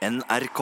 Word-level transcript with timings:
NRK. 0.00 0.60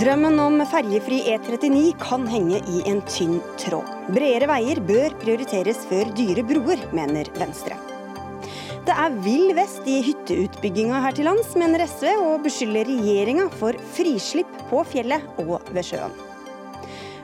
Drømmen 0.00 0.40
om 0.40 0.56
ferjefri 0.70 1.18
E39 1.34 1.82
kan 2.00 2.24
henge 2.32 2.62
i 2.64 2.80
en 2.88 3.04
tynn 3.04 3.42
tråd. 3.60 3.92
Bredere 4.08 4.48
veier 4.48 4.80
bør 4.88 5.18
prioriteres 5.20 5.84
før 5.92 6.08
dyre 6.16 6.48
broer, 6.48 6.80
mener 6.96 7.28
Venstre. 7.36 7.76
Det 8.88 8.96
er 8.96 9.22
vill 9.28 9.52
vest 9.60 9.84
i 9.84 10.00
hytteutbygginga 10.08 11.04
her 11.04 11.20
til 11.20 11.28
lands, 11.28 11.52
mener 11.60 11.84
SV, 11.84 12.08
og 12.24 12.48
beskylder 12.48 12.88
regjeringa 12.88 13.50
for 13.60 13.76
frislipp 13.92 14.60
på 14.72 14.80
fjellet 14.96 15.44
og 15.44 15.58
ved 15.68 15.92
sjøen. 15.92 16.31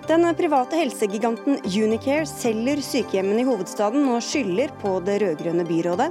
Den 0.09 0.35
private 0.35 0.77
helsegiganten 0.77 1.59
Unicare 1.65 2.25
selger 2.27 2.81
sykehjemmene 2.81 3.43
i 3.43 3.45
hovedstaden 3.45 4.07
og 4.09 4.23
skylder 4.25 4.71
på 4.81 4.95
det 5.05 5.19
rød-grønne 5.21 5.67
byrådet. 5.69 6.07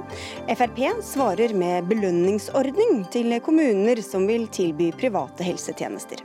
Frp 0.52 0.78
svarer 1.02 1.50
med 1.58 1.88
belønningsordning 1.90 3.00
til 3.10 3.34
kommuner 3.42 3.98
som 4.06 4.28
vil 4.30 4.46
tilby 4.54 4.92
private 5.00 5.42
helsetjenester. 5.48 6.22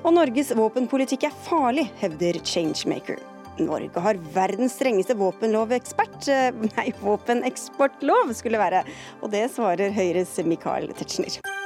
Og 0.00 0.16
Norges 0.16 0.54
våpenpolitikk 0.56 1.28
er 1.28 1.36
farlig, 1.44 1.90
hevder 2.00 2.40
Changemaker. 2.40 3.20
Norge 3.60 4.08
har 4.08 4.24
verdens 4.32 4.80
strengeste 4.80 5.18
våpenlovekspert, 5.18 6.18
eh, 6.32 6.50
nei, 6.72 6.88
våpeneksportlov 7.04 8.32
skulle 8.32 8.64
være. 8.64 8.86
Og 9.20 9.28
det 9.36 9.50
svarer 9.52 9.92
Høyres 9.92 10.38
Michael 10.40 10.94
Tetzschner. 10.96 11.57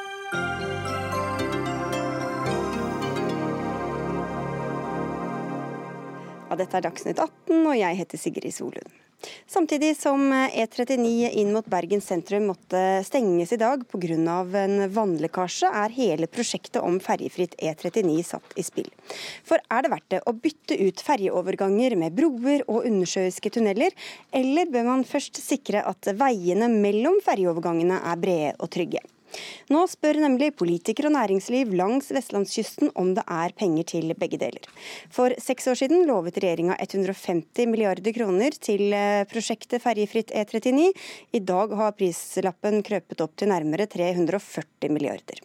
Dette 6.58 6.78
er 6.78 6.84
Dagsnytt 6.84 7.20
18, 7.22 7.62
og 7.62 7.78
jeg 7.78 7.98
heter 8.02 8.20
Sigrid 8.20 8.54
Solund. 8.54 8.98
Samtidig 9.46 9.92
som 9.96 10.32
E39 10.32 11.28
inn 11.38 11.52
mot 11.54 11.66
Bergen 11.70 12.00
sentrum 12.02 12.48
måtte 12.50 12.80
stenges 13.06 13.52
i 13.54 13.58
dag 13.60 13.84
pga. 13.86 14.16
en 14.64 14.90
vannlekkasje, 14.90 15.68
er 15.70 15.94
hele 15.94 16.26
prosjektet 16.26 16.82
om 16.82 16.98
ferjefritt 17.00 17.54
E39 17.58 18.22
satt 18.26 18.56
i 18.56 18.62
spill. 18.66 18.90
For 19.44 19.62
er 19.70 19.82
det 19.82 19.92
verdt 19.94 20.10
det 20.10 20.22
å 20.26 20.34
bytte 20.34 20.78
ut 20.80 21.00
ferjeoverganger 21.00 21.96
med 21.96 22.18
broer 22.18 22.64
og 22.66 22.86
undersjøiske 22.88 23.50
tunneler, 23.50 23.94
eller 24.32 24.66
bør 24.66 24.90
man 24.90 25.04
først 25.04 25.38
sikre 25.38 25.84
at 25.86 26.14
veiene 26.18 26.68
mellom 26.72 27.20
ferjeovergangene 27.24 28.02
er 28.02 28.16
brede 28.16 28.54
og 28.58 28.70
trygge? 28.74 29.04
Nå 29.72 29.84
spør 29.90 30.20
nemlig 30.24 30.52
politikere 30.58 31.10
og 31.10 31.16
næringsliv 31.16 31.72
langs 31.78 32.10
vestlandskysten 32.14 32.92
om 32.98 33.14
det 33.16 33.24
er 33.26 33.54
penger 33.58 33.88
til 33.94 34.14
begge 34.18 34.40
deler. 34.42 34.66
For 35.12 35.34
seks 35.42 35.68
år 35.72 35.80
siden 35.82 36.06
lovet 36.08 36.40
regjeringa 36.42 36.76
150 36.78 37.70
milliarder 37.70 38.16
kroner 38.16 38.58
til 38.58 38.92
eh, 38.96 39.22
prosjektet 39.30 39.82
ferjefritt 39.84 40.34
E39. 40.34 40.90
I 41.32 41.44
dag 41.52 41.72
har 41.78 41.96
prislappen 41.96 42.82
krøpet 42.86 43.24
opp 43.24 43.38
til 43.38 43.52
nærmere 43.52 43.88
340 43.90 44.92
milliarder. 44.92 45.42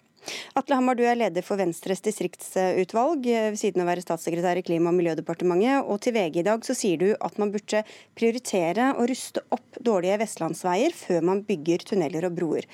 Atle 0.60 0.76
Hammer, 0.76 0.98
du 0.98 1.06
er 1.08 1.16
leder 1.16 1.46
for 1.46 1.60
Venstres 1.60 2.02
distriktsutvalg, 2.04 3.28
eh, 3.32 3.50
ved 3.54 3.60
siden 3.62 3.84
av 3.84 3.88
å 3.88 3.92
være 3.92 4.04
statssekretær 4.04 4.60
i 4.60 4.66
Klima- 4.66 4.92
og 4.92 4.98
miljødepartementet. 5.00 5.88
Og 5.88 6.02
til 6.02 6.14
VG 6.18 6.42
i 6.42 6.48
dag 6.50 6.66
så 6.68 6.76
sier 6.76 6.98
du 6.98 7.16
at 7.16 7.40
man 7.40 7.54
burde 7.54 7.84
prioritere 8.18 8.94
å 8.98 9.08
ruste 9.08 9.44
opp 9.52 9.80
dårlige 9.80 10.20
vestlandsveier 10.26 10.92
før 10.92 11.24
man 11.32 11.44
bygger 11.48 11.88
tunneler 11.88 12.28
og 12.28 12.36
broer. 12.36 12.68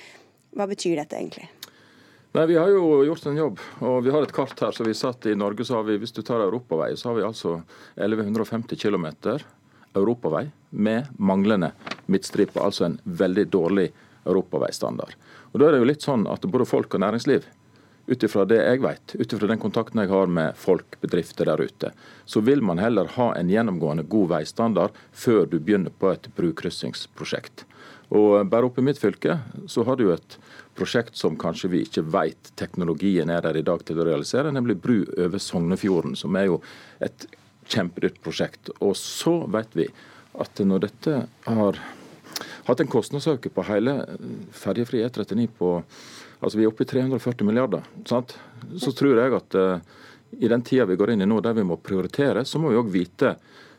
Hva 0.54 0.66
betyr 0.70 1.00
dette 1.02 1.18
egentlig? 1.18 1.48
Nei, 2.34 2.46
Vi 2.46 2.56
har 2.58 2.68
jo 2.68 3.04
gjort 3.06 3.26
en 3.26 3.36
jobb, 3.36 3.60
og 3.80 4.00
vi 4.02 4.10
har 4.10 4.22
et 4.22 4.32
kart 4.34 4.58
her. 4.60 4.72
så 4.72 4.84
vi 4.84 4.94
satt 4.94 5.26
I 5.26 5.34
Norge 5.34 5.64
så 5.64 5.76
har 5.76 5.84
vi, 5.84 5.98
hvis 5.98 6.12
du 6.12 6.22
tar 6.22 6.42
europavei, 6.42 6.96
så 6.96 7.08
har 7.08 7.14
vi 7.14 7.22
altså 7.22 7.62
1150 7.96 8.76
km 8.76 9.06
europavei 9.94 10.50
med 10.70 11.06
manglende 11.18 11.72
midtstripe. 12.06 12.58
Altså 12.60 12.84
en 12.84 12.98
veldig 13.04 13.46
dårlig 13.50 13.92
europaveistandard. 14.26 15.14
Og 15.52 15.60
Da 15.60 15.66
er 15.66 15.72
det 15.72 15.78
jo 15.78 15.90
litt 15.92 16.02
sånn 16.02 16.26
at 16.26 16.42
både 16.42 16.66
folk 16.66 16.94
og 16.94 17.00
næringsliv 17.00 17.44
ut 18.06 18.22
ifra 18.22 18.44
det 18.44 18.58
jeg 18.60 18.82
vet, 18.82 19.14
ut 19.14 19.32
ifra 19.32 19.48
den 19.48 19.60
kontakten 19.60 20.00
jeg 20.02 20.10
har 20.10 20.26
med 20.26 20.56
folk, 20.60 20.98
bedrifter 21.00 21.48
der 21.48 21.60
ute, 21.60 21.92
så 22.26 22.42
vil 22.44 22.60
man 22.62 22.78
heller 22.82 23.08
ha 23.16 23.30
en 23.34 23.48
gjennomgående 23.48 24.04
god 24.08 24.28
veistandard 24.34 24.98
før 25.12 25.46
du 25.46 25.58
begynner 25.58 25.94
på 25.94 26.10
et 26.12 26.28
brukryssingsprosjekt. 26.36 27.64
Og 28.12 28.44
Bare 28.50 28.68
oppe 28.68 28.82
i 28.82 28.86
mitt 28.86 29.00
fylke 29.00 29.38
så 29.70 29.84
har 29.88 29.96
du 29.96 30.10
et 30.12 30.36
prosjekt 30.76 31.16
som 31.16 31.38
kanskje 31.40 31.70
vi 31.72 31.82
ikke 31.86 32.04
vet 32.12 32.50
teknologien 32.58 33.30
er 33.30 33.44
der 33.44 33.56
i 33.56 33.64
dag 33.66 33.82
til 33.86 34.00
å 34.00 34.06
realisere, 34.06 34.52
nemlig 34.52 34.76
bru 34.82 34.98
over 35.16 35.40
Sognefjorden, 35.40 36.16
som 36.18 36.36
er 36.36 36.50
jo 36.50 36.60
et 37.04 37.26
kjempedyrt 37.70 38.20
prosjekt. 38.24 38.72
Og 38.80 38.96
så 38.98 39.38
vet 39.50 39.76
vi 39.78 39.88
at 40.40 40.60
når 40.66 40.88
dette 40.88 41.20
har 41.46 41.78
hatt 42.66 42.80
en 42.82 42.90
kostnadsøkning 42.90 43.54
på 43.54 43.66
hele 43.68 43.96
ferjefri 44.56 45.04
E39 45.06 45.48
på 45.58 45.74
altså 46.44 46.58
Vi 46.58 46.64
er 46.66 46.68
oppe 46.68 46.84
i 46.84 46.88
340 46.90 47.46
milliarder. 47.48 47.84
Sant? 48.04 48.34
Så 48.76 48.92
tror 48.92 49.16
jeg 49.16 49.32
at 49.32 49.54
uh, 49.56 49.78
i 50.36 50.50
den 50.50 50.64
tida 50.66 50.84
vi 50.84 50.96
går 51.00 51.14
inn 51.14 51.24
i 51.24 51.28
nå, 51.28 51.38
der 51.40 51.54
vi 51.56 51.64
må 51.64 51.78
prioritere, 51.80 52.42
så 52.44 52.60
må 52.60 52.68
vi 52.68 52.76
òg 52.76 52.90
vite 52.92 53.30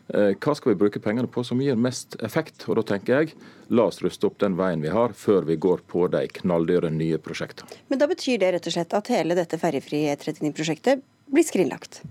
hva 0.08 0.52
skal 0.54 0.72
vi 0.72 0.78
bruke 0.78 1.00
pengene 1.02 1.26
på 1.26 1.42
som 1.44 1.58
gir 1.62 1.78
mest 1.80 2.14
effekt. 2.26 2.66
Og 2.70 2.78
da 2.78 2.84
tenker 2.92 3.20
jeg 3.20 3.32
la 3.74 3.88
oss 3.90 3.98
ruste 4.04 4.28
opp 4.28 4.38
den 4.42 4.54
veien 4.58 4.84
vi 4.84 4.92
har, 4.94 5.14
før 5.16 5.48
vi 5.48 5.58
går 5.58 5.82
på 5.90 6.06
de 6.12 6.22
knalldyre 6.40 6.92
nye 6.94 7.18
prosjektene. 7.22 7.80
Men 7.90 8.02
da 8.02 8.06
betyr 8.10 8.38
det 8.42 8.52
rett 8.54 8.70
og 8.70 8.76
slett 8.76 8.94
at 8.94 9.10
hele 9.10 9.38
dette 9.38 9.58
ferjefrie 9.58 10.14
E39-prosjektet 10.14 11.02
blir 11.34 11.46
skrinlagt? 11.46 12.04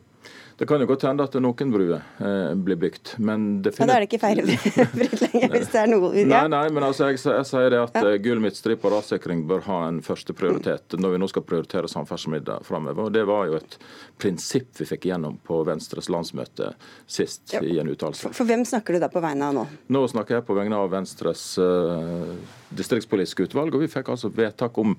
Det 0.58 0.66
kan 0.66 0.80
jo 0.80 0.88
godt 0.88 1.04
hende 1.04 1.24
at 1.28 1.34
noen 1.44 1.72
bruer 1.74 1.98
eh, 2.00 2.54
blir 2.56 2.78
bygd, 2.80 3.18
men 3.28 3.48
det 3.64 3.74
finner... 3.76 3.90
Ja, 3.90 3.92
Da 3.92 3.98
er 3.98 4.06
det 4.06 4.08
ikke 4.08 4.22
feilfritt 4.22 5.18
lenger, 5.26 5.50
hvis 5.52 5.72
det 5.74 5.82
er 5.82 5.90
noe 5.92 6.12
ja. 6.16 6.28
Nei, 6.32 6.44
nei, 6.54 6.64
men 6.72 6.86
altså, 6.88 7.10
jeg, 7.10 7.20
jeg 7.28 7.48
sier 7.50 7.74
det 7.74 7.82
at 7.82 8.00
ja. 8.00 8.04
Eh, 8.14 8.20
gul 8.24 8.40
midtstripe 8.44 8.88
og 8.88 8.96
rassikring 8.96 9.44
bør 9.50 9.66
ha 9.68 9.82
en 9.90 10.00
første 10.06 10.36
prioritet 10.38 10.96
når 10.96 11.16
vi 11.16 11.20
nå 11.20 11.30
skal 11.32 11.44
prioritere 11.50 11.92
samferdselsmidler 11.92 12.64
framover. 12.64 13.12
Det 13.12 13.26
var 13.28 13.50
jo 13.52 13.60
et 13.60 13.78
prinsipp 14.22 14.80
vi 14.80 14.88
fikk 14.88 15.10
gjennom 15.12 15.36
på 15.44 15.60
Venstres 15.68 16.08
landsmøte 16.14 16.72
sist 17.04 17.52
ja. 17.58 17.60
i 17.60 17.76
en 17.82 17.92
uttalelse. 17.92 18.30
For, 18.30 18.40
for, 18.40 18.48
hvem 18.48 18.64
snakker 18.68 18.96
du 18.96 19.04
da 19.04 19.12
på 19.12 19.24
vegne 19.24 19.52
av 19.52 19.60
nå? 19.60 19.68
Nå 19.92 20.06
snakker 20.12 20.40
jeg 20.40 20.48
på 20.48 20.56
vegne 20.56 20.80
av 20.80 20.88
Venstres 20.94 21.44
uh, 21.60 22.32
distriktspolitiske 22.76 23.50
utvalg, 23.50 23.76
og 23.76 23.84
vi 23.84 23.92
fikk 23.92 24.16
altså 24.16 24.32
vedtak 24.32 24.80
om 24.80 24.96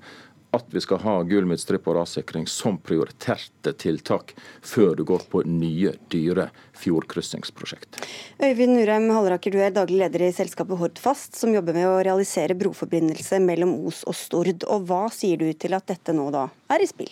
at 0.55 0.65
vi 0.71 0.81
skal 0.81 1.01
ha 1.03 1.15
gul 1.27 1.47
midtstripe 1.49 1.89
og 1.91 1.99
rassikring 1.99 2.47
som 2.49 2.77
prioriterte 2.79 3.73
tiltak 3.79 4.33
før 4.65 4.95
du 4.97 5.03
går 5.07 5.27
på 5.31 5.43
nye, 5.47 5.93
dyre 6.13 6.49
fjordkryssingsprosjekt. 6.77 8.01
Øyvind 8.43 8.77
Nurheim 8.77 9.09
Halleraker, 9.11 9.51
du 9.53 9.61
er 9.61 9.75
daglig 9.75 10.01
leder 10.05 10.27
i 10.27 10.33
selskapet 10.35 10.79
Hordfast, 10.79 11.35
som 11.39 11.53
jobber 11.55 11.75
med 11.77 11.89
å 11.89 11.99
realisere 11.99 12.57
broforbindelse 12.57 13.41
mellom 13.43 13.75
Os 13.87 14.03
og 14.07 14.15
Stord. 14.17 14.65
Og 14.71 14.87
Hva 14.87 15.07
sier 15.13 15.39
du 15.41 15.49
til 15.53 15.77
at 15.77 15.87
dette 15.91 16.15
nå 16.15 16.29
da 16.33 16.47
er 16.73 16.83
i 16.83 16.89
spill? 16.89 17.11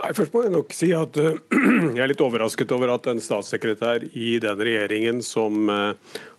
Nei, 0.00 0.10
Først 0.16 0.34
må 0.34 0.42
jeg 0.42 0.52
nok 0.54 0.74
si 0.74 0.90
at 0.96 1.16
uh, 1.22 1.36
jeg 1.94 2.02
er 2.02 2.10
litt 2.10 2.22
overrasket 2.24 2.72
over 2.74 2.96
at 2.96 3.06
en 3.10 3.22
statssekretær 3.22 4.08
i 4.10 4.34
den 4.42 4.64
regjeringen 4.66 5.22
som 5.24 5.70
uh, 5.70 5.94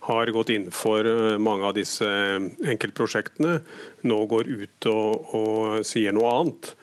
har 0.09 0.31
gått 0.35 0.51
inn 0.53 0.67
for 0.75 1.07
uh, 1.07 1.37
mange 1.41 1.69
av 1.69 1.77
disse 1.77 2.05
enkeltprosjektene, 2.05 3.61
nå 4.05 4.19
går 4.31 4.51
ut 4.51 4.89
og, 4.91 5.31
og 5.39 5.87
sier 5.87 6.15
noe 6.15 6.35
annet. 6.41 6.75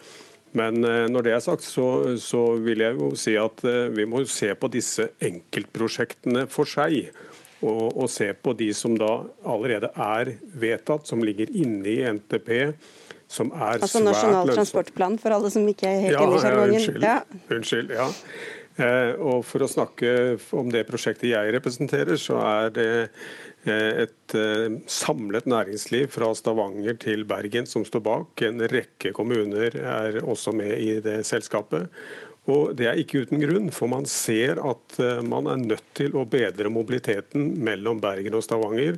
Men 0.56 0.84
når 0.84 1.24
det 1.24 1.30
er 1.32 1.40
sagt, 1.40 1.64
så, 1.64 2.12
så 2.20 2.58
vil 2.60 2.82
jeg 2.84 2.98
jo 2.98 3.06
si 3.16 3.32
at 3.40 3.62
vi 3.96 4.04
må 4.04 4.18
se 4.28 4.50
på 4.52 4.68
disse 4.68 5.06
enkeltprosjektene 5.24 6.42
for 6.52 6.68
seg. 6.68 7.06
Og, 7.64 7.86
og 7.96 8.10
se 8.12 8.26
på 8.36 8.52
de 8.58 8.68
som 8.76 8.92
da 9.00 9.14
allerede 9.48 9.88
er 9.96 10.34
vedtatt, 10.60 11.08
som 11.08 11.24
ligger 11.24 11.48
inne 11.56 11.88
i 11.88 12.02
NTP 12.18 12.52
som 13.32 13.52
er 13.56 13.78
altså 13.78 13.96
svært 13.96 14.08
Nasjonal 14.10 14.50
transportplan, 14.52 15.20
for 15.22 15.36
alle 15.36 15.52
som 15.52 15.68
ikke 15.70 15.88
er 15.88 16.02
helt 16.06 16.18
ja, 16.18 16.24
inne 16.26 16.36
i 16.36 16.42
sjargongen? 16.42 17.06
Ja. 17.06 17.20
unnskyld. 17.56 17.94
ja. 17.96 18.10
Eh, 18.80 19.12
og 19.20 19.44
For 19.44 19.64
å 19.64 19.70
snakke 19.70 20.12
om 20.56 20.70
det 20.72 20.86
prosjektet 20.88 21.32
jeg 21.32 21.54
representerer, 21.56 22.16
så 22.20 22.38
er 22.40 22.72
det 22.72 22.90
eh, 23.68 24.04
et 24.06 24.36
eh, 24.38 24.78
samlet 24.90 25.48
næringsliv 25.50 26.08
fra 26.14 26.30
Stavanger 26.36 26.96
til 27.02 27.26
Bergen 27.28 27.68
som 27.68 27.84
står 27.88 28.04
bak. 28.06 28.44
En 28.48 28.64
rekke 28.72 29.12
kommuner 29.16 29.76
er 29.76 30.22
også 30.22 30.54
med 30.56 30.76
i 30.80 30.94
det 31.04 31.20
selskapet. 31.28 31.90
Og 32.50 32.72
Det 32.74 32.88
er 32.90 32.98
ikke 32.98 33.22
uten 33.22 33.38
grunn, 33.38 33.68
for 33.70 33.86
man 33.86 34.08
ser 34.08 34.58
at 34.58 34.96
man 35.22 35.46
er 35.46 35.60
nødt 35.60 35.92
til 35.94 36.16
å 36.18 36.24
bedre 36.26 36.72
mobiliteten 36.74 37.52
mellom 37.62 38.00
Bergen 38.02 38.34
og 38.34 38.42
Stavanger. 38.42 38.96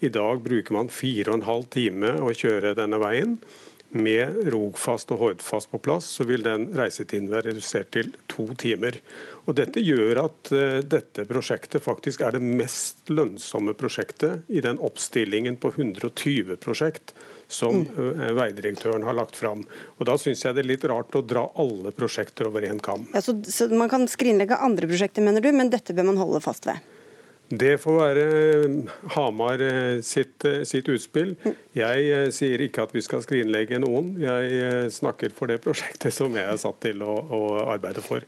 I 0.00 0.08
dag 0.14 0.40
bruker 0.40 0.72
man 0.72 0.88
fire 0.88 1.34
og 1.34 1.40
en 1.40 1.48
halv 1.50 1.66
time 1.74 2.14
å 2.24 2.32
kjøre 2.32 2.72
denne 2.78 2.96
veien. 3.02 3.34
Med 3.96 4.36
Rogfast 4.52 5.08
og 5.14 5.22
Hordfast 5.22 5.70
på 5.72 5.78
plass, 5.80 6.10
så 6.18 6.26
vil 6.28 6.42
den 6.44 6.66
reisetiden 6.76 7.30
være 7.32 7.54
redusert 7.54 7.88
til 7.96 8.10
to 8.28 8.50
timer. 8.60 8.98
Og 9.48 9.56
Dette 9.56 9.80
gjør 9.80 10.20
at 10.26 10.50
uh, 10.52 10.80
dette 10.84 11.24
prosjektet 11.28 11.84
faktisk 11.84 12.20
er 12.26 12.36
det 12.36 12.42
mest 12.44 13.08
lønnsomme 13.08 13.72
prosjektet 13.78 14.44
i 14.52 14.60
den 14.64 14.76
oppstillingen 14.84 15.56
på 15.56 15.72
120 15.72 16.58
prosjekt 16.60 17.14
som 17.48 17.80
uh, 17.96 18.28
veidirektøren 18.36 19.08
har 19.08 19.16
lagt 19.16 19.40
fram. 19.40 19.64
Og 19.96 20.04
Da 20.10 20.18
syns 20.20 20.44
jeg 20.44 20.58
det 20.58 20.66
er 20.66 20.70
litt 20.74 20.84
rart 20.92 21.16
å 21.16 21.24
dra 21.24 21.46
alle 21.56 21.94
prosjekter 21.96 22.52
over 22.52 22.68
én 22.68 22.84
kam. 22.84 23.08
Ja, 23.16 23.24
så, 23.24 23.38
så 23.48 23.70
man 23.72 23.88
kan 23.88 24.04
skrinlegge 24.10 24.60
andre 24.60 24.90
prosjekter, 24.90 25.24
mener 25.24 25.40
du, 25.40 25.48
men 25.56 25.72
dette 25.72 25.96
bør 25.96 26.10
man 26.12 26.20
holde 26.20 26.44
fast 26.44 26.68
ved? 26.68 26.84
Det 27.48 27.78
får 27.80 27.94
være 27.96 28.24
Hamar 29.14 29.62
sitt, 30.04 30.44
sitt, 30.68 30.88
utspill. 30.92 31.32
Jeg 31.76 32.32
sier 32.36 32.60
ikke 32.60 32.84
at 32.84 32.92
vi 32.92 33.00
skal 33.04 33.22
skrinlegge 33.24 33.80
noen. 33.80 34.12
Jeg 34.20 34.90
snakker 34.92 35.32
for 35.32 35.48
det 35.48 35.62
prosjektet 35.64 36.12
som 36.12 36.36
jeg 36.36 36.44
er 36.44 36.60
satt 36.60 36.76
til 36.84 37.00
å, 37.00 37.14
å 37.16 37.40
arbeide 37.72 38.04
for. 38.04 38.26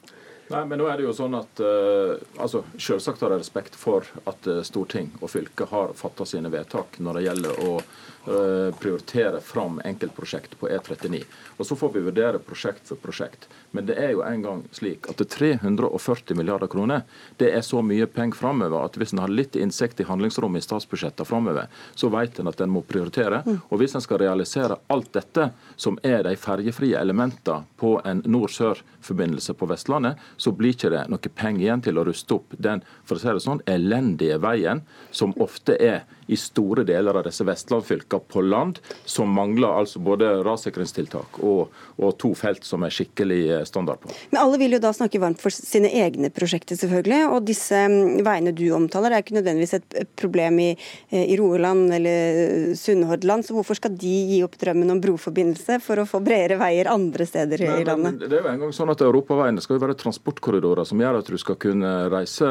Nei, 0.51 0.65
men 0.67 0.81
nå 0.81 0.89
er 0.91 0.99
det 0.99 1.05
jo 1.05 1.13
sånn 1.15 1.37
at 1.39 1.61
uh, 1.63 2.17
altså, 2.41 2.65
Selvsagt 2.75 3.21
har 3.23 3.37
jeg 3.37 3.45
respekt 3.45 3.77
for 3.79 4.09
at 4.27 4.49
storting 4.67 5.13
og 5.21 5.31
fylke 5.31 5.69
har 5.71 5.93
fatta 5.99 6.27
sine 6.27 6.51
vedtak 6.51 6.99
når 6.99 7.21
det 7.21 7.27
gjelder 7.29 7.61
å 7.69 7.77
prioritere 8.25 9.41
fram 9.41 9.81
enkeltprosjekt 9.85 10.59
på 10.61 10.69
E39. 10.69 11.23
Og 11.57 11.67
Så 11.67 11.77
får 11.77 11.93
vi 11.95 12.01
vurdere 12.05 12.39
prosjekt 12.39 12.89
for 12.89 13.01
prosjekt. 13.01 13.49
Men 13.71 13.87
det 13.87 13.97
er 13.97 14.13
jo 14.13 14.23
en 14.27 14.43
gang 14.43 14.63
slik 14.77 15.09
at 15.09 15.21
det 15.21 15.31
340 15.33 16.37
milliarder 16.37 16.69
kroner 16.69 17.03
det 17.41 17.51
er 17.55 17.63
så 17.65 17.83
mye 17.83 18.07
penger 18.11 18.37
framover 18.37 18.85
at 18.85 18.99
hvis 19.01 19.15
en 19.15 19.23
har 19.23 19.33
litt 19.33 19.57
innsikt 19.57 20.01
i 20.01 20.09
handlingsrommet 20.09 20.61
i 20.61 20.67
statsbudsjettene 20.67 21.29
framover, 21.29 21.69
så 21.95 22.11
vet 22.13 22.41
en 22.41 22.51
at 22.51 22.61
en 22.61 22.73
må 22.73 22.83
prioritere. 22.87 23.43
Og 23.71 23.81
hvis 23.81 23.95
en 23.97 24.05
skal 24.05 24.21
realisere 24.23 24.79
alt 24.93 25.13
dette, 25.17 25.51
som 25.77 25.99
er 26.03 26.25
de 26.27 26.37
ferjefrie 26.37 26.99
elementene 27.01 27.65
på 27.81 27.97
en 28.05 28.23
nord-sør-forbindelse 28.27 29.55
på 29.57 29.69
Vestlandet, 29.71 30.21
så 30.37 30.53
blir 30.53 30.75
ikke 30.75 30.93
det 30.93 31.07
noe 31.09 31.35
penger 31.35 31.67
igjen 31.67 31.85
til 31.85 32.01
å 32.01 32.07
ruste 32.09 32.37
opp 32.37 32.57
den 32.59 32.85
for 33.05 33.17
å 33.17 33.23
si 33.23 33.33
det 33.33 33.45
sånn, 33.45 33.65
elendige 33.71 34.41
veien, 34.43 34.85
som 35.11 35.35
ofte 35.41 35.77
er 35.81 36.03
i 36.31 36.39
store 36.39 36.85
deler 36.87 37.17
av 37.19 37.27
disse 37.27 37.45
vestlandfylkene 37.47 38.27
på 38.31 38.43
land, 38.47 38.79
som 39.05 39.31
mangler 39.35 39.69
altså 39.83 40.01
både 40.03 40.29
rassikringstiltak 40.47 41.41
og, 41.43 41.73
og, 41.99 42.13
to 42.21 42.33
felt 42.39 42.67
som 42.67 42.85
er 42.87 42.95
skikkelig 42.95 43.41
eh, 43.57 43.65
standard 43.69 44.03
på. 44.03 44.13
Men 44.31 44.43
Alle 44.45 44.61
vil 44.63 44.77
jo 44.77 44.83
da 44.83 44.93
snakke 44.95 45.21
varmt 45.23 45.43
for 45.43 45.55
sine 45.55 45.91
egne 46.03 46.31
prosjekter, 46.35 46.79
selvfølgelig. 46.79 47.21
Og 47.35 47.47
disse 47.49 47.77
mm, 47.91 48.21
veiene 48.27 48.55
du 48.57 48.65
omtaler, 48.77 49.15
er 49.15 49.25
ikke 49.25 49.39
nødvendigvis 49.39 49.79
et 49.81 50.15
problem 50.19 50.61
i, 50.63 50.69
eh, 51.11 51.27
i 51.35 51.39
Rogaland 51.41 51.95
eller 51.99 52.75
Sunnhordland. 52.79 53.47
Så 53.47 53.57
hvorfor 53.57 53.79
skal 53.79 53.97
de 53.99 54.15
gi 54.31 54.41
opp 54.47 54.59
drømmen 54.61 54.95
om 54.95 55.03
broforbindelse 55.03 55.81
for 55.85 56.03
å 56.03 56.07
få 56.09 56.23
bredere 56.25 56.61
veier 56.61 56.91
andre 56.93 57.27
steder 57.27 57.67
i 57.67 57.73
landet? 57.89 58.23
det 58.31 58.39
er 58.39 58.45
jo 58.45 58.53
en 58.53 58.65
gang 58.65 58.73
sånn 58.75 58.93
at 58.93 59.03
Europaveiene 59.05 59.63
skal 59.65 59.79
jo 59.79 59.85
være 59.85 59.99
transportkorridorer 59.99 60.87
som 60.87 61.01
gjør 61.01 61.21
at 61.21 61.31
du 61.31 61.39
skal 61.41 61.59
kunne 61.61 61.91
reise 62.13 62.49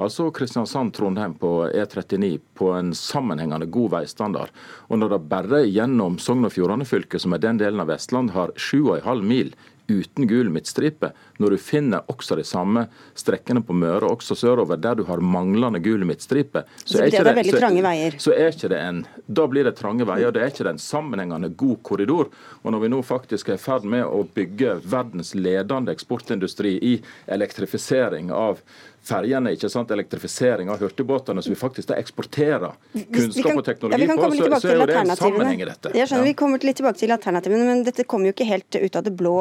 altså 0.00 0.30
Kristiansand-Trondheim 0.34 1.36
på 1.40 1.52
E39 1.68 2.30
på 2.56 2.70
en 2.76 2.94
sammenhengende 3.10 3.68
god 3.72 3.96
veistandard. 3.96 4.54
Og 4.88 5.02
når 5.02 5.14
det 5.14 5.20
bare 5.32 5.64
gjennom 5.66 6.18
Sogn 6.22 6.48
og 6.48 6.54
Fjordane 6.54 6.88
fylke, 6.88 7.20
som 7.22 7.34
er 7.36 7.42
den 7.42 7.60
delen 7.60 7.82
av 7.82 7.90
Vestland, 7.92 8.32
har 8.36 8.54
7,5 8.56 9.26
mil 9.26 9.54
uten 9.90 10.26
gul 10.26 10.50
midtstripe, 10.50 11.10
når 11.38 11.54
du 11.54 11.58
finner 11.58 12.06
også 12.10 12.36
de 12.38 12.44
samme 12.46 12.84
strekkene 13.18 13.62
på 13.66 13.74
Møre, 13.76 14.08
også 14.10 14.36
sørover, 14.38 14.78
der 14.80 14.98
du 14.98 15.04
har 15.08 15.22
manglende 15.24 15.80
gul 15.82 16.04
midtstripe, 16.06 16.62
så, 16.84 16.92
så, 16.92 17.00
er 17.02 17.10
ikke 17.10 17.24
det, 17.26 17.44
så, 17.50 18.28
så, 18.28 18.34
er 18.36 18.54
ikke 18.54 18.70
det 18.72 18.80
en 18.80 19.02
Da 19.26 19.46
blir 19.50 19.66
det 19.66 19.76
trange 19.78 20.06
veier. 20.06 20.32
Det 20.34 20.42
er 20.42 20.52
ikke 20.52 20.66
det 20.66 20.74
en 20.76 20.82
sammenhengende 20.82 21.50
god 21.58 21.80
korridor. 21.86 22.30
Og 22.62 22.74
når 22.74 22.84
vi 22.84 22.92
nå 22.92 23.02
faktisk 23.06 23.50
er 23.50 23.58
i 23.58 23.62
ferd 23.62 23.86
med 23.88 24.04
å 24.06 24.22
bygge 24.34 24.78
verdens 24.90 25.34
ledende 25.34 25.94
eksportindustri 25.94 26.76
i 26.92 26.94
elektrifisering 27.30 28.30
av 28.34 28.62
ferjene, 29.06 29.52
ikke 29.56 29.70
sant, 29.72 29.90
elektrifisering 29.94 30.70
av 30.72 30.82
hurtigbåtene, 30.82 31.42
så 31.42 31.52
vi 31.52 31.58
faktisk 31.58 31.88
da 31.90 31.96
eksporterer 32.00 32.74
kunnskap 32.92 33.56
og 33.56 33.64
teknologi 33.66 34.06
ja, 34.06 34.16
på, 34.16 34.30
så, 34.34 34.48
så, 34.60 34.70
er 34.70 34.80
jo 34.80 34.88
det 34.90 34.96
en 35.00 35.12
sammenheng 35.18 35.62
i 35.62 35.68
dette. 35.68 35.92
Jeg 35.96 36.10
skjønner, 36.10 36.26
ja. 36.26 36.30
Vi 36.30 36.38
kommer 36.38 36.66
litt 36.68 36.80
tilbake 36.80 37.00
til 37.00 37.14
alternativene, 37.16 37.68
men 37.68 37.84
dette 37.86 38.06
kommer 38.08 38.30
jo 38.30 38.34
ikke 38.36 38.48
helt 38.48 38.80
ut 38.80 38.98
av 39.00 39.06
det 39.06 39.14
blå. 39.16 39.36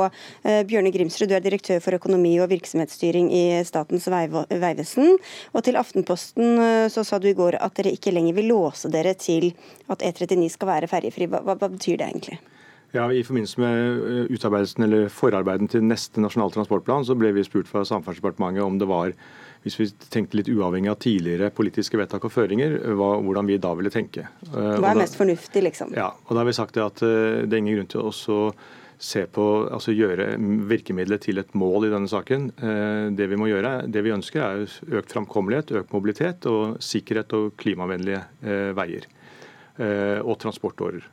Uh, 0.45 0.61
Bjørne 0.69 0.93
Grimsrud, 0.95 1.29
du 1.31 1.35
er 1.37 1.43
direktør 1.45 1.81
for 1.83 1.97
økonomi 1.99 2.35
og 2.43 2.49
virksomhetsstyring 2.53 3.31
i 3.35 3.43
Statens 3.67 4.07
vegvesen. 4.09 5.17
Og 5.53 5.65
til 5.67 5.79
Aftenposten 5.79 6.55
uh, 6.61 6.85
så 6.91 7.05
sa 7.07 7.19
du 7.19 7.29
i 7.29 7.35
går 7.37 7.59
at 7.59 7.75
dere 7.79 7.93
ikke 7.95 8.15
lenger 8.15 8.39
vil 8.39 8.49
låse 8.53 8.91
dere 8.93 9.15
til 9.19 9.51
at 9.91 10.05
E39 10.05 10.53
skal 10.55 10.73
være 10.73 10.91
ferjefri. 10.91 11.29
Hva, 11.29 11.43
hva, 11.43 11.59
hva 11.59 11.71
betyr 11.71 11.99
det 11.99 12.07
egentlig? 12.07 12.39
Ja, 12.91 13.11
I 13.13 13.21
forbindelse 13.23 13.61
med 13.61 13.99
eh, 14.09 14.31
utarbeidelsen 14.33 14.83
eller 14.83 15.11
forarbeiden 15.13 15.69
til 15.69 15.83
neste 15.85 16.21
nasjonal 16.23 16.49
transportplan, 16.55 17.05
så 17.05 17.13
ble 17.17 17.29
vi 17.35 17.45
spurt 17.45 17.69
fra 17.69 17.83
Samferdselsdepartementet 17.85 18.65
om 18.65 18.79
det 18.81 18.87
var 18.89 19.13
hvis 19.65 19.79
vi 19.79 19.87
tenkte 20.11 20.39
litt 20.39 20.49
uavhengig 20.51 20.91
av 20.91 20.99
tidligere 21.03 21.51
politiske 21.55 21.99
vedtak 21.99 22.25
og 22.27 22.31
føringer, 22.31 22.77
hva, 22.95 23.11
hvordan 23.23 23.49
vi 23.49 23.59
da 23.61 23.73
ville 23.75 23.91
tenke. 23.91 24.29
Eh, 24.53 24.75
hva 24.79 24.93
er 24.93 25.01
mest 25.01 25.19
fornuftig, 25.19 25.63
liksom? 25.65 25.91
Ja, 25.97 26.13
og 26.25 26.31
da 26.31 26.41
har 26.41 26.47
vi 26.47 26.55
sagt 26.55 26.79
at 26.79 27.03
eh, 27.03 27.43
det 27.43 27.57
er 27.57 27.63
ingen 27.63 27.81
grunn 27.81 27.91
til 27.91 28.07
å 28.07 28.13
se 28.99 29.23
på, 29.31 29.45
altså 29.71 29.95
gjøre 29.95 30.33
virkemidlet 30.67 31.23
til 31.27 31.39
et 31.39 31.53
mål 31.59 31.87
i 31.87 31.91
denne 31.91 32.11
saken. 32.11 32.49
Eh, 32.55 33.05
det 33.19 33.29
vi 33.31 33.39
må 33.39 33.51
gjøre, 33.51 33.75
det 33.91 34.03
vi 34.05 34.15
ønsker 34.15 34.45
er 34.45 34.97
økt 35.01 35.15
framkommelighet, 35.15 35.75
økt 35.83 35.95
mobilitet 35.95 36.47
og 36.51 36.79
sikkerhet 36.83 37.35
og 37.35 37.53
klimavennlige 37.59 38.23
veier. 38.75 39.07
Og 39.79 40.33
transportårer. 40.41 41.05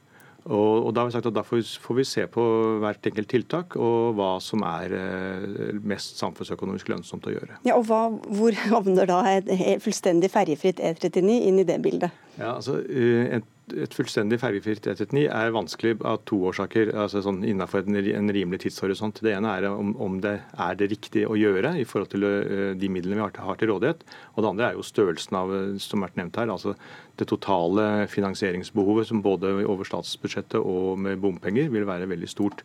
Og, 0.46 0.86
og, 0.86 0.92
da 0.94 1.02
har 1.02 1.08
vi 1.08 1.14
sagt 1.16 1.26
at 1.26 1.34
Derfor 1.34 1.62
får 1.82 1.96
vi 1.98 2.04
se 2.06 2.26
på 2.30 2.42
hvert 2.82 3.08
enkelt 3.10 3.28
tiltak 3.32 3.74
og 3.80 4.14
hva 4.18 4.36
som 4.42 4.62
er 4.66 4.94
eh, 4.94 5.80
mest 5.82 6.20
samfunnsøkonomisk 6.22 6.92
lønnsomt 6.92 7.26
å 7.26 7.34
gjøre. 7.34 7.58
Ja, 7.66 7.74
og 7.74 7.88
hva, 7.90 8.04
Hvor 8.38 8.60
havner 8.70 9.10
da 9.10 9.20
et 9.34 9.50
fullstendig 9.82 10.30
ferjefritt 10.34 10.82
E39 10.82 11.40
inn 11.50 11.60
i 11.62 11.66
det 11.66 11.80
bildet? 11.82 12.14
Ja, 12.36 12.54
altså, 12.54 12.78
et 12.86 13.40
eh, 13.40 13.52
et 13.74 13.94
fullstendig 13.96 14.38
fergefritt 14.38 14.86
E39 14.86 15.24
er 15.26 15.54
vanskelig 15.54 15.96
av 16.06 16.20
to 16.28 16.38
årsaker. 16.48 16.92
altså 16.94 17.22
sånn 17.24 17.42
Innenfor 17.46 17.82
en, 17.82 18.30
rimelig 18.30 18.60
tidshorisont. 18.62 19.18
Det 19.24 19.32
ene 19.34 19.50
er 19.58 19.66
om, 19.72 19.94
om, 20.02 20.20
det 20.22 20.36
er 20.52 20.78
det 20.78 20.90
riktige 20.92 21.26
å 21.26 21.38
gjøre 21.38 21.74
i 21.80 21.86
forhold 21.88 22.12
til 22.12 22.26
uh, 22.26 22.74
de 22.78 22.90
midlene 22.92 23.18
vi 23.18 23.24
har 23.24 23.34
til, 23.34 23.46
har 23.46 23.58
til, 23.58 23.72
rådighet. 23.72 24.04
Og 24.34 24.44
det 24.44 24.50
andre 24.52 24.68
er 24.68 24.78
jo 24.78 24.86
størrelsen 24.86 25.38
av 25.40 25.54
som 25.82 26.02
har 26.02 26.12
vært 26.12 26.20
nevnt 26.20 26.38
her, 26.38 26.52
altså 26.52 26.76
det 27.18 27.26
totale 27.30 28.06
finansieringsbehovet 28.12 29.10
som 29.10 29.24
både 29.24 29.56
over 29.66 29.88
statsbudsjettet 29.88 30.60
og 30.60 31.00
med 31.02 31.18
bompenger 31.22 31.72
vil 31.72 31.88
være 31.88 32.06
veldig 32.12 32.30
stort 32.30 32.62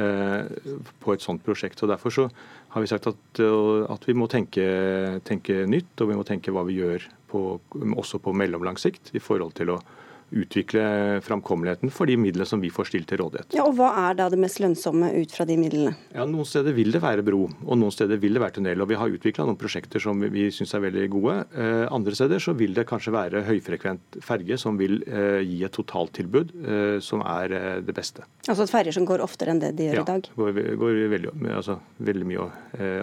uh, 0.00 0.48
på 1.04 1.12
et 1.12 1.24
sånt 1.24 1.44
prosjekt. 1.44 1.84
Og 1.84 1.92
Derfor 1.92 2.14
så 2.14 2.28
har 2.72 2.84
vi 2.84 2.88
sagt 2.88 3.10
at, 3.10 3.44
at 3.44 4.08
vi 4.08 4.16
må 4.16 4.32
tenke, 4.32 4.64
tenke, 5.28 5.60
nytt, 5.68 5.92
og 6.00 6.08
vi 6.08 6.18
må 6.18 6.24
tenke 6.24 6.56
hva 6.56 6.64
vi 6.68 6.80
gjør 6.80 7.04
på, 7.28 7.46
også 8.00 8.20
på 8.24 8.32
mellomlang 8.32 8.80
sikt 8.80 9.12
i 9.12 9.20
forhold 9.20 9.52
til 9.60 9.76
å 9.76 9.80
utvikle 10.30 11.20
framkommeligheten 11.24 11.92
for 11.94 12.10
de 12.10 12.16
midlene 12.20 12.46
som 12.48 12.60
vi 12.60 12.70
får 12.72 12.90
stilt 12.90 13.08
til 13.10 13.22
rådighet. 13.22 13.54
Ja, 13.56 13.64
og 13.68 13.76
Hva 13.78 13.90
er 14.08 14.18
da 14.18 14.28
det 14.32 14.40
mest 14.40 14.60
lønnsomme 14.62 15.10
ut 15.16 15.34
fra 15.34 15.46
de 15.48 15.56
midlene? 15.60 15.94
Ja, 16.14 16.26
Noen 16.28 16.48
steder 16.48 16.74
vil 16.76 16.92
det 16.94 17.02
være 17.02 17.24
bro, 17.26 17.46
og 17.48 17.78
noen 17.80 17.94
steder 17.94 18.20
vil 18.20 18.36
det 18.36 18.42
være 18.42 18.58
tunnel. 18.58 18.82
og 18.82 18.90
Vi 18.90 18.98
har 19.00 19.14
utvikla 19.14 19.46
noen 19.48 19.58
prosjekter 19.60 20.02
som 20.02 20.20
vi 20.20 20.48
syns 20.54 20.74
er 20.76 20.84
veldig 20.84 21.06
gode. 21.12 21.36
Eh, 21.56 21.86
andre 21.94 22.14
steder 22.18 22.42
så 22.42 22.54
vil 22.58 22.74
det 22.76 22.86
kanskje 22.88 23.14
være 23.14 23.44
høyfrekvent 23.48 24.20
ferge 24.24 24.58
som 24.60 24.78
vil 24.80 25.00
eh, 25.06 25.40
gi 25.46 25.62
et 25.66 25.74
totaltilbud 25.74 26.52
eh, 26.58 26.98
som 27.04 27.22
er 27.24 27.54
eh, 27.56 27.80
det 27.84 27.94
beste. 27.96 28.26
Altså 28.48 28.66
et 28.66 28.72
ferger 28.72 28.96
som 28.96 29.06
går 29.08 29.24
oftere 29.24 29.54
enn 29.54 29.62
det 29.62 29.74
de 29.78 29.88
gjør 29.88 30.00
ja, 30.00 30.04
i 30.04 30.10
dag? 30.12 30.28
Ja, 30.28 30.36
går, 30.42 30.60
går 30.80 31.00
veldig, 31.14 31.32
altså, 31.54 31.78
veldig 32.04 32.28
mye 32.28 32.48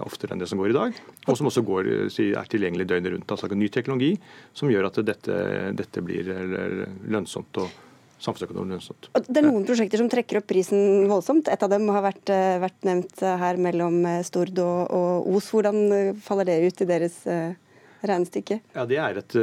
oftere 0.05 0.33
enn 0.33 0.41
det 0.41 0.49
som 0.49 0.61
går 0.61 0.71
i 0.73 0.77
dag. 0.77 0.99
Og 1.25 1.37
som 1.37 1.49
også 1.49 1.63
går, 1.65 1.89
er 2.05 2.49
tilgjengelig 2.49 2.87
døgnet 2.89 3.13
rundt. 3.15 3.31
Altså 3.33 3.49
ny 3.55 3.69
teknologi 3.73 4.11
som 4.57 4.69
gjør 4.71 4.89
at 4.89 4.99
dette, 5.05 5.37
dette 5.77 6.03
blir 6.05 6.29
lønnsomt 6.29 7.14
og 7.15 7.73
samfunnsøkonomisk 8.21 8.71
lønnsomt. 8.71 9.09
Det 9.27 9.41
er 9.41 9.47
noen 9.47 9.65
prosjekter 9.67 10.01
som 10.01 10.09
trekker 10.11 10.39
opp 10.39 10.47
prisen 10.49 11.05
voldsomt. 11.09 11.49
Et 11.51 11.63
av 11.65 11.71
dem 11.71 11.87
har 11.91 12.03
vært, 12.05 12.29
eh, 12.31 12.57
vært 12.63 12.87
nevnt 12.87 13.21
her 13.21 13.59
mellom 13.61 14.05
eh, 14.05 14.23
Stord 14.23 14.57
og, 14.59 14.91
og, 14.91 15.29
Os. 15.35 15.51
Hvordan 15.51 15.81
eh, 15.91 16.13
faller 16.23 16.45
det 16.49 16.61
ut 16.65 16.81
i 16.81 16.89
deres 16.89 17.21
regnestykke? 18.09 18.59
Ja, 18.75 18.85
Det 18.89 18.99
er 19.01 19.19
et, 19.21 19.35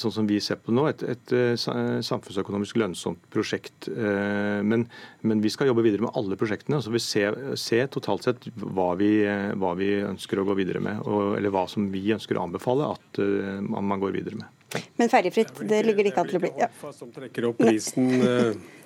sånn 0.00 0.14
som 0.14 0.28
vi 0.28 0.40
ser 0.44 0.60
på 0.62 0.74
nå, 0.74 0.86
et, 0.90 1.04
et 1.14 1.34
samfunnsøkonomisk 1.58 2.78
lønnsomt 2.80 3.22
prosjekt. 3.34 3.88
Men, 3.90 4.86
men, 5.22 5.42
vi 5.44 5.52
skal 5.52 5.70
jobbe 5.70 5.84
videre 5.86 6.06
med 6.06 6.16
alle 6.18 6.38
prosjektene. 6.40 6.80
så 6.82 6.92
Vi 6.94 7.02
ser 7.02 7.38
ser 7.60 7.88
totalt 7.92 8.26
sett 8.26 8.48
hva 8.54 8.92
vi, 8.98 9.12
hva 9.58 9.74
vi, 9.78 9.90
ønsker 10.04 10.40
å 10.40 10.46
gå 10.48 10.56
videre 10.58 10.82
med, 10.84 11.02
og, 11.04 11.36
eller 11.38 11.54
hva 11.54 11.66
som 11.70 11.88
vi 11.92 12.04
ønsker 12.14 12.38
å 12.38 12.46
anbefale 12.48 12.92
at 12.94 13.22
man 13.64 14.00
går 14.02 14.14
videre 14.18 14.40
med. 14.42 14.80
Men 14.98 15.10
ferjefritt, 15.10 15.52
det 15.68 15.82
ligger 15.86 16.06
det 16.06 16.14
ikke 16.14 16.24
an 16.24 16.30
til 16.30 16.40
å 16.40 16.44
bli. 16.44 16.54
Ja. 16.58 16.70
Som 16.94 17.12
trekker 17.14 17.50
opp 17.50 17.60
prisen. 17.62 18.10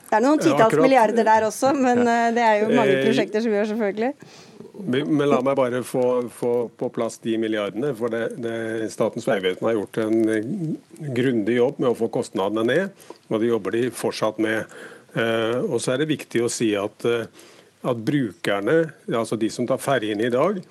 Eh, 0.08 0.10
det 0.10 0.18
er 0.18 0.24
noen 0.24 0.40
titalls 0.42 0.76
ja, 0.76 0.82
milliarder 0.82 1.26
der 1.26 1.48
også, 1.48 1.72
men 1.76 2.04
eh, 2.06 2.28
det 2.36 2.44
er 2.44 2.60
jo 2.62 2.68
mange 2.72 2.94
eh, 2.96 3.02
prosjekter 3.06 3.44
som 3.44 3.56
gjør, 3.56 3.68
selvfølgelig. 3.72 4.12
Men 4.88 5.24
la 5.26 5.40
meg 5.42 5.56
bare 5.58 5.82
få, 5.82 6.04
få 6.30 6.52
på 6.78 6.88
plass 6.94 7.18
de 7.24 7.34
milliardene. 7.40 7.90
For 7.98 8.12
det, 8.14 8.38
det, 8.38 8.88
Statens 8.92 9.26
vegvesen 9.26 9.66
har 9.66 9.74
gjort 9.74 9.98
en 10.04 10.76
grundig 11.16 11.56
jobb 11.58 11.80
med 11.82 11.90
å 11.90 11.98
få 11.98 12.08
kostnadene 12.14 12.64
ned, 12.68 13.06
og 13.28 13.42
det 13.42 13.50
jobber 13.50 13.74
de 13.74 13.88
fortsatt 13.90 14.38
med. 14.38 14.78
Og 15.18 15.80
så 15.82 15.96
er 15.96 16.04
det 16.04 16.12
viktig 16.12 16.44
å 16.44 16.50
si 16.52 16.68
at, 16.78 17.08
at 17.08 18.04
brukerne, 18.06 18.76
altså 19.10 19.40
de 19.40 19.50
som 19.50 19.66
tar 19.66 19.82
ferjene 19.82 20.28
i 20.28 20.30
dag, 20.30 20.62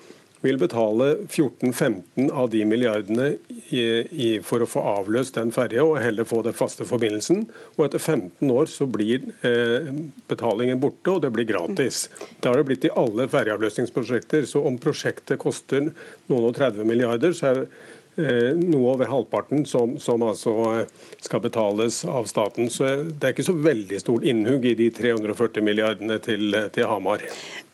vil 0.44 0.58
betale 0.60 1.10
14-15 1.26 2.30
av 2.30 2.50
de 2.52 2.62
milliardene 2.68 3.28
i, 3.68 3.82
i, 4.10 4.28
for 4.44 4.62
å 4.62 4.68
få 4.70 4.84
avløst 4.94 5.38
den 5.38 5.50
ferja 5.54 5.84
og 5.86 5.98
heller 6.02 6.28
få 6.28 6.42
den 6.46 6.56
faste 6.56 6.86
forbindelsen. 6.88 7.44
Og 7.76 7.84
etter 7.88 8.02
15 8.02 8.54
år 8.54 8.70
så 8.70 8.86
blir 8.90 9.26
eh, 9.46 9.90
betalingen 10.30 10.80
borte, 10.82 11.16
og 11.16 11.24
det 11.24 11.32
blir 11.34 11.48
gratis. 11.48 12.06
Det 12.38 12.50
har 12.50 12.60
det 12.60 12.68
blitt 12.70 12.86
i 12.86 12.94
alle 12.94 13.28
ferjeavløsningsprosjekter. 13.32 14.46
Så 14.48 14.62
om 14.68 14.78
prosjektet 14.82 15.42
koster 15.42 15.90
noen 15.90 16.50
og 16.50 16.54
30 16.58 16.86
milliarder, 16.86 17.34
så 17.36 17.52
er 17.52 17.64
Eh, 17.66 17.97
noe 18.18 18.92
over 18.92 19.08
halvparten 19.10 19.64
som, 19.68 19.96
som, 20.02 20.22
altså 20.26 20.84
skal 21.22 21.42
betales 21.44 22.00
av 22.08 22.26
staten. 22.30 22.70
Så 22.72 22.88
det 23.06 23.28
er 23.28 23.34
ikke 23.34 23.46
så 23.46 23.54
veldig 23.54 24.00
stort 24.02 24.26
innhugg 24.26 24.66
i 24.66 24.74
de 24.78 24.88
340 24.94 25.64
milliardene 25.64 26.18
til, 26.24 26.56
til 26.74 26.88
Hamar. 26.90 27.22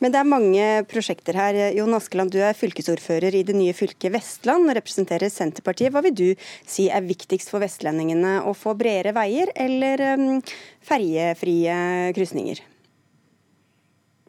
Men 0.03 0.13
det 0.13 0.21
er 0.21 0.29
mange 0.29 0.67
prosjekter 0.91 1.37
her. 1.39 1.59
Jon 1.77 1.97
Askeland, 1.97 2.33
du 2.33 2.41
er 2.43 2.57
fylkesordfører 2.57 3.35
i 3.39 3.45
det 3.47 3.57
nye 3.57 3.75
fylket 3.75 4.13
Vestland 4.13 4.69
og 4.69 4.77
representerer 4.77 5.33
Senterpartiet. 5.33 5.93
Hva 5.95 6.03
vil 6.05 6.15
du 6.15 6.27
si 6.67 6.89
er 6.93 7.05
viktigst 7.05 7.51
for 7.53 7.63
vestlendingene? 7.63 8.37
Å 8.45 8.53
få 8.57 8.75
bredere 8.77 9.15
veier 9.15 9.53
eller 9.55 10.07
um, 10.13 10.39
ferjefrie 10.85 12.13
krysninger? 12.17 12.61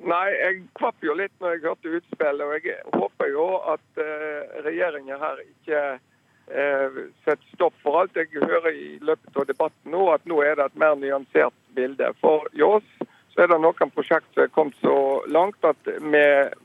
Nei, 0.04 0.26
jeg 0.36 0.58
kvapp 0.76 1.04
jo 1.04 1.14
litt 1.16 1.32
når 1.40 1.56
jeg 1.56 1.64
hørte 1.64 1.94
utspillet. 1.98 2.44
Og 2.44 2.68
jeg 2.68 2.76
håper 2.92 3.32
jo 3.32 3.46
at 3.72 4.02
uh, 4.02 4.58
regjeringen 4.66 5.22
her 5.22 5.40
ikke 5.44 5.82
uh, 5.96 7.00
setter 7.24 7.54
stopp 7.54 7.76
for 7.84 8.02
alt. 8.02 8.18
Jeg 8.18 8.44
hører 8.44 8.72
i 8.74 8.98
løpet 9.00 9.40
av 9.40 9.48
debatten 9.48 9.94
nå 9.96 10.10
at 10.12 10.26
nå 10.28 10.42
er 10.44 10.58
det 10.58 10.68
et 10.68 10.82
mer 10.82 10.98
nyansert 11.00 11.56
bilde. 11.78 12.12
For 12.20 12.44
oss 12.68 12.92
så 13.36 13.44
er 13.44 13.52
det 13.52 13.60
noen 13.60 13.92
prosjekt 13.92 14.28
som 14.32 14.46
er 14.46 14.52
kommet 14.52 14.76
så 14.80 14.96
langt 15.28 15.64
at 15.68 15.88
vi 16.00 16.22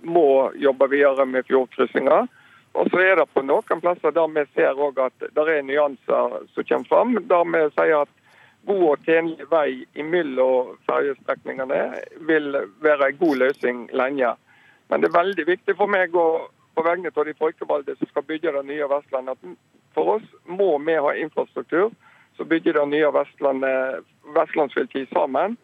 må 0.07 0.51
jobbe 0.55 0.88
videre 0.91 1.25
med 1.27 1.47
fjordkryssinger. 1.47 2.29
Og 2.79 2.88
så 2.91 3.01
er 3.03 3.17
det 3.19 3.27
på 3.33 3.43
noen 3.43 3.81
plasser 3.83 4.13
der 4.15 4.31
vi 4.31 4.45
ser 4.55 4.79
at 5.03 5.25
det 5.35 5.43
er 5.43 5.65
nyanser 5.67 6.38
som 6.53 6.67
kommer 6.69 6.88
fram. 6.88 7.17
Der 7.27 7.43
vi 7.51 7.63
sier 7.75 8.03
at 8.05 8.13
god 8.67 8.83
og 8.91 9.05
tjenlig 9.05 9.47
vei 9.51 10.03
mellom 10.05 10.75
ferjestrekningene 10.89 11.81
vil 12.29 12.55
være 12.83 13.09
en 13.09 13.19
god 13.19 13.41
løsning 13.43 13.83
lenge. 13.97 14.33
Men 14.89 15.01
det 15.01 15.09
er 15.09 15.17
veldig 15.17 15.47
viktig 15.47 15.75
for 15.79 15.91
meg 15.91 16.15
og 16.15 16.49
på 16.75 16.85
vegne 16.85 17.11
av 17.15 17.25
de 17.27 17.35
folkevalgte 17.39 17.97
som 17.97 18.09
skal 18.11 18.27
bygge 18.27 18.53
det 18.55 18.63
nye 18.67 18.87
Vestlandet, 18.91 19.37
at 19.37 19.95
for 19.95 20.17
oss 20.17 20.27
må 20.47 20.77
vi 20.85 20.95
ha 20.95 21.13
infrastruktur 21.19 21.91
som 22.37 22.47
bygger 22.47 22.79
det 22.79 22.85
nye 22.93 23.11
Vestlandet, 23.15 24.07
vestlandsfylket 24.37 25.11
sammen. 25.11 25.57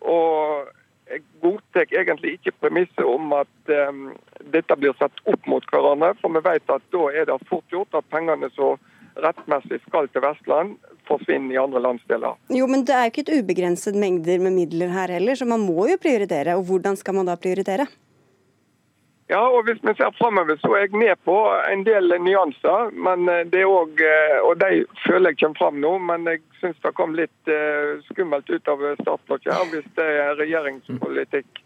Og 0.00 0.68
jeg 1.08 1.22
godtar 1.42 1.86
egentlig 1.94 2.34
ikke 2.36 2.56
premisset 2.60 3.04
om 3.06 3.32
at 3.32 3.72
um, 3.88 4.10
dette 4.52 4.76
blir 4.76 4.96
satt 4.98 5.22
opp 5.30 5.46
mot 5.48 5.64
hverandre. 5.70 6.12
For 6.20 6.34
vi 6.34 6.42
vet 6.44 6.74
at 6.74 6.84
da 6.92 7.04
er 7.14 7.28
det 7.30 7.38
fort 7.48 7.64
gjort 7.72 7.96
at 7.96 8.10
pengene 8.12 8.50
som 8.56 8.76
rettmessig 9.22 9.80
skal 9.86 10.08
til 10.12 10.24
Vestland, 10.24 10.76
forsvinner 11.08 11.54
i 11.54 11.60
andre 11.60 11.82
landsdeler. 11.82 12.36
Jo, 12.54 12.66
men 12.70 12.84
det 12.86 12.94
er 12.96 13.06
jo 13.06 13.14
ikke 13.14 13.24
et 13.26 13.36
ubegrenset 13.40 13.96
mengder 13.98 14.42
med 14.44 14.54
midler 14.56 14.92
her 14.92 15.14
heller, 15.18 15.38
så 15.38 15.48
man 15.48 15.64
må 15.64 15.88
jo 15.90 15.96
prioritere. 16.00 16.56
Og 16.58 16.68
hvordan 16.68 16.98
skal 17.00 17.18
man 17.18 17.30
da 17.30 17.38
prioritere? 17.40 17.88
Ja, 19.28 19.42
og 19.44 19.66
hvis 19.66 19.80
vi 19.84 19.92
ser 19.96 20.14
framover, 20.16 20.56
så 20.56 20.70
er 20.72 20.86
jeg 20.86 20.96
med 20.96 21.18
på 21.24 21.36
en 21.72 21.82
del 21.84 22.14
nyanser. 22.24 22.90
men 22.92 23.28
eh, 23.28 23.44
det 23.44 23.60
er 23.60 23.66
også, 23.66 24.04
eh, 24.04 24.40
Og 24.48 24.60
de 24.60 24.86
føler 25.06 25.30
jeg 25.30 25.38
kommer 25.38 25.58
fram 25.58 25.74
nå, 25.74 25.98
men 25.98 26.26
jeg 26.26 26.40
syns 26.60 26.80
det 26.82 26.94
kom 26.94 27.14
litt 27.14 27.50
uh, 27.52 28.00
skummelt 28.08 28.50
ut 28.50 28.68
av 28.68 28.80
startblokka 29.02 29.52
her. 29.52 29.68
Hvis 29.72 29.90
det 29.96 30.06
er 30.22 30.38
regjeringspolitikk 30.40 31.60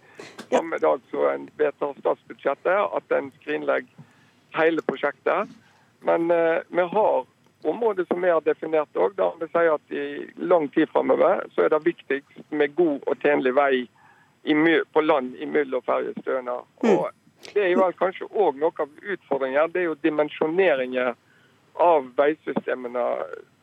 samme 0.50 0.78
dag 0.78 0.98
som 1.10 1.28
en 1.30 1.48
vedtar 1.56 1.94
statsbudsjettet, 2.00 2.96
at 2.96 3.16
en 3.18 3.30
skrinlegger 3.40 4.10
hele 4.58 4.82
prosjektet. 4.82 5.48
Men 6.02 6.28
vi 6.68 6.82
har 6.82 7.24
områder 7.64 8.04
som 8.08 8.22
vi 8.22 8.30
har 8.30 8.44
definert 8.44 8.96
òg, 8.96 9.16
der 9.16 9.34
vi 9.40 9.48
sier 9.52 9.74
at 9.76 9.94
i 9.94 10.04
lang 10.42 10.68
tid 10.74 10.90
framover 10.92 11.44
så 11.54 11.64
er 11.64 11.74
det 11.74 11.82
viktigst 11.84 12.44
med 12.50 12.74
god 12.78 13.06
og 13.06 13.24
tjenlig 13.24 13.54
vei 13.56 13.74
i, 14.42 14.54
på 14.92 15.04
land 15.04 15.36
mellom 15.46 15.84
ferjestøene. 15.86 16.58
Mm. 16.82 17.04
Det 17.52 17.64
er 17.64 17.72
jo 17.74 17.88
kanskje 17.98 18.28
òg 18.30 18.58
noe 18.58 18.84
av 18.84 18.90
utfordringen. 19.14 19.72
Det 19.72 19.82
er 19.82 19.88
jo 19.90 19.98
dimensjoneringen 20.02 21.16
av 21.82 22.06
veisystemene 22.18 23.06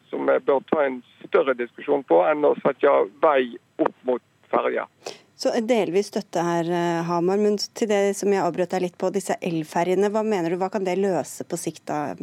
som 0.10 0.26
vi 0.26 0.40
bør 0.46 0.64
ta 0.72 0.84
en 0.86 1.02
større 1.28 1.54
diskusjon 1.58 2.04
på, 2.10 2.22
enn 2.26 2.46
å 2.48 2.56
sette 2.64 2.92
vei 3.22 3.56
opp 3.80 3.96
mot 4.08 4.24
ferje. 4.50 4.86
Så 5.40 5.54
delvis 5.64 6.10
støtte 6.12 6.44
her, 6.44 6.68
eh, 6.68 7.04
Hamar. 7.08 7.38
Men 7.38 7.56
til 7.58 7.88
det 7.88 8.18
som 8.20 8.34
jeg 8.34 8.44
avbrøt 8.44 8.74
deg 8.74 8.82
litt 8.82 8.98
på, 9.00 9.12
disse 9.16 9.38
elferjene. 9.40 10.10
Hva 10.12 10.24
mener 10.26 10.52
du, 10.52 10.58
hva 10.60 10.68
kan 10.74 10.84
det 10.84 10.98
løse 11.00 11.46
på 11.48 11.56
sikt 11.56 11.86
da, 11.88 12.16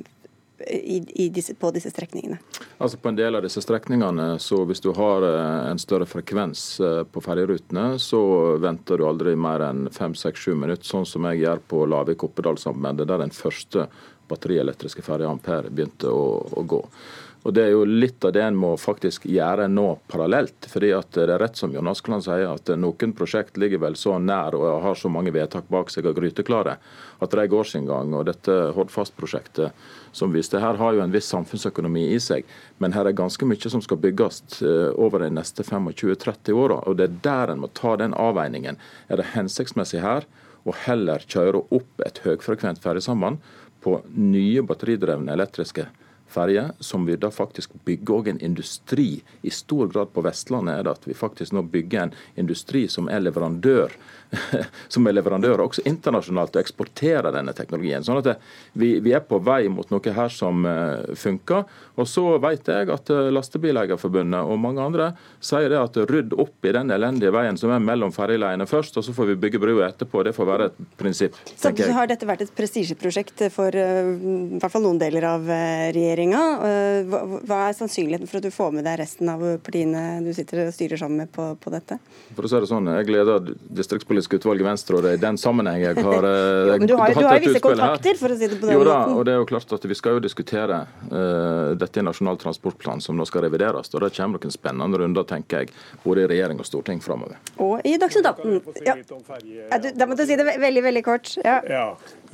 i, 0.59 1.25
i 1.25 1.29
disse, 1.29 1.55
på 1.55 1.71
disse 1.71 1.91
strekningene? 1.91 2.39
Altså 2.79 2.97
På 2.97 3.09
en 3.09 3.19
del 3.19 3.37
av 3.37 3.45
disse 3.45 3.61
strekningene, 3.63 4.39
så 4.43 4.63
hvis 4.69 4.81
du 4.85 4.91
har 4.97 5.27
eh, 5.27 5.71
en 5.71 5.81
større 5.81 6.09
frekvens 6.09 6.65
eh, 6.81 7.03
på 7.05 7.23
ferjerutene, 7.25 7.99
så 8.03 8.21
venter 8.63 9.01
du 9.01 9.07
aldri 9.09 9.37
mer 9.37 9.67
enn 9.69 9.87
5-6-7 9.93 10.55
minutter, 10.55 10.89
sånn 10.89 11.09
som 11.09 11.29
jeg 11.31 11.45
gjør 11.45 11.63
på 11.69 11.85
Lavik-Oppedal-sambandet, 11.93 13.09
der 13.11 13.25
den 13.25 13.35
første 13.37 13.89
batterielektriske 14.29 15.05
ferja 15.07 15.31
Ampere 15.31 15.71
begynte 15.71 16.11
å, 16.11 16.27
å 16.51 16.67
gå. 16.67 16.83
Og 17.47 17.55
Det 17.55 17.63
er 17.63 17.77
jo 17.77 17.85
litt 17.87 18.25
av 18.27 18.33
det 18.35 18.43
en 18.43 18.57
må 18.59 18.73
faktisk 18.75 19.29
gjøre 19.31 19.69
nå 19.71 20.01
parallelt. 20.11 20.67
fordi 20.67 20.91
at 20.91 21.13
Det 21.13 21.29
er 21.31 21.39
rett 21.39 21.57
som 21.57 21.73
Jon 21.73 21.87
Askeland 21.87 22.25
sier, 22.25 22.51
at 22.51 22.67
noen 22.75 23.13
prosjekt 23.15 23.57
ligger 23.57 23.79
vel 23.79 23.95
så 23.95 24.19
nær 24.19 24.55
og 24.59 24.83
har 24.83 24.95
så 24.95 25.09
mange 25.09 25.31
vedtak 25.31 25.69
bak 25.71 25.89
seg 25.91 26.07
og 26.07 26.17
gryteklare 26.17 26.79
at 27.23 27.31
det 27.31 27.49
går 27.49 27.65
sin 27.65 27.87
gang. 27.87 28.13
Og 28.15 28.25
Dette 28.27 28.73
Hordfast-prosjektet 28.75 29.71
som 30.13 30.33
viste 30.33 30.59
her 30.59 30.75
har 30.75 30.95
jo 30.95 31.03
en 31.05 31.13
viss 31.13 31.29
samfunnsøkonomi 31.31 32.09
i 32.15 32.19
seg, 32.19 32.45
men 32.79 32.93
her 32.93 33.07
er 33.07 33.13
ganske 33.13 33.47
mye 33.47 33.71
som 33.71 33.83
skal 33.85 34.01
bygges 34.01 34.63
eh, 34.63 34.91
over 34.99 35.23
de 35.23 35.31
neste 35.31 35.63
25-30 35.63 36.51
åra. 36.53 36.81
Og 36.89 36.97
det 36.97 37.05
er 37.05 37.21
der 37.23 37.53
en 37.53 37.61
må 37.63 37.69
ta 37.69 37.95
den 37.97 38.15
avveiningen. 38.15 38.77
Er 39.09 39.17
det 39.17 39.35
hensiktsmessig 39.37 40.03
her 40.03 40.27
å 40.67 40.75
heller 40.75 41.23
kjøre 41.23 41.63
opp 41.71 42.03
et 42.05 42.19
høyfrekvent 42.25 42.83
ferjesamband 42.83 43.39
på 43.85 44.01
nye 44.17 44.67
batteridrevne 44.67 45.31
elektriske 45.37 45.87
ferje, 46.29 46.69
som 46.81 47.07
vi 47.07 47.17
da 47.21 47.31
faktisk 47.31 47.75
bygger 47.87 48.19
òg 48.19 48.31
en 48.33 48.43
industri. 48.45 49.23
I 49.43 49.51
stor 49.55 49.89
grad 49.93 50.13
på 50.15 50.25
Vestlandet 50.27 50.79
er 50.79 50.87
det 50.87 50.97
at 50.97 51.09
vi 51.09 51.17
faktisk 51.17 51.55
nå 51.57 51.65
bygger 51.73 52.07
en 52.07 52.15
industri 52.45 52.87
som 52.93 53.11
er 53.13 53.25
leverandør 53.25 53.95
som 54.93 55.07
er 55.07 55.17
leverandører 55.17 55.63
også 55.63 55.85
internasjonalt 55.89 56.57
og 56.57 56.63
eksporterer 56.63 57.33
denne 57.35 57.55
teknologien. 57.57 58.05
Sånn 58.05 58.21
at 58.21 58.43
vi, 58.75 58.97
vi, 59.03 59.13
er 59.15 59.25
på 59.25 59.39
vei 59.45 59.67
mot 59.73 59.89
noe 59.93 60.15
her 60.17 60.33
som 60.33 60.67
uh, 60.67 61.15
funker. 61.19 61.67
Og 61.97 62.09
så 62.11 62.25
vet 62.43 62.69
jeg 62.71 62.91
at 62.93 63.13
uh, 63.13 63.29
Lastebileierforbundet 63.35 64.51
og 64.51 64.61
mange 64.63 64.83
andre 64.83 65.11
sier 65.45 65.71
det 65.73 65.81
at 65.81 65.99
rydd 66.11 66.35
opp 66.37 66.67
i 66.67 66.75
den 66.77 66.93
elendige 66.95 67.33
veien 67.35 67.59
som 67.61 67.73
er 67.75 67.83
mellom 67.83 68.15
ferjeleiene 68.15 68.67
først, 68.69 68.99
og 68.99 69.07
så 69.07 69.15
får 69.17 69.33
vi 69.33 69.39
bygge 69.47 69.63
brua 69.63 69.91
etterpå. 69.91 70.25
Det 70.27 70.35
får 70.37 70.51
være 70.51 70.71
et 70.71 70.81
prinsipp. 70.99 71.39
Så 71.55 71.73
har 71.97 72.11
dette 72.11 72.29
vært 72.29 72.47
et 72.47 72.55
prestisjeprosjekt 72.57 73.47
for 73.55 73.75
uh, 73.75 74.13
i 74.57 74.61
hvert 74.61 74.73
fall 74.73 74.87
noen 74.87 75.01
deler 75.01 75.29
av 75.29 75.47
regjeringa. 76.17 76.43
Hva, 77.11 77.21
hva 77.47 77.59
er 77.69 77.77
sannsynligheten 77.77 78.29
for 78.31 78.41
at 78.41 78.47
du 78.47 78.53
får 78.55 78.73
med 78.75 78.87
deg 78.87 78.99
resten 79.01 79.29
av 79.31 79.43
partiene 79.65 80.21
du 80.25 80.33
sitter 80.37 80.65
og 80.67 80.75
styrer 80.75 81.01
sammen 81.01 81.25
med 81.25 81.33
på, 81.33 81.49
på 81.61 81.73
dette? 81.73 81.99
For 82.37 82.47
å 82.47 82.51
si 82.51 82.61
det 82.63 82.71
sånn, 82.71 82.89
Jeg 82.97 83.11
leder 83.13 83.53
distriktspolitisk 83.77 84.39
utvalg 84.39 84.63
i 84.63 84.67
Venstre, 84.67 84.99
og 84.99 85.05
det 85.05 85.15
er 85.15 85.21
i 85.21 85.23
den 85.23 85.39
sammenheng 85.41 85.83
jeg 85.83 86.01
har 86.01 86.27
jo, 86.27 86.79
Men 86.79 86.89
du 86.89 86.97
har, 86.99 87.13
jo 87.15 87.35
visse 87.47 87.63
kontakter, 87.65 88.19
for 88.21 88.33
å 88.33 88.39
si 88.39 88.51
det 88.51 88.61
på 88.61 88.71
den 88.71 88.79
jo, 88.79 88.85
da, 88.87 88.99
måten? 89.03 89.17
og 89.17 89.27
det 89.29 89.35
er 89.35 89.41
jo 89.43 89.49
klart 89.49 89.77
at 89.77 89.87
Vi 89.87 89.99
skal 89.99 90.19
jo 90.19 90.25
diskutere 90.25 90.83
uh, 91.11 91.75
dette 91.79 92.01
i 92.01 92.07
Nasjonal 92.07 92.41
transportplan, 92.41 93.03
som 93.05 93.19
nå 93.19 93.27
skal 93.29 93.47
revideres. 93.47 93.93
og 93.95 94.05
Det 94.05 94.13
kommer 94.17 94.43
noen 94.43 94.55
spennende 94.55 95.03
runder, 95.03 95.27
tenker 95.29 95.65
jeg, 95.65 95.75
både 96.05 96.25
i 96.25 96.31
regjering 96.35 96.63
og 96.63 96.69
storting 96.69 97.03
framover. 97.05 97.39
Og 97.63 97.85
i 97.87 97.97
Dagsnytt 98.01 98.27
18. 98.27 98.61
Ja. 98.87 98.97
Ja, 99.71 99.79
da 99.79 100.09
må 100.09 100.17
du 100.19 100.25
si 100.27 100.37
det 100.39 100.47
veldig, 100.47 100.83
veldig 100.89 101.05
kort. 101.07 101.35
Ja. 101.45 101.61
ja. 101.69 101.87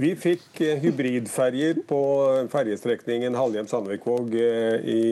Vi 0.02 0.16
fikk 0.18 0.60
eh, 0.64 0.80
hybridferjer 0.82 1.84
på 1.86 1.98
ferjestrekningen 2.50 3.36
Halhjem-Sandvikvåg 3.38 4.32
eh, 4.34 4.80
i, 4.90 5.02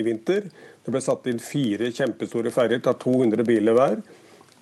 i 0.00 0.02
vinter. 0.02 0.48
Det 0.82 0.90
ble 0.90 1.02
satt 1.04 1.28
inn 1.30 1.38
fire 1.42 1.92
kjempestore 1.94 2.50
ferjer, 2.54 2.82
tar 2.82 2.96
200 2.98 3.46
biler 3.46 3.76
hver. 3.78 4.00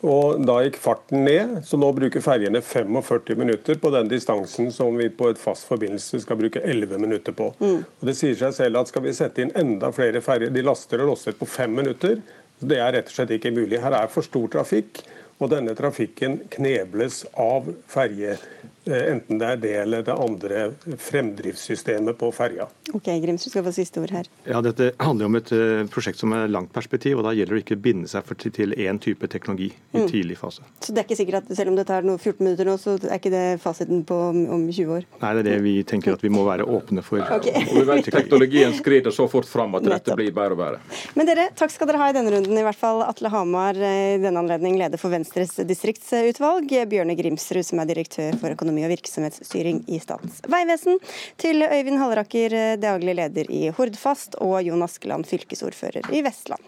Og 0.04 0.44
Da 0.46 0.58
gikk 0.62 0.76
farten 0.82 1.24
ned, 1.24 1.56
så 1.66 1.80
nå 1.80 1.88
bruker 1.96 2.22
ferjene 2.22 2.60
45 2.62 3.40
minutter 3.40 3.80
på 3.80 3.90
den 3.94 4.12
distansen 4.12 4.68
som 4.74 4.98
vi 5.00 5.08
på 5.08 5.32
et 5.32 5.40
fast 5.40 5.64
forbindelse 5.70 6.20
skal 6.22 6.38
bruke 6.38 6.60
11 6.60 7.00
minutter 7.00 7.34
på. 7.40 7.48
Mm. 7.58 7.80
Og 7.80 8.10
Det 8.10 8.18
sier 8.18 8.36
seg 8.38 8.54
selv 8.60 8.82
at 8.82 8.92
skal 8.92 9.08
vi 9.08 9.16
sette 9.16 9.42
inn 9.42 9.56
enda 9.56 9.88
flere 9.96 10.20
ferjer, 10.22 10.52
de 10.52 10.68
laster 10.68 11.00
og 11.00 11.14
losser 11.14 11.38
på 11.38 11.48
fem 11.48 11.72
minutter, 11.80 12.20
det 12.60 12.82
er 12.82 12.92
rett 12.98 13.08
og 13.08 13.16
slett 13.16 13.38
ikke 13.38 13.56
mulig. 13.56 13.80
Her 13.80 14.02
er 14.02 14.12
for 14.12 14.26
stor 14.26 14.50
trafikk, 14.52 15.00
og 15.38 15.54
denne 15.54 15.72
trafikken 15.78 16.42
knebles 16.50 17.22
av 17.38 17.70
ferje 17.88 18.36
Eh, 18.36 18.67
enten 18.88 19.40
det 19.40 19.48
er 19.52 19.60
det 19.62 19.74
eller 19.82 20.04
det 20.06 20.14
andre 20.14 20.64
fremdriftssystemet 20.98 22.18
på 22.18 22.30
ferja. 22.32 22.68
Ok, 22.92 23.10
Grims, 23.22 23.44
du 23.44 23.50
skal 23.50 23.64
få 23.66 23.72
siste 23.76 24.00
ord 24.02 24.12
her. 24.14 24.28
Ja, 24.48 24.60
Dette 24.64 24.90
handler 25.02 25.28
om 25.28 25.38
et 25.38 25.52
uh, 25.52 25.84
prosjekt 25.92 26.20
som 26.20 26.32
er 26.36 26.48
langt 26.50 26.72
perspektiv, 26.74 27.18
og 27.20 27.26
da 27.28 27.34
gjelder 27.36 27.58
det 27.58 27.64
ikke 27.64 27.78
å 27.78 27.82
binde 27.88 28.10
seg 28.10 28.26
for, 28.26 28.38
til 28.38 28.74
én 28.78 29.00
type 29.02 29.28
teknologi 29.30 29.70
i 29.72 30.02
mm. 30.02 30.08
tidlig 30.10 30.38
fase. 30.40 30.64
Så 30.84 30.94
det 30.94 31.02
er 31.02 31.08
ikke 31.08 31.18
sikkert 31.20 31.44
at 31.44 31.58
selv 31.58 31.72
om 31.72 31.78
det 31.78 31.86
tar 31.88 32.06
14 32.06 32.40
minutter 32.44 32.68
nå, 32.68 32.76
så 32.80 32.96
er 32.98 33.18
ikke 33.18 33.34
det 33.34 33.44
fasiten 33.62 34.04
på 34.08 34.18
om, 34.30 34.40
om 34.56 34.66
20 34.70 34.94
år? 34.98 35.08
Nei, 35.20 35.32
det 35.36 35.44
er 35.44 35.48
det 35.50 35.58
vi 35.66 35.74
tenker 35.88 36.16
at 36.16 36.24
vi 36.24 36.32
må 36.32 36.44
være 36.48 36.66
åpne 36.68 37.04
for. 37.06 37.22
Okay. 37.38 37.66
og 37.68 37.80
vi 37.80 37.86
vet 37.92 38.10
Teknologien 38.18 38.74
skrider 38.76 39.14
så 39.14 39.28
fort 39.30 39.48
fram 39.48 39.76
at 39.78 39.86
dette 39.86 40.16
blir 40.18 40.32
bedre 40.34 40.56
og 40.56 40.62
bedre. 40.62 40.98
Men 41.18 41.28
dere, 41.28 41.48
takk 41.58 41.74
skal 41.74 41.90
dere 41.90 42.00
ha 42.02 42.10
i 42.10 42.16
denne 42.16 42.32
runden. 42.34 42.56
I 42.58 42.64
hvert 42.66 42.78
fall 42.80 43.04
Atle 43.06 43.30
Hamar, 43.32 43.76
eh, 43.76 44.16
i 44.16 44.22
denne 44.22 44.40
anledning 44.42 44.78
leder 44.80 45.00
for 45.00 45.12
Venstres 45.12 45.56
distriktsutvalg. 45.68 46.72
Bjørne 46.88 47.16
Grimsrud, 47.18 47.66
som 47.66 47.82
er 47.82 47.90
direktør 47.90 48.38
for 48.40 48.54
økonomi 48.54 48.77
økonomi 48.78 48.86
og 48.86 48.94
virksomhetsstyring 48.94 49.82
i 49.88 49.98
Statens 49.98 50.40
vegvesen, 50.46 50.98
til 51.38 51.62
Øyvind 51.62 51.98
Halleraker, 51.98 52.76
daglig 52.78 53.16
leder 53.16 53.50
i 53.50 53.70
Hordfast, 53.70 54.36
og 54.40 54.62
Jon 54.62 54.82
Askeland, 54.82 55.26
fylkesordfører 55.26 56.12
i 56.12 56.22
Vestland. 56.22 56.62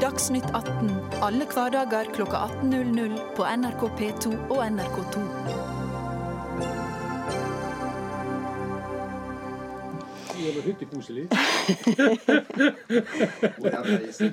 Dagsnytt 0.00 0.46
18 0.54 0.88
alle 1.20 1.44
hverdager 1.44 2.08
kl. 2.14 2.22
18.00 2.24 3.18
på 3.36 3.44
NRK 3.44 3.82
P2 3.98 4.32
og 4.48 4.64
NRK2. 4.64 5.59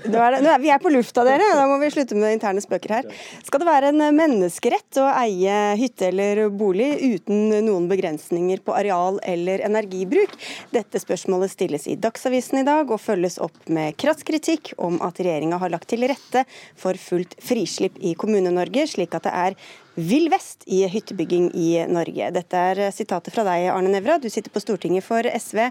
Nå 0.08 0.22
er 0.24 0.38
det, 0.42 0.56
vi 0.66 0.72
er 0.74 0.82
på 0.82 0.92
lufta, 0.94 1.24
dere. 1.28 1.46
Da 1.58 1.66
må 1.70 1.78
vi 1.82 1.92
slutte 1.94 2.18
med 2.18 2.38
interne 2.38 2.64
spøker 2.64 2.96
her. 2.98 3.10
Skal 3.46 3.62
det 3.62 3.70
være 3.70 3.92
en 3.94 4.02
menneskerett 4.18 5.00
å 5.02 5.08
eie 5.12 5.58
hytte 5.80 6.10
eller 6.10 6.48
bolig 6.50 6.90
uten 7.04 7.50
noen 7.66 7.88
begrensninger 7.92 8.64
på 8.66 8.76
areal 8.78 9.20
eller 9.28 9.64
energibruk? 9.68 10.34
Dette 10.74 11.02
spørsmålet 11.04 11.54
stilles 11.54 11.88
i 11.92 11.98
Dagsavisen 12.02 12.62
i 12.62 12.68
dag, 12.68 12.86
og 12.92 13.02
følges 13.04 13.40
opp 13.44 13.58
med 13.74 13.98
krass 14.00 14.24
kritikk 14.28 14.74
om 14.82 15.02
at 15.06 15.20
regjeringa 15.22 15.60
har 15.62 15.74
lagt 15.74 15.90
til 15.92 16.06
rette 16.10 16.46
for 16.78 16.98
fullt 17.02 17.38
frislipp 17.44 18.00
i 18.02 18.16
Kommune-Norge, 18.20 18.88
slik 18.90 19.16
at 19.18 19.28
det 19.28 19.36
er 19.36 19.60
vill 19.98 20.30
vest 20.30 20.64
i 20.70 20.84
hyttebygging 20.88 21.50
i 21.58 21.70
Norge. 21.90 22.30
Dette 22.36 22.60
er 22.72 22.82
sitatet 22.94 23.34
fra 23.34 23.42
deg, 23.48 23.66
Arne 23.74 23.90
Nævra. 23.90 24.20
Du 24.22 24.28
sitter 24.30 24.54
på 24.54 24.62
Stortinget 24.62 25.06
for 25.06 25.26
SV. 25.26 25.64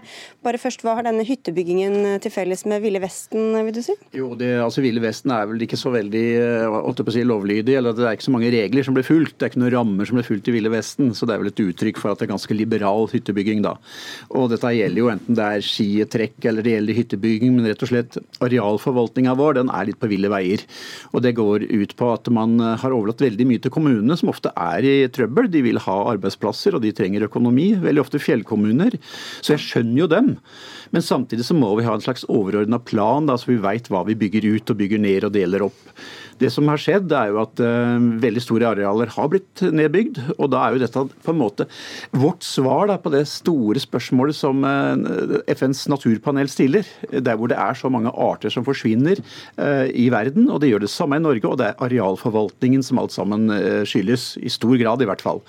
Bare 0.43 0.59
først, 0.59 0.83
Hva 0.83 0.97
har 0.97 1.07
denne 1.07 1.23
hyttebyggingen 1.25 2.19
til 2.23 2.31
felles 2.33 2.65
med 2.67 2.83
Ville 2.83 2.99
Vesten, 2.99 3.55
vil 3.65 3.75
du 3.75 3.81
si? 3.85 3.95
Jo, 4.15 4.33
det, 4.35 4.49
altså 4.63 4.83
Ville 4.83 5.01
Vesten 5.03 5.31
er 5.31 5.47
vel 5.47 5.63
ikke 5.63 5.79
så 5.79 5.93
veldig 5.95 6.25
å 6.67 6.91
si, 7.13 7.23
lovlydig. 7.23 7.77
eller 7.79 7.95
Det 7.95 8.03
er 8.03 8.17
ikke 8.17 8.27
så 8.27 8.35
mange 8.35 8.51
regler 8.51 8.83
som 8.83 8.97
blir 8.97 9.07
fulgt. 9.07 9.37
Det 9.37 9.47
er 9.47 9.53
ikke 9.53 9.63
noen 9.63 9.75
rammer 9.77 10.09
som 10.09 10.19
blir 10.19 10.27
fulgt 10.27 10.51
i 10.51 10.55
Ville 10.57 10.73
Vesten. 10.75 11.13
Så 11.15 11.25
det 11.25 11.37
er 11.37 11.43
vel 11.45 11.51
et 11.53 11.63
uttrykk 11.63 12.03
for 12.03 12.11
at 12.11 12.19
det 12.19 12.27
er 12.27 12.33
ganske 12.35 12.59
liberal 12.59 13.07
hyttebygging 13.13 13.63
da. 13.63 13.77
Og 14.35 14.51
dette 14.51 14.73
gjelder 14.75 15.03
jo 15.03 15.11
enten 15.13 15.39
det 15.39 15.47
er 15.55 15.65
skitrekk 15.65 16.49
eller 16.51 16.67
det 16.67 16.75
gjelder 16.75 16.99
hyttebygging, 16.99 17.55
men 17.55 17.71
rett 17.71 17.87
og 17.87 17.93
slett 17.93 18.19
arealforvaltninga 18.43 19.37
vår 19.39 19.61
den 19.61 19.71
er 19.71 19.87
litt 19.87 20.01
på 20.03 20.11
ville 20.11 20.31
veier. 20.31 20.67
Og 21.13 21.23
det 21.23 21.35
går 21.39 21.69
ut 21.71 21.95
på 21.95 22.11
at 22.11 22.27
man 22.33 22.59
har 22.59 22.91
overlatt 22.91 23.23
veldig 23.23 23.47
mye 23.47 23.63
til 23.63 23.73
kommunene 23.73 24.16
som 24.19 24.31
ofte 24.31 24.51
er 24.53 24.85
i 24.87 24.95
trøbbel. 25.13 25.49
De 25.53 25.63
vil 25.65 25.81
ha 25.85 25.97
arbeidsplasser, 26.13 26.77
og 26.77 26.83
de 26.85 26.93
trenger 26.95 27.27
økonomi. 27.27 27.71
Veldig 27.81 28.03
ofte 28.03 28.21
fjellkommuner. 28.21 28.97
Så 29.41 29.55
jeg 29.55 29.65
skjønner 29.65 30.03
jo 30.03 30.11
dem. 30.11 30.31
Men 30.93 31.05
samtidig 31.05 31.47
så 31.47 31.57
må 31.57 31.73
vi 31.77 31.85
ha 31.87 31.95
en 31.97 32.03
slags 32.03 32.25
overordna 32.31 32.79
plan, 32.79 33.27
da, 33.29 33.37
så 33.39 33.51
vi 33.51 33.61
veit 33.63 33.89
hva 33.91 34.05
vi 34.07 34.17
bygger 34.19 34.47
ut 34.55 34.73
og 34.73 34.79
bygger 34.79 35.03
ned 35.03 35.27
og 35.27 35.35
deler 35.35 35.67
opp. 35.67 35.81
Det 36.41 36.51
som 36.53 36.67
har 36.71 36.81
skjedd, 36.81 37.11
er 37.13 37.31
jo 37.31 37.41
at 37.43 37.61
uh, 37.63 37.97
veldig 38.23 38.43
store 38.43 38.71
arealer 38.71 39.11
har 39.13 39.29
blitt 39.31 39.63
nedbygd. 39.63 40.19
Og 40.37 40.51
da 40.53 40.63
er 40.63 40.75
jo 40.75 40.83
dette 40.83 41.03
på 41.25 41.33
en 41.33 41.39
måte 41.39 41.67
vårt 42.15 42.45
svar 42.45 42.89
da, 42.91 42.97
på 43.01 43.13
det 43.13 43.23
store 43.29 43.81
spørsmålet 43.81 44.37
som 44.37 44.65
uh, 44.65 45.39
FNs 45.53 45.85
naturpanel 45.91 46.51
stiller. 46.51 46.87
Der 47.11 47.37
hvor 47.37 47.51
det 47.51 47.59
er 47.61 47.77
så 47.77 47.91
mange 47.93 48.13
arter 48.13 48.53
som 48.53 48.65
forsvinner 48.67 49.21
uh, 49.59 49.85
i 49.91 50.07
verden. 50.13 50.49
Og 50.53 50.61
det 50.63 50.71
gjør 50.71 50.85
det 50.85 50.93
samme 50.93 51.19
i 51.19 51.25
Norge, 51.25 51.45
og 51.47 51.59
det 51.61 51.71
er 51.71 51.85
arealforvaltningen 51.87 52.85
som 52.85 53.01
alt 53.01 53.15
sammen 53.15 53.49
skyldes. 53.87 54.29
I 54.41 54.51
stor 54.51 54.75
grad, 54.79 55.01
i 55.01 55.07
hvert 55.09 55.23
fall. 55.23 55.43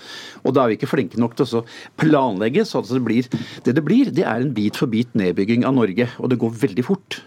Og 0.44 0.54
da 0.54 0.64
er 0.64 0.72
vi 0.72 0.78
ikke 0.78 0.90
flinke 0.90 1.20
nok 1.20 1.36
til 1.38 1.60
å 1.60 1.64
planlegge 2.00 2.64
sånn 2.68 2.86
at 2.86 2.94
det 2.94 3.04
blir 3.04 3.28
det 3.64 3.76
det 3.78 3.84
blir. 3.84 4.12
Det 4.14 4.26
er 4.26 4.42
en 4.42 4.54
bit 4.54 4.78
for 4.78 4.90
bit 4.90 5.12
nedbygging 5.18 5.66
av 5.68 5.76
Norge, 5.78 6.08
og 6.18 6.32
det 6.32 6.40
går 6.40 6.56
veldig 6.66 6.86
fort. 6.86 7.20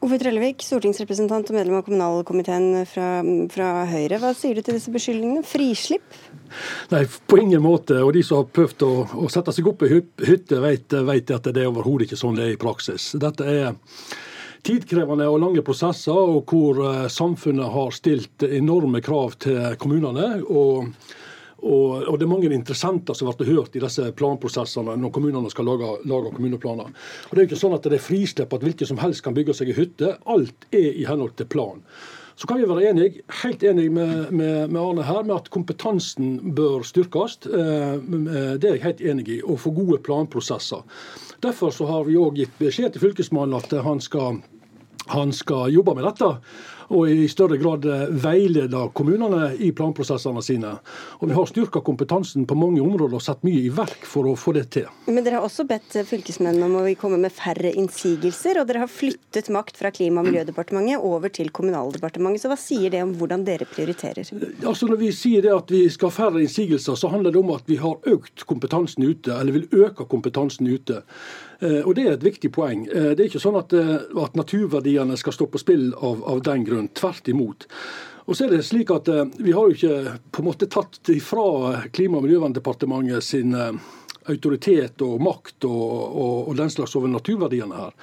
Ove 0.00 0.16
Trellevik, 0.16 0.62
stortingsrepresentant 0.64 1.50
og 1.50 1.56
medlem 1.58 1.76
av 1.76 1.82
kommunalkomiteen 1.84 2.86
fra, 2.88 3.08
fra, 3.52 3.66
Høyre. 3.90 4.16
Hva 4.22 4.30
sier 4.36 4.56
du 4.56 4.64
til 4.64 4.78
disse 4.78 4.92
beskyldningene? 4.94 5.44
Frislipp? 5.44 6.16
Nei, 6.88 7.02
på 7.28 7.40
ingen 7.42 7.60
måte. 7.60 7.98
Og 8.00 8.14
de 8.16 8.22
som 8.24 8.40
har 8.40 8.48
prøvd 8.48 8.86
å, 8.86 8.90
å 9.20 9.28
sette 9.32 9.52
seg 9.52 9.68
opp 9.68 9.84
i 9.84 9.90
hytte, 9.92 10.62
vet, 10.64 10.96
vet 11.04 11.34
at 11.36 11.50
det 11.52 11.66
er 11.66 11.68
overhodet 11.68 12.08
ikke 12.08 12.20
sånn 12.22 12.40
det 12.40 12.46
er 12.46 12.54
i 12.54 12.60
praksis. 12.60 13.10
Dette 13.20 13.44
er 13.44 13.76
tidkrevende 14.64 15.28
og 15.28 15.42
lange 15.44 15.64
prosesser, 15.66 16.16
og 16.16 16.48
hvor 16.48 16.80
eh, 16.88 17.06
samfunnet 17.12 17.68
har 17.76 17.92
stilt 17.92 18.48
enorme 18.48 19.04
krav 19.04 19.36
til 19.44 19.76
kommunene. 19.80 20.38
og 20.48 20.88
og, 21.62 22.06
og, 22.08 22.18
Det 22.18 22.26
er 22.26 22.30
mange 22.30 22.52
interessenter 22.54 23.16
som 23.16 23.30
blir 23.36 23.52
hørt 23.54 23.76
i 23.76 23.82
disse 23.82 24.10
planprosessene 24.16 24.96
når 25.00 25.12
kommunene 25.14 25.50
skal 25.52 25.68
lage, 25.68 25.96
lage, 26.08 26.32
kommuneplaner. 26.36 26.88
Og 26.90 27.34
Det 27.34 27.38
er 27.38 27.44
jo 27.44 27.50
ikke 27.50 27.64
sånn 27.64 27.76
at 27.76 27.86
det 27.88 27.98
er 27.98 28.06
frislipp 28.06 28.54
at 28.56 28.64
hvilken 28.64 28.88
som 28.88 29.02
helst 29.02 29.24
kan 29.26 29.36
bygge 29.36 29.56
seg 29.56 29.72
i 29.72 29.76
hytte. 29.76 30.16
Alt 30.26 30.66
er 30.72 30.90
i 30.90 31.06
henhold 31.08 31.36
til 31.38 31.50
plan. 31.50 31.84
Så 32.40 32.48
kan 32.48 32.56
vi 32.56 32.64
være 32.64 32.88
enige, 32.88 33.20
helt 33.42 33.62
enige 33.62 33.90
med, 33.92 34.30
med, 34.32 34.70
med, 34.72 34.80
Arne 34.80 35.04
her 35.04 35.26
med 35.28 35.34
at 35.34 35.50
kompetansen 35.52 36.54
bør 36.56 36.86
styrkes. 36.88 37.36
Eh, 37.44 37.98
det 38.56 38.64
er 38.64 38.78
jeg 38.78 38.84
helt 38.86 39.02
enig 39.12 39.26
i. 39.28 39.40
Og 39.44 39.60
få 39.60 39.74
gode 39.76 39.98
planprosesser. 40.06 40.80
Derfor 41.44 41.74
har 41.88 42.08
vi 42.08 42.16
òg 42.16 42.40
gitt 42.40 42.56
beskjed 42.56 42.94
til 42.94 43.04
Fylkesmannen 43.04 43.58
at 43.58 43.74
han 43.84 44.00
skal, 44.00 44.40
han 45.12 45.36
skal 45.36 45.68
jobbe 45.74 45.98
med 45.98 46.08
dette 46.08 46.30
og 46.90 47.10
i 47.10 47.28
større 47.30 47.56
grad 47.60 47.86
veileder 47.86 48.50
veilede 48.50 48.88
kommunene 48.94 49.50
i 49.58 49.70
planprosessene 49.72 50.42
sine. 50.42 50.72
Og 51.20 51.28
Vi 51.28 51.34
har 51.34 51.46
styrka 51.46 51.80
kompetansen 51.80 52.46
på 52.46 52.56
mange 52.58 52.80
områder 52.80 53.14
og 53.14 53.22
satt 53.22 53.44
mye 53.46 53.64
i 53.66 53.72
verk 53.74 54.04
for 54.06 54.28
å 54.28 54.36
få 54.38 54.54
det 54.56 54.66
til. 54.76 54.88
Men 55.06 55.24
dere 55.24 55.38
har 55.38 55.46
også 55.46 55.66
bedt 55.68 55.96
fylkesmennene 56.06 56.66
om 56.66 56.78
å 56.80 56.94
komme 57.00 57.20
med 57.20 57.32
færre 57.32 57.72
innsigelser, 57.72 58.60
og 58.60 58.68
dere 58.68 58.84
har 58.84 58.90
flyttet 58.90 59.50
makt 59.50 59.76
fra 59.76 59.90
Klima- 59.90 60.20
og 60.20 60.30
miljødepartementet 60.30 61.04
over 61.04 61.28
til 61.28 61.50
Kommunaldepartementet. 61.50 62.42
Så 62.44 62.50
hva 62.52 62.58
sier 62.58 62.90
det 62.90 63.02
om 63.04 63.14
hvordan 63.18 63.44
dere 63.44 63.68
prioriterer? 63.68 64.26
Altså 64.64 64.88
Når 64.88 65.00
vi 65.00 65.12
sier 65.12 65.42
det 65.42 65.54
at 65.54 65.70
vi 65.70 65.86
skal 65.90 66.10
ha 66.10 66.16
færre 66.16 66.42
innsigelser, 66.42 66.96
så 66.96 67.12
handler 67.12 67.32
det 67.32 67.42
om 67.42 67.54
at 67.54 67.66
vi 67.66 67.78
har 67.80 68.00
økt 68.06 68.46
kompetansen 68.46 69.04
ute, 69.04 69.32
eller 69.36 69.52
vil 69.52 69.86
øke 69.86 70.08
kompetansen 70.08 70.66
ute. 70.66 71.02
Eh, 71.60 71.80
og 71.84 71.94
Det 71.94 72.06
er 72.06 72.12
et 72.16 72.28
viktig 72.28 72.52
poeng. 72.52 72.86
Eh, 72.88 73.12
det 73.14 73.24
er 73.24 73.28
ikke 73.30 73.42
sånn 73.42 73.58
at, 73.60 73.74
at 73.74 74.38
naturverdiene 74.38 75.16
skal 75.20 75.36
stå 75.36 75.48
på 75.50 75.60
spill 75.62 75.90
av, 75.94 76.24
av 76.24 76.42
den 76.46 76.64
grunn. 76.68 76.88
Tvert 76.96 77.28
imot. 77.28 77.68
Og 78.30 78.36
så 78.36 78.46
er 78.46 78.54
det 78.54 78.64
slik 78.66 78.92
at 78.94 79.08
eh, 79.10 79.26
Vi 79.42 79.54
har 79.56 79.68
jo 79.68 79.76
ikke 79.76 80.18
på 80.30 80.42
en 80.42 80.50
måte 80.50 80.68
tatt 80.70 81.12
ifra 81.12 81.86
Klima- 81.92 82.20
og 82.20 82.26
miljøverndepartementet 82.28 83.26
sin 83.26 83.54
eh, 83.54 83.72
autoritet 84.30 85.02
og 85.02 85.20
makt 85.24 85.66
og, 85.68 85.92
og, 86.10 86.36
og 86.50 86.58
den 86.58 86.70
slags 86.70 86.94
over 86.98 87.10
naturverdiene 87.10 87.78
her. 87.78 87.94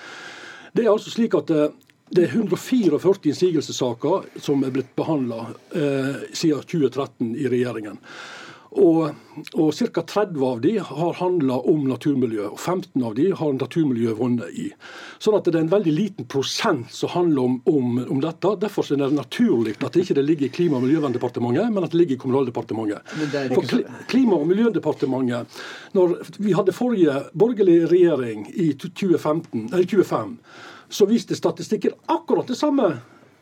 Det 0.73 0.85
er 0.85 0.91
altså 0.91 1.13
slik 1.13 1.37
at 1.37 1.53
eh, 1.53 1.69
det 2.09 2.23
er 2.23 2.35
144 2.39 2.99
innsigelsessaker 3.27 4.27
som 4.39 4.63
er 4.63 4.71
blitt 4.71 4.93
behandla 4.95 5.47
eh, 5.75 6.27
siden 6.31 6.63
2013 6.63 7.33
i 7.35 7.47
regjeringen. 7.51 7.99
Og, 8.71 9.15
og 9.53 9.73
ca. 9.73 10.01
30 10.01 10.43
av 10.45 10.61
de 10.61 10.73
har 10.83 11.13
handla 11.21 11.59
om 11.71 11.85
naturmiljø, 11.87 12.49
og 12.51 12.59
15 12.59 13.03
av 13.03 13.15
de 13.15 13.29
har 13.39 13.53
naturmiljø 13.55 14.15
vunnet 14.19 14.59
i. 14.59 14.67
Sånn 15.23 15.37
at 15.37 15.47
det 15.47 15.55
er 15.55 15.65
en 15.65 15.71
veldig 15.71 15.93
liten 15.95 16.27
prosent 16.29 16.91
som 16.93 17.13
handler 17.13 17.47
om, 17.47 17.57
om, 17.69 17.97
om 18.17 18.21
dette. 18.23 18.53
Derfor 18.61 18.91
er 18.91 19.01
det 19.05 19.11
naturlig 19.15 19.77
at 19.79 19.95
det 19.95 20.03
ikke 20.03 20.21
ligger 20.21 20.49
i 20.49 20.53
Klima- 20.59 20.81
og 20.81 20.87
miljøverndepartementet, 20.87 21.71
men 21.73 21.87
at 21.87 21.95
det 21.95 22.01
ligger 22.01 22.17
i 22.17 22.21
Kommunaldepartementet. 22.25 23.17
For 23.55 23.75
Klima- 24.11 24.41
og 24.41 24.47
miljødepartementet, 24.51 25.59
når 25.97 26.17
vi 26.37 26.55
hadde 26.57 26.75
forrige 26.75 27.21
borgerlige 27.37 27.87
regjering 27.91 28.47
i 28.53 28.73
2015, 28.73 29.69
2005, 29.71 30.37
så 30.89 31.07
viste 31.07 31.35
statistikken 31.35 31.95
akkurat 32.11 32.47
det 32.47 32.55
samme 32.59 32.97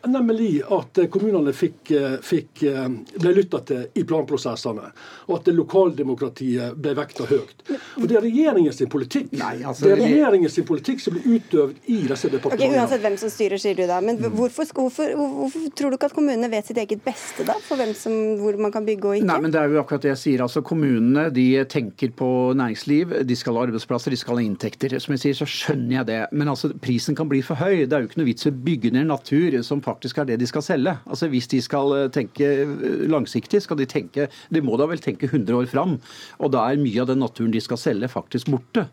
Nemlig 0.05 0.61
at 0.69 0.99
kommunene 1.11 1.53
fikk, 1.53 1.91
eh, 1.91 2.17
fikk, 2.21 2.63
eh, 2.63 2.87
ble 3.19 3.31
lytta 3.33 3.59
til 3.65 3.85
i 3.97 4.03
planprosessene, 4.03 4.91
og 5.27 5.33
at 5.39 5.49
lokaldemokratiet 5.53 6.75
ble 6.77 6.93
vekta 6.97 7.25
høyt. 7.29 7.63
Og 7.97 8.07
Det 8.07 8.17
er 8.17 8.21
regjeringens 8.21 8.81
politikk 8.89 9.31
Nei, 9.33 9.63
altså, 9.63 9.85
det 9.85 9.95
er 9.95 10.03
regjeringens 10.03 10.59
politikk 10.67 11.01
som 11.01 11.15
blir 11.15 11.39
utøvd 11.39 11.75
i 11.87 12.01
disse 12.07 12.29
departementene. 12.29 12.69
Okay, 12.69 12.77
uansett 12.77 13.01
hvem 13.01 13.17
som 13.17 13.31
styrer, 13.33 13.61
sier 13.61 13.75
du 13.75 13.85
da. 13.89 13.99
Men 14.01 14.19
mm. 14.19 14.35
hvorfor, 14.35 14.69
hvorfor, 14.77 15.15
hvorfor, 15.15 15.65
tror 15.75 15.89
du 15.89 15.97
ikke 15.97 16.11
at 16.11 16.17
kommunene 16.17 16.51
vet 16.51 16.69
sitt 16.69 16.77
eget 16.77 17.01
beste 17.03 17.45
da, 17.47 17.57
for 17.65 17.81
hvem 17.81 17.95
som, 17.97 18.13
hvor 18.41 18.59
man 18.61 18.71
kan 18.71 18.85
bygge 18.85 19.09
og 19.09 19.19
ikke? 19.19 19.29
Nei, 19.31 19.39
men 19.41 19.51
Det 19.51 19.61
er 19.61 19.73
jo 19.73 19.81
akkurat 19.81 20.05
det 20.05 20.13
jeg 20.13 20.21
sier. 20.21 20.45
altså 20.45 20.61
Kommunene 20.61 21.29
de 21.33 21.47
tenker 21.65 22.13
på 22.15 22.29
næringsliv, 22.53 23.25
de 23.25 23.35
skal 23.35 23.57
ha 23.57 23.65
arbeidsplasser, 23.65 24.13
de 24.13 24.21
skal 24.21 24.37
ha 24.37 24.45
inntekter. 24.45 24.99
Som 24.99 25.15
jeg 25.15 25.25
sier, 25.25 25.39
så 25.41 25.49
skjønner 25.49 25.99
jeg 25.99 26.09
det. 26.11 26.21
Men 26.31 26.53
altså, 26.53 26.69
prisen 26.77 27.17
kan 27.17 27.29
bli 27.31 27.41
for 27.41 27.57
høy. 27.57 27.85
Det 27.85 27.93
er 27.93 28.05
jo 28.05 28.11
ikke 28.11 28.21
noe 28.21 28.29
vits 28.29 28.45
i 28.45 28.53
å 28.53 28.55
bygge 28.69 28.93
ned 28.93 29.09
natur 29.09 29.57
som 29.65 29.81
faktisk 29.81 29.94
faktisk 29.95 30.19
er 30.21 30.29
det 30.29 30.39
de 30.41 30.49
skal 30.49 30.63
selge. 30.65 30.95
Altså 31.07 31.29
Hvis 31.31 31.47
de 31.51 31.61
skal 31.63 31.93
eh, 31.95 32.09
tenke 32.13 32.45
eh, 32.65 33.05
langsiktig, 33.11 33.61
skal 33.63 33.79
de 33.79 33.87
tenke 33.89 34.27
De 34.53 34.61
må 34.61 34.77
da 34.77 34.87
vel 34.89 35.01
tenke 35.01 35.29
100 35.29 35.55
år 35.55 35.69
fram. 35.71 35.97
Og 36.39 36.51
da 36.53 36.67
er 36.69 36.81
mye 36.81 37.01
av 37.01 37.09
den 37.09 37.23
naturen 37.23 37.53
de 37.53 37.61
skal 37.63 37.79
selge, 37.79 38.11
faktisk 38.11 38.51
borte. 38.51 38.87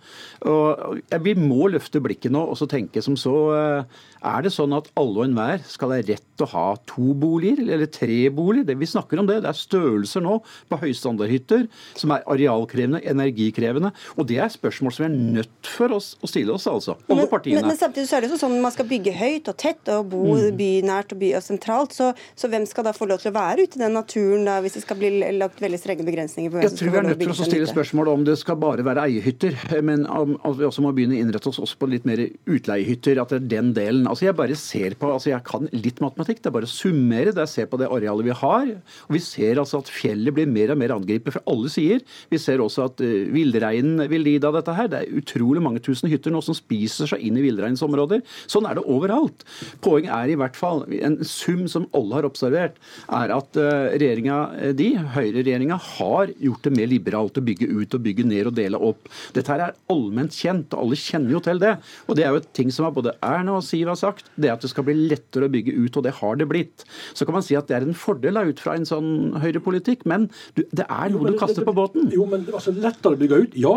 Og 0.47 1.01
Vi 1.23 1.35
må 1.38 1.69
løfte 1.73 2.03
blikket 2.03 2.33
nå 2.33 2.43
og 2.43 2.59
så 2.59 2.69
tenke 2.71 3.03
som 3.03 3.17
så 3.19 3.35
eh, 3.57 4.01
Er 4.23 4.45
det 4.45 4.53
sånn 4.55 4.75
at 4.77 4.91
alle 4.99 5.23
og 5.23 5.27
enhver 5.27 5.62
skal 5.67 5.97
ha 5.97 6.01
rett 6.03 6.27
til 6.38 6.47
å 6.47 6.53
ha 6.53 6.67
to 6.88 7.12
boliger 7.19 7.65
eller 7.67 7.91
tre 7.91 8.29
boliger? 8.31 8.71
Det 8.71 8.79
Vi 8.81 8.91
snakker 8.91 9.21
om 9.21 9.29
det. 9.29 9.43
Det 9.43 9.51
er 9.51 9.59
størrelser 9.59 10.25
nå 10.25 10.38
på 10.71 10.81
høystandardhytter 10.83 11.67
som 11.99 12.15
er 12.15 12.25
arealkrevende, 12.31 13.03
energikrevende. 13.09 13.93
Og 14.17 14.29
det 14.31 14.38
er 14.43 14.53
spørsmål 14.53 14.95
som 14.95 15.07
vi 15.07 15.11
er 15.11 15.35
nødt 15.38 15.71
for 15.73 15.97
oss 15.97 16.12
å 16.23 16.31
stille 16.31 16.55
oss, 16.55 16.69
altså. 16.71 16.97
Alle 17.11 17.27
partiene. 17.31 17.61
Men, 17.61 17.73
men, 17.73 17.79
samtidig 17.81 18.09
så 18.11 18.19
er 18.19 18.25
det 18.25 18.38
sånn 18.38 18.57
at 18.57 18.65
man 18.65 18.75
skal 18.75 18.88
bygge 18.88 19.15
høyt 19.17 19.51
og 19.51 19.59
tett 19.59 19.91
og 19.93 20.09
bo 20.12 20.23
mm. 20.37 20.57
bynært 20.59 20.92
bynært 20.93 21.15
og, 21.15 21.21
by 21.21 21.31
og 21.39 21.45
sentralt. 21.45 21.95
Så, 21.97 22.11
så, 22.37 22.51
hvem 22.53 22.67
skal 22.69 22.87
da 22.87 22.93
få 22.97 23.09
lov 23.09 23.23
til 23.23 23.33
å 23.33 23.37
være 23.37 23.67
ute 23.67 23.79
i 23.79 23.83
den 23.83 23.97
naturen 23.97 24.47
da, 24.47 24.59
hvis 24.63 24.77
det 24.79 24.85
skal 24.85 24.99
bli 25.01 25.11
lagt 25.39 25.63
veldig 25.63 25.81
strenge 25.81 26.07
begrensninger? 26.07 26.51
på 26.51 26.59
hvem 26.59 26.67
Jeg 26.67 26.79
tror 26.79 26.93
vi 26.93 27.01
er 27.01 27.09
nødt 27.09 27.23
til 27.23 27.33
å 27.33 27.49
stille 27.49 27.71
spørsmål 27.71 28.13
om 28.13 28.27
det 28.27 28.37
skal 28.41 28.59
bare 28.61 28.85
være 28.87 29.07
eiehytter, 29.09 29.59
men 29.89 30.07
at 30.09 30.59
vi 30.59 30.69
også 30.69 30.85
må 30.85 30.93
begynne 30.97 31.17
å 31.17 31.23
innrette 31.23 31.51
oss 31.51 31.61
også 31.63 31.79
på 31.81 31.91
litt 31.93 32.09
mer 32.09 32.25
utleiehytter. 32.51 33.21
At 33.23 33.35
det 33.35 33.41
er 33.41 33.51
den 33.57 33.73
delen. 33.77 34.09
Altså 34.11 34.29
Jeg 34.29 34.39
bare 34.39 34.59
ser 34.59 34.97
på, 34.99 35.11
altså 35.13 35.33
jeg 35.33 35.45
kan 35.49 35.69
litt 35.73 36.03
matematikk. 36.05 36.43
Det 36.43 36.51
er 36.51 36.57
bare 36.59 36.69
å 36.69 36.73
summere. 36.73 37.33
det 37.33 37.45
er 37.45 37.51
se 37.51 37.67
på 37.69 37.81
det 37.81 37.91
arealet 37.91 38.29
vi 38.29 38.37
har. 38.43 38.73
og 39.09 39.17
Vi 39.17 39.23
ser 39.23 39.61
altså 39.63 39.83
at 39.83 39.93
fjellet 39.93 40.35
blir 40.35 40.51
mer 40.51 40.75
og 40.75 40.81
mer 40.81 40.97
angrepet 40.97 41.37
fra 41.37 41.45
alle 41.51 41.71
sider. 41.73 42.03
Vi 42.33 42.41
ser 42.41 42.63
også 42.63 42.89
at 42.91 43.03
uh, 43.05 43.13
villreinen 43.33 44.05
vil 44.11 44.25
lide 44.27 44.49
av 44.49 44.59
dette 44.59 44.77
her. 44.77 44.91
Det 44.93 45.03
er 45.03 45.21
utrolig 45.23 45.63
mange 45.65 45.83
tusen 45.85 46.11
hytter 46.11 46.35
nå 46.35 46.43
som 46.45 46.57
spiser 46.57 47.11
seg 47.11 47.23
inn 47.25 47.39
i 47.39 47.45
villreinens 47.45 47.83
områder. 47.85 48.23
Sånn 48.51 48.67
er 48.69 48.79
det 48.79 48.87
overalt. 48.91 49.45
Poenget 49.85 50.13
er 50.15 50.33
i 50.33 50.39
hvert 50.39 50.59
fall 50.59 50.82
en 51.03 51.18
sum 51.27 51.64
som 51.71 51.87
alle 51.97 52.18
har 52.18 52.29
observert, 52.29 52.79
er 53.12 53.33
at 53.35 53.59
uh, 53.61 53.92
regjeringa, 53.92 54.38
eh, 54.59 54.75
de, 54.77 54.88
høyreregjeringa, 55.14 55.79
har 55.99 56.33
gjort 56.42 56.66
det 56.66 56.75
mer 56.77 56.90
liberalt 56.90 57.38
å 57.38 57.45
bygge 57.45 57.68
ut 57.71 57.97
og 57.97 58.05
bygge 58.05 58.27
ned 58.29 58.51
og 58.51 58.57
dele 58.59 58.81
opp. 58.90 59.11
Dette 59.37 59.53
her 59.53 59.66
er 59.68 59.77
allment 59.92 60.35
kjent, 60.37 60.75
og 60.75 60.87
alle 60.87 61.01
kjenner 61.01 61.37
jo 61.37 61.42
til 61.45 61.62
det. 61.62 61.77
Og 62.09 62.18
det 62.18 62.27
er 62.27 62.35
jo 62.35 62.42
et 62.42 62.53
ting 62.57 62.73
som 62.75 62.90
både 62.92 63.14
Erna 63.25 63.57
og 63.59 63.66
Siv 63.66 63.88
har 63.90 63.99
sagt, 64.01 64.29
det 64.37 64.51
er 64.51 64.57
at 64.57 64.64
det 64.64 64.73
skal 64.73 64.87
bli 64.88 64.97
lettere 65.11 65.49
å 65.49 65.53
bygge 65.53 65.77
ut, 65.79 65.97
og 65.97 66.07
det 66.07 66.16
har 66.18 66.38
det 66.40 66.49
blitt. 66.51 66.87
Så 67.16 67.29
kan 67.29 67.38
man 67.38 67.47
si 67.47 67.57
at 67.59 67.71
det 67.71 67.79
er 67.79 67.87
en 67.87 67.97
fordel 67.97 68.40
ut 68.42 68.61
fra 68.62 68.77
en 68.77 68.88
sånn 68.88 69.38
høyrepolitikk, 69.42 70.07
men 70.09 70.29
du, 70.57 70.64
det 70.73 70.87
er 70.88 71.12
noe 71.12 71.33
du 71.33 71.40
kaster 71.40 71.66
på 71.66 71.75
båten. 71.77 72.11
Jo, 72.14 72.27
men 72.29 72.47
altså, 72.51 72.75
lettere 72.75 73.16
å 73.16 73.21
bygge 73.21 73.42
ut, 73.47 73.59
ja 73.61 73.77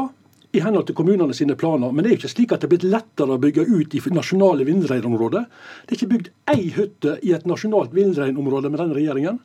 i 0.55 0.63
henhold 0.63 0.87
til 0.89 0.97
kommunene 0.97 1.35
sine 1.35 1.57
planer. 1.59 1.91
Men 1.91 2.03
det 2.03 2.09
er 2.09 2.15
jo 2.15 2.21
ikke 2.23 2.33
slik 2.33 2.53
at 2.55 2.63
det 2.63 2.69
er 2.69 2.73
blitt 2.75 2.87
lettere 2.87 3.35
å 3.35 3.41
bygge 3.41 3.65
ut 3.67 3.95
i 3.95 4.01
nasjonale 4.15 4.67
villreinområder. 4.67 5.49
Det 5.85 5.93
er 5.93 5.99
ikke 5.99 6.13
bygd 6.13 6.31
ei 6.53 6.71
hytte 6.75 7.17
i 7.25 7.33
et 7.35 7.47
nasjonalt 7.49 7.95
villreinområde 7.95 8.71
med 8.71 8.81
denne 8.81 8.97
regjeringen. 8.97 9.41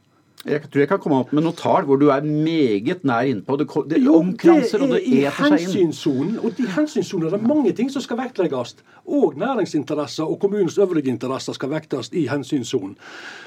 Jeg 0.48 0.62
tror 0.72 0.80
jeg 0.80 0.88
kan 0.88 1.00
komme 1.04 1.18
opp 1.20 1.32
med 1.36 1.44
noe 1.44 1.52
tall 1.52 1.84
hvor 1.84 1.98
du 2.00 2.06
er 2.08 2.24
meget 2.24 3.02
nær 3.04 3.26
innpå. 3.28 3.58
Det, 3.60 3.66
det 3.90 3.98
omkranser 4.08 4.80
og 4.80 4.94
det 4.94 5.02
eter 5.04 5.52
seg 5.52 5.74
inn. 5.82 5.92
Og 6.40 6.54
de 6.56 6.64
hensynssonene 6.64 7.28
det 7.34 7.36
er 7.36 7.50
mange 7.50 7.74
ting 7.76 7.90
som 7.92 8.00
skal 8.00 8.16
vektlegges. 8.22 8.78
Og 9.04 9.36
næringsinteresser 9.36 10.24
og 10.24 10.38
kommunens 10.40 10.78
øvrige 10.80 11.12
interesser 11.12 11.52
skal 11.58 11.74
vektes 11.74 12.08
i 12.16 12.24
hensynssonen. 12.30 12.96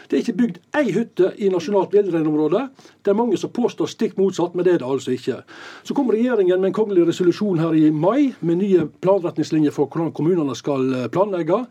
Det 0.06 0.20
er 0.20 0.22
ikke 0.22 0.38
bygd 0.44 0.62
ei 0.78 0.94
hytte 0.94 1.32
i 1.42 1.50
nasjonalt 1.50 1.98
villreinområde. 1.98 2.68
Det 3.02 3.10
er 3.10 3.18
mange 3.18 3.42
som 3.42 3.50
påstår 3.50 3.90
stikk 3.90 4.14
motsatt, 4.22 4.54
men 4.54 4.68
det 4.68 4.76
er 4.76 4.84
det 4.84 4.94
altså 4.94 5.18
ikke. 5.18 5.42
Så 5.82 5.98
kom 5.98 6.14
regjeringen 6.14 6.62
med 6.62 6.76
en 6.76 6.78
kongelig 6.78 7.08
resolusjon 7.10 7.64
her 7.64 7.74
i 7.74 7.90
mai 7.90 8.36
med 8.46 8.62
nye 8.62 8.86
planretningslinjer 9.02 9.74
for 9.74 9.90
hvordan 9.90 10.14
kommunene 10.14 10.54
skal 10.60 11.10
planlegge. 11.10 11.64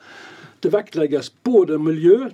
Det 0.63 0.71
vektlegges 0.71 1.33
både 1.43 1.79
miljø, 1.83 2.31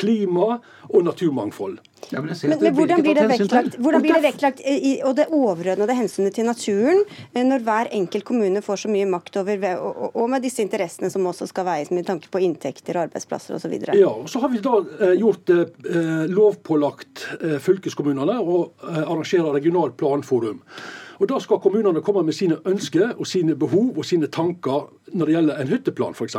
klima 0.00 0.56
og 0.88 1.04
naturmangfold. 1.04 1.78
Ja, 2.10 2.20
men, 2.22 2.30
men, 2.42 2.58
men 2.60 2.74
hvordan, 2.76 3.02
blir 3.02 3.16
det 3.18 3.24
vektlagt, 3.32 3.76
hvordan 3.82 4.02
blir 4.04 4.14
det 4.14 4.22
vektlagt 4.28 4.60
i, 4.62 4.92
og 5.04 5.16
det 5.18 5.26
overordnede 5.34 5.96
hensynet 5.96 6.36
til 6.36 6.46
naturen 6.46 7.00
eh, 7.32 7.42
når 7.42 7.64
hver 7.66 7.90
enkelt 7.98 8.26
kommune 8.28 8.62
får 8.62 8.84
så 8.84 8.90
mye 8.92 9.08
makt 9.10 9.40
over, 9.40 9.64
og, 9.80 10.12
og 10.12 10.28
med 10.30 10.44
disse 10.46 10.62
interessene 10.62 11.10
som 11.12 11.26
også 11.26 11.48
skal 11.50 11.66
veies 11.66 11.90
med 11.90 12.06
tanke 12.06 12.30
på 12.30 12.42
inntekter, 12.46 13.00
arbeidsplasser 13.06 13.58
osv.? 13.58 13.74
Ja, 13.96 14.12
og 14.12 14.28
så 14.30 14.44
har 14.44 14.52
vi 14.52 14.62
da 14.62 14.76
eh, 15.00 15.16
gjort 15.18 15.48
det 15.50 15.62
eh, 15.90 16.28
lovpålagt 16.30 17.26
eh, 17.40 17.58
fylkeskommunene 17.64 18.38
å 18.38 18.60
eh, 18.62 19.02
arrangere 19.02 19.56
regionalt 19.56 19.98
planforum. 19.98 20.62
Og 21.20 21.28
Da 21.28 21.38
skal 21.40 21.60
kommunene 21.62 22.02
komme 22.04 22.24
med 22.26 22.36
sine 22.36 22.58
ønsker 22.66 23.14
og 23.16 23.26
sine 23.26 23.56
behov 23.56 23.98
og 23.98 24.04
sine 24.04 24.26
tanker 24.26 24.88
når 25.14 25.26
det 25.26 25.34
gjelder 25.34 25.60
en 25.60 25.70
hytteplan 25.70 26.16
f.eks. 26.16 26.36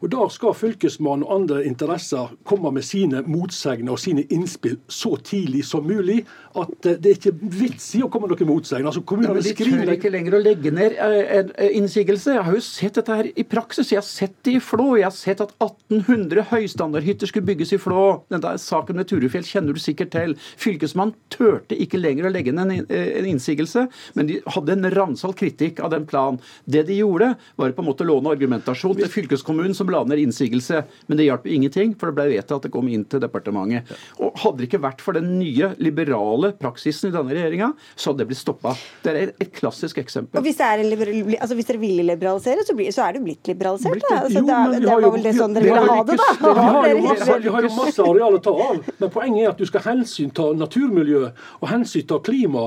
Og 0.00 0.12
Da 0.12 0.26
skal 0.32 0.54
Fylkesmannen 0.56 1.26
og 1.26 1.34
andre 1.40 1.64
interesser 1.68 2.32
komme 2.48 2.72
med 2.74 2.86
sine 2.86 3.22
motsegner 3.26 3.92
og 3.92 4.00
sine 4.00 4.24
innspill 4.32 4.78
så 4.88 5.16
tidlig 5.24 5.64
som 5.68 5.86
mulig 5.86 6.22
at 6.58 6.72
det 6.82 7.06
er 7.06 7.18
ikke 7.18 7.34
vits 7.60 7.92
i 7.98 8.02
å 8.02 8.08
komme 8.10 8.30
noen 8.30 8.48
motsegn. 8.48 8.86
Altså, 8.88 9.02
ja, 9.22 9.34
de 9.34 9.42
De 9.50 9.54
tør 9.54 9.92
ikke 9.94 10.12
lenger 10.12 10.36
å 10.36 10.42
legge 10.42 10.72
ned 10.74 10.96
eh, 10.98 11.34
en 11.38 11.52
innsigelse. 11.82 12.34
Jeg 12.34 12.46
har 12.46 12.56
jo 12.56 12.64
sett 12.64 12.98
dette 12.98 13.18
her 13.20 13.28
i 13.30 13.44
praksis. 13.46 13.92
Jeg 13.92 14.00
har 14.00 14.08
sett 14.08 14.34
det 14.46 14.56
i 14.58 14.62
Flå. 14.64 14.96
Jeg 14.98 15.06
har 15.06 15.14
sett 15.14 15.42
at 15.44 15.54
1800 15.60 16.48
høystandardhytter 16.50 17.30
skulle 17.30 17.46
bygges 17.46 17.74
i 17.76 17.80
Flå. 17.82 18.04
Denne 18.32 18.56
saken 18.60 18.98
med 18.98 19.10
Turufjell 19.10 19.46
kjenner 19.46 19.76
du 19.76 19.82
sikkert 19.82 20.12
til. 20.16 20.34
Fylkesmannen 20.60 21.14
turte 21.32 21.78
ikke 21.78 22.00
lenger 22.00 22.28
å 22.28 22.34
legge 22.34 22.54
ned 22.56 22.74
en, 22.74 22.90
en 22.90 23.30
innsigelse, 23.30 23.86
men 24.14 24.30
de 24.30 24.40
hadde 24.54 24.76
en 24.76 24.90
ransalt 24.94 25.38
kritikk 25.40 25.80
av 25.84 25.92
den 25.94 26.06
planen. 26.10 26.40
Det 26.64 26.84
de 26.88 27.00
gjorde, 27.00 27.34
var 27.60 27.74
på 27.76 27.84
en 27.84 27.90
måte 27.90 28.06
å 28.06 28.10
låne 28.10 28.32
argumentasjon 28.34 28.96
til 28.98 29.10
fylkeskommunen 29.10 29.76
som 29.76 29.90
la 29.92 30.02
ned 30.08 30.22
innsigelse. 30.22 30.84
Men 31.08 31.20
det 31.20 31.28
hjalp 31.28 31.48
ingenting, 31.50 31.94
for 31.98 32.10
det 32.10 32.18
ble 32.18 32.28
vedtatt 32.34 32.60
at 32.60 32.68
det 32.68 32.74
kom 32.74 32.88
inn 32.90 33.06
til 33.10 33.22
departementet. 33.22 33.90
Og 34.20 34.38
Hadde 34.40 34.62
det 34.62 34.70
ikke 34.70 34.82
vært 34.82 35.02
for 35.04 35.16
den 35.16 35.34
nye 35.38 35.72
liberale 35.82 36.52
praksisen 36.56 37.10
i 37.10 37.14
denne 37.14 37.34
regjeringa, 37.34 37.70
så 37.94 38.10
hadde 38.10 38.22
det 38.22 38.30
blitt 38.30 38.40
stoppa. 38.40 38.72
Det 39.04 39.12
er 39.12 39.32
et 39.32 39.52
klassisk 39.56 40.00
eksempel. 40.00 40.40
Og 40.40 40.46
Hvis, 40.46 40.60
liberal, 40.86 41.34
altså 41.36 41.58
dere 41.58 41.80
ville 41.82 42.06
liberalisere, 42.06 42.64
så, 42.66 42.76
blir, 42.76 42.90
så, 42.94 43.04
er 43.06 43.18
det 43.18 43.24
blitt 43.24 43.50
liberalisert? 43.50 43.98
Blitt, 43.98 44.08
altså, 44.10 44.40
jo, 44.40 44.46
det, 44.48 44.80
det 44.84 44.90
var 44.90 45.14
vel 45.16 45.26
det 45.26 45.34
sånn 45.36 45.56
dere 45.56 45.68
ville 45.68 45.84
ha 45.90 46.06
det, 46.08 46.16
da? 46.20 47.36
Vi 47.40 47.54
har 47.54 47.66
jo 47.66 47.72
masse 47.76 48.06
areal 48.06 48.38
å 48.38 48.42
ta 48.44 48.54
av, 48.66 48.80
men 49.02 49.12
poenget 49.12 49.44
er 49.44 49.52
at 49.52 49.60
du 49.60 49.68
skal 49.68 49.84
hensynta 49.84 50.50
naturmiljø 50.56 51.22
og 51.60 51.66
hensynta 51.70 52.20
klima 52.24 52.66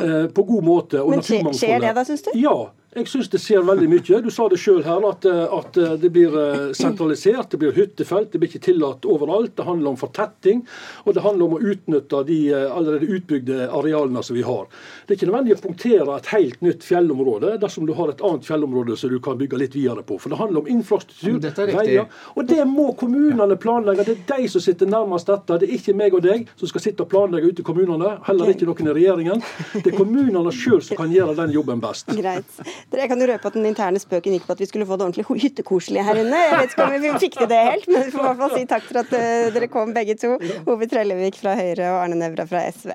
eh, 0.00 0.26
på 0.34 0.46
god 0.50 0.66
måte. 0.66 0.73
Og 1.02 1.14
men 1.14 1.54
skjer 1.56 1.82
det 1.84 1.92
da, 1.96 2.04
syns 2.08 2.24
du? 2.26 2.32
Ja. 2.38 2.56
Jeg 2.94 3.08
syns 3.10 3.26
det 3.26 3.40
ser 3.42 3.64
veldig 3.66 3.88
mye. 3.90 4.18
Du 4.22 4.28
sa 4.30 4.44
det 4.46 4.60
sjøl 4.62 4.84
her, 4.86 5.02
at, 5.08 5.24
eh, 5.26 5.54
at, 5.56 5.76
eh, 5.76 5.94
det 5.98 6.12
blir 6.14 6.34
eh, 6.38 6.72
sentralisert. 6.78 7.50
Det 7.50 7.58
blir 7.58 7.72
hyttefelt. 7.74 8.30
Det 8.30 8.38
blir 8.38 8.52
ikke 8.52 8.62
tillatt 8.68 9.06
overalt. 9.10 9.56
Det 9.56 9.66
handler 9.66 9.90
om 9.90 9.96
fortetting, 9.98 10.62
og 11.02 11.14
det 11.16 11.24
handler 11.24 11.48
om 11.48 11.56
å 11.56 11.72
utnytte 11.72 12.20
de 12.28 12.38
allerede 12.54 13.08
utbygde 13.10 13.66
arealene 13.66 14.22
som 14.22 14.36
vi 14.36 14.44
har. 14.46 14.68
Det 15.06 15.14
er 15.14 15.18
ikke 15.18 15.28
nødvendig 15.30 15.56
å 15.56 15.62
punktere 15.64 16.18
et 16.20 16.30
helt 16.30 16.62
nytt 16.62 16.86
fjellområde 16.86 17.56
dersom 17.64 17.88
du 17.88 17.94
har 17.98 18.12
et 18.12 18.22
annet 18.22 18.46
fjellområde 18.46 18.96
som 19.00 19.10
du 19.10 19.18
kan 19.18 19.38
bygge 19.42 19.58
litt 19.58 19.74
videre 19.74 20.06
på. 20.06 20.20
For 20.22 20.30
det 20.30 20.38
handler 20.38 20.62
om 20.62 20.70
infrastruktur, 20.70 21.40
veier. 21.74 22.06
Og 22.38 22.46
det 22.46 22.62
må 22.70 22.92
kommunene 23.00 23.58
planlegge. 23.58 24.06
Det 24.06 24.16
er 24.20 24.44
de 24.44 24.52
som 24.54 24.62
sitter 24.62 24.86
nærmest 24.86 25.26
dette. 25.32 25.58
Det 25.58 25.66
er 25.66 25.74
ikke 25.80 25.96
meg 25.98 26.14
og 26.14 26.22
deg 26.28 26.46
som 26.54 26.70
skal 26.70 26.86
sitte 26.86 27.02
og 27.02 27.10
planlegge 27.10 27.50
ute 27.50 27.66
i 27.66 27.66
kommunene. 27.66 28.14
Heller 28.30 28.54
ikke 28.54 28.70
noen 28.70 28.92
i 28.92 28.96
regjeringen. 29.00 29.44
Det 29.80 29.90
er 29.90 29.98
kommunene 29.98 30.54
sjøl 30.54 30.78
som 30.84 31.02
kan 31.02 31.10
gjøre 31.10 31.34
den 31.42 31.58
jobben 31.58 31.82
best. 31.82 32.14
Greit. 32.14 32.62
Jeg 32.92 33.08
kan 33.10 33.20
jo 33.20 33.26
røpe 33.30 33.50
at 33.50 33.56
Den 33.56 33.66
interne 33.70 34.00
spøken 34.02 34.36
gikk 34.36 34.46
på 34.46 34.54
at 34.56 34.60
vi 34.62 34.68
skulle 34.70 34.86
få 34.86 34.98
det 34.98 35.06
ordentlig 35.06 35.42
hyttekoselig 35.42 36.04
her 36.04 36.20
inne. 36.20 36.42
Jeg 36.44 36.60
vet 36.60 36.76
ikke 36.76 36.86
om 36.86 36.94
vi 37.06 37.12
fikk 37.24 37.38
til 37.40 37.50
det 37.50 37.60
helt, 37.70 37.88
men 37.90 38.06
vi 38.06 38.14
får 38.14 38.22
i 38.22 38.28
hvert 38.28 38.42
fall 38.44 38.56
si 38.58 38.68
takk 38.70 38.86
for 38.90 39.02
at 39.02 39.18
eh, 39.18 39.50
dere 39.54 39.70
kom 39.72 39.94
begge 39.96 40.18
to. 40.20 40.36
Ove 40.70 40.88
Trellevik 40.90 41.40
fra 41.40 41.56
Høyre 41.58 41.92
og 41.94 42.02
Arne 42.04 42.20
Nævra 42.20 42.46
fra 42.50 42.66
SV. 42.70 42.92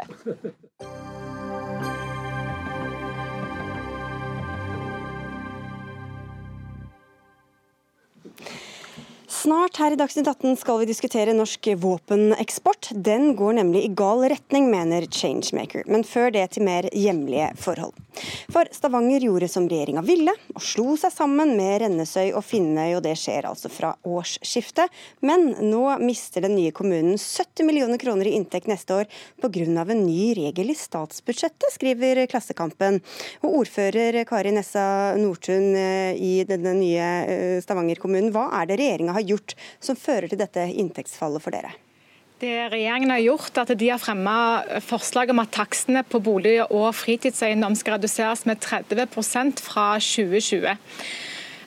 Snart 9.40 9.78
her 9.80 9.94
i 9.96 9.96
Dagsnytt 9.96 10.28
18 10.28 10.58
skal 10.60 10.82
vi 10.82 10.88
diskutere 10.90 11.32
norsk 11.32 11.68
våpeneksport. 11.80 12.90
Den 12.92 13.36
går 13.40 13.54
nemlig 13.62 13.86
i 13.86 13.92
gal 13.96 14.26
retning, 14.28 14.66
mener 14.68 15.06
Changemaker. 15.08 15.86
Men 15.88 16.04
før 16.04 16.34
det 16.36 16.44
til 16.58 16.66
mer 16.68 16.90
hjemlige 16.92 17.48
forhold. 17.56 17.96
For 18.52 18.68
Stavanger 18.76 19.24
gjorde 19.24 19.48
som 19.48 19.70
regjeringa 19.70 20.04
ville, 20.04 20.34
og 20.52 20.66
slo 20.66 20.98
seg 21.00 21.14
sammen 21.14 21.54
med 21.56 21.78
Rennesøy 21.86 22.34
og 22.34 22.44
Finnøy, 22.44 22.98
og 22.98 23.04
det 23.06 23.14
skjer 23.22 23.48
altså 23.48 23.72
fra 23.72 23.94
årsskiftet. 24.04 24.92
Men 25.24 25.54
nå 25.70 25.86
mister 26.04 26.44
den 26.44 26.58
nye 26.58 26.74
kommunen 26.76 27.16
70 27.16 27.64
millioner 27.70 28.02
kroner 28.02 28.28
i 28.28 28.36
inntekt 28.36 28.68
neste 28.68 28.98
år 28.98 29.08
pga. 29.40 29.64
en 29.64 30.04
ny 30.04 30.34
regel 30.36 30.74
i 30.74 30.76
statsbudsjettet, 30.76 31.70
skriver 31.78 32.26
Klassekampen. 32.28 33.00
Og 33.46 33.62
ordfører 33.62 34.26
Kari 34.28 34.52
Nessa 34.52 35.16
Nordtun 35.16 35.72
eh, 35.80 36.12
i 36.20 36.44
denne 36.44 36.76
nye 36.76 37.08
eh, 37.24 37.64
Stavanger 37.64 38.04
kommunen, 38.04 38.34
hva 38.36 38.50
er 38.60 38.68
det 38.68 38.82
regjeringa 38.84 39.16
har 39.16 39.22
gjort 39.22 39.29
som 39.80 40.00
fører 40.00 40.28
til 40.32 40.42
dette 40.42 40.66
inntektsfallet 40.72 41.44
for 41.44 41.56
dere? 41.56 41.76
Det 42.40 42.70
regjeringen 42.72 43.12
har 43.12 43.20
gjort, 43.20 43.58
er 43.58 43.66
at 43.66 43.80
De 43.80 43.90
har 43.92 44.00
fremmet 44.00 44.84
forslag 44.88 45.34
om 45.34 45.42
at 45.44 45.52
takstene 45.52 46.06
på 46.08 46.22
bolig- 46.24 46.64
og 46.72 46.94
fritidseiendom 46.96 47.76
skal 47.76 47.98
reduseres 47.98 48.46
med 48.48 48.62
30 48.64 49.60
fra 49.60 50.00
2020. 50.00 50.78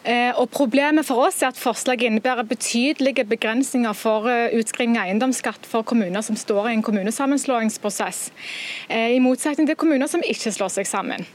Eh, 0.04 0.32
og 0.34 0.48
Problemet 0.50 1.06
for 1.06 1.28
oss 1.28 1.42
er 1.42 1.52
at 1.52 1.60
forslaget 1.60 2.08
innebærer 2.08 2.42
betydelige 2.42 3.24
begrensninger 3.24 3.92
for 3.94 4.26
eh, 4.26 4.50
utskriving 4.58 4.96
av 4.98 5.06
eiendomsskatt 5.06 5.68
for 5.68 5.86
kommuner 5.86 6.24
som 6.26 6.36
står 6.36 6.70
i 6.70 6.72
en 6.74 6.82
kommunesammenslåingsprosess, 6.82 8.32
eh, 8.88 9.12
i 9.14 9.20
motsetning 9.22 9.68
til 9.68 9.78
kommuner 9.78 10.10
som 10.10 10.24
ikke 10.26 10.50
slår 10.56 10.72
seg 10.74 10.90
sammen. 10.90 11.28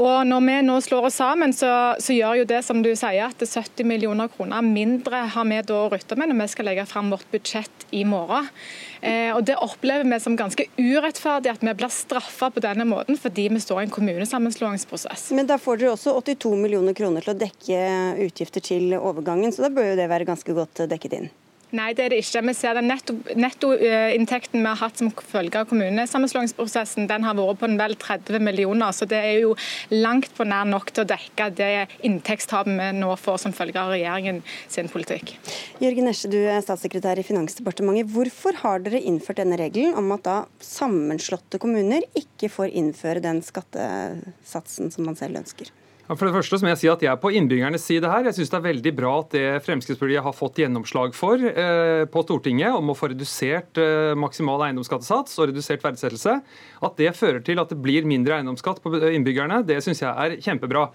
Og 0.00 0.24
Når 0.24 0.44
vi 0.46 0.54
nå 0.64 0.78
slår 0.80 1.08
oss 1.10 1.18
sammen, 1.20 1.52
så, 1.52 1.68
så, 2.00 2.14
gjør 2.16 2.40
jo 2.40 2.46
det 2.48 2.60
som 2.64 2.80
du 2.80 2.88
sier, 2.96 3.26
at 3.26 3.42
70 3.44 3.84
millioner 3.84 4.30
kroner 4.32 4.64
mindre 4.64 5.26
har 5.34 5.48
vi 5.48 5.58
da 5.66 5.76
å 5.76 5.90
rutte 5.92 6.16
med 6.16 6.30
når 6.30 6.38
vi 6.40 6.46
skal 6.54 6.68
legge 6.70 6.86
fram 6.88 7.10
vårt 7.12 7.26
budsjett 7.32 7.84
i 7.96 8.06
morgen. 8.08 8.48
Eh, 9.04 9.28
og 9.34 9.44
Det 9.44 9.58
opplever 9.60 10.08
vi 10.08 10.20
som 10.24 10.38
ganske 10.40 10.66
urettferdig, 10.78 11.52
at 11.52 11.66
vi 11.66 11.76
blir 11.76 11.92
straffa 11.92 12.48
på 12.54 12.64
denne 12.64 12.88
måten 12.88 13.20
fordi 13.20 13.50
vi 13.52 13.60
står 13.60 13.82
i 13.82 13.88
en 13.88 13.94
kommunesammenslåingsprosess. 13.98 15.30
Men 15.36 15.50
da 15.50 15.60
får 15.60 15.82
dere 15.82 15.92
også 15.98 16.16
82 16.16 16.56
millioner 16.56 16.96
kroner 16.96 17.26
til 17.26 17.34
å 17.34 17.40
dekke 17.44 17.84
utgifter 18.24 18.64
til 18.72 18.96
overgangen, 18.96 19.52
så 19.52 19.66
da 19.66 19.74
bør 19.74 19.92
jo 19.92 20.00
det 20.00 20.08
være 20.08 20.28
ganske 20.32 20.56
godt 20.56 20.86
dekket 20.88 21.20
inn? 21.20 21.30
Nei, 21.76 21.92
det 21.94 22.04
er 22.04 22.12
det 22.14 22.20
ikke. 22.24 22.42
Vi 22.48 22.54
ser 22.58 22.74
den 22.78 22.88
Nettoinntekten 22.90 24.58
netto 24.58 24.58
vi 24.58 24.66
har 24.66 24.78
hatt 24.80 24.98
som 24.98 25.10
følge 25.14 25.60
av 25.60 25.68
kommunesammenslåingsprosessen, 25.70 27.06
den 27.10 27.26
har 27.26 27.36
vært 27.38 27.60
på 27.60 27.68
en 27.68 27.78
vel 27.78 27.94
30 28.00 28.42
millioner. 28.42 28.90
Så 28.96 29.06
det 29.10 29.20
er 29.22 29.44
jo 29.44 29.54
langt 29.94 30.32
på 30.34 30.46
nær 30.48 30.66
nok 30.66 30.90
til 30.90 31.04
å 31.04 31.10
dekke 31.12 31.50
det 31.54 31.70
inntektstapet 32.06 32.74
vi 32.74 32.88
nå 32.98 33.14
får 33.20 33.38
som 33.44 33.54
følge 33.54 33.78
av 33.80 33.94
regjeringen 33.94 34.42
sin 34.68 34.90
politikk. 34.90 35.36
Jørgen 35.82 36.10
Esje, 36.10 36.32
du 36.32 36.38
er 36.42 36.62
statssekretær 36.64 37.22
i 37.22 37.26
Finansdepartementet. 37.26 38.10
Hvorfor 38.10 38.58
har 38.64 38.82
dere 38.84 39.02
innført 39.06 39.40
denne 39.42 39.58
regelen 39.60 39.94
om 39.98 40.10
at 40.16 40.26
da 40.26 40.38
sammenslåtte 40.64 41.62
kommuner 41.62 42.06
ikke 42.18 42.50
får 42.50 42.74
innføre 42.82 43.22
den 43.24 43.44
skattesatsen 43.46 44.90
som 44.90 45.06
man 45.06 45.18
selv 45.18 45.44
ønsker? 45.44 45.70
For 46.10 46.26
det 46.26 46.34
første 46.34 46.58
må 46.64 46.72
jeg 46.72 46.80
si 46.80 46.88
at 46.90 47.02
jeg 47.04 47.10
er 47.12 47.18
på 47.22 47.30
innbyggernes 47.38 47.84
side 47.86 48.08
her. 48.10 48.24
Jeg 48.26 48.34
syns 48.40 48.50
det 48.50 48.56
er 48.58 48.64
veldig 48.64 48.92
bra 48.98 49.12
at 49.20 49.34
det 49.36 49.44
Fremskrittspartiet 49.62 50.24
har 50.24 50.34
fått 50.34 50.58
gjennomslag 50.58 51.14
for 51.14 51.38
eh, 51.38 52.02
på 52.10 52.24
Stortinget 52.26 52.74
om 52.74 52.90
å 52.90 52.96
få 52.98 53.12
redusert 53.12 53.78
eh, 53.78 54.10
maksimal 54.18 54.64
eiendomsskattesats 54.66 55.38
og 55.38 55.52
redusert 55.52 55.84
verdsettelse, 55.86 56.34
at 56.82 56.98
det 56.98 57.14
fører 57.14 57.44
til 57.46 57.62
at 57.62 57.70
det 57.70 57.78
blir 57.78 58.08
mindre 58.10 58.40
eiendomsskatt 58.40 58.82
på 58.82 58.96
innbyggerne, 59.12 59.62
det 59.68 59.78
syns 59.86 60.02
jeg 60.02 60.10
er 60.10 60.34
kjempebra. 60.42 60.88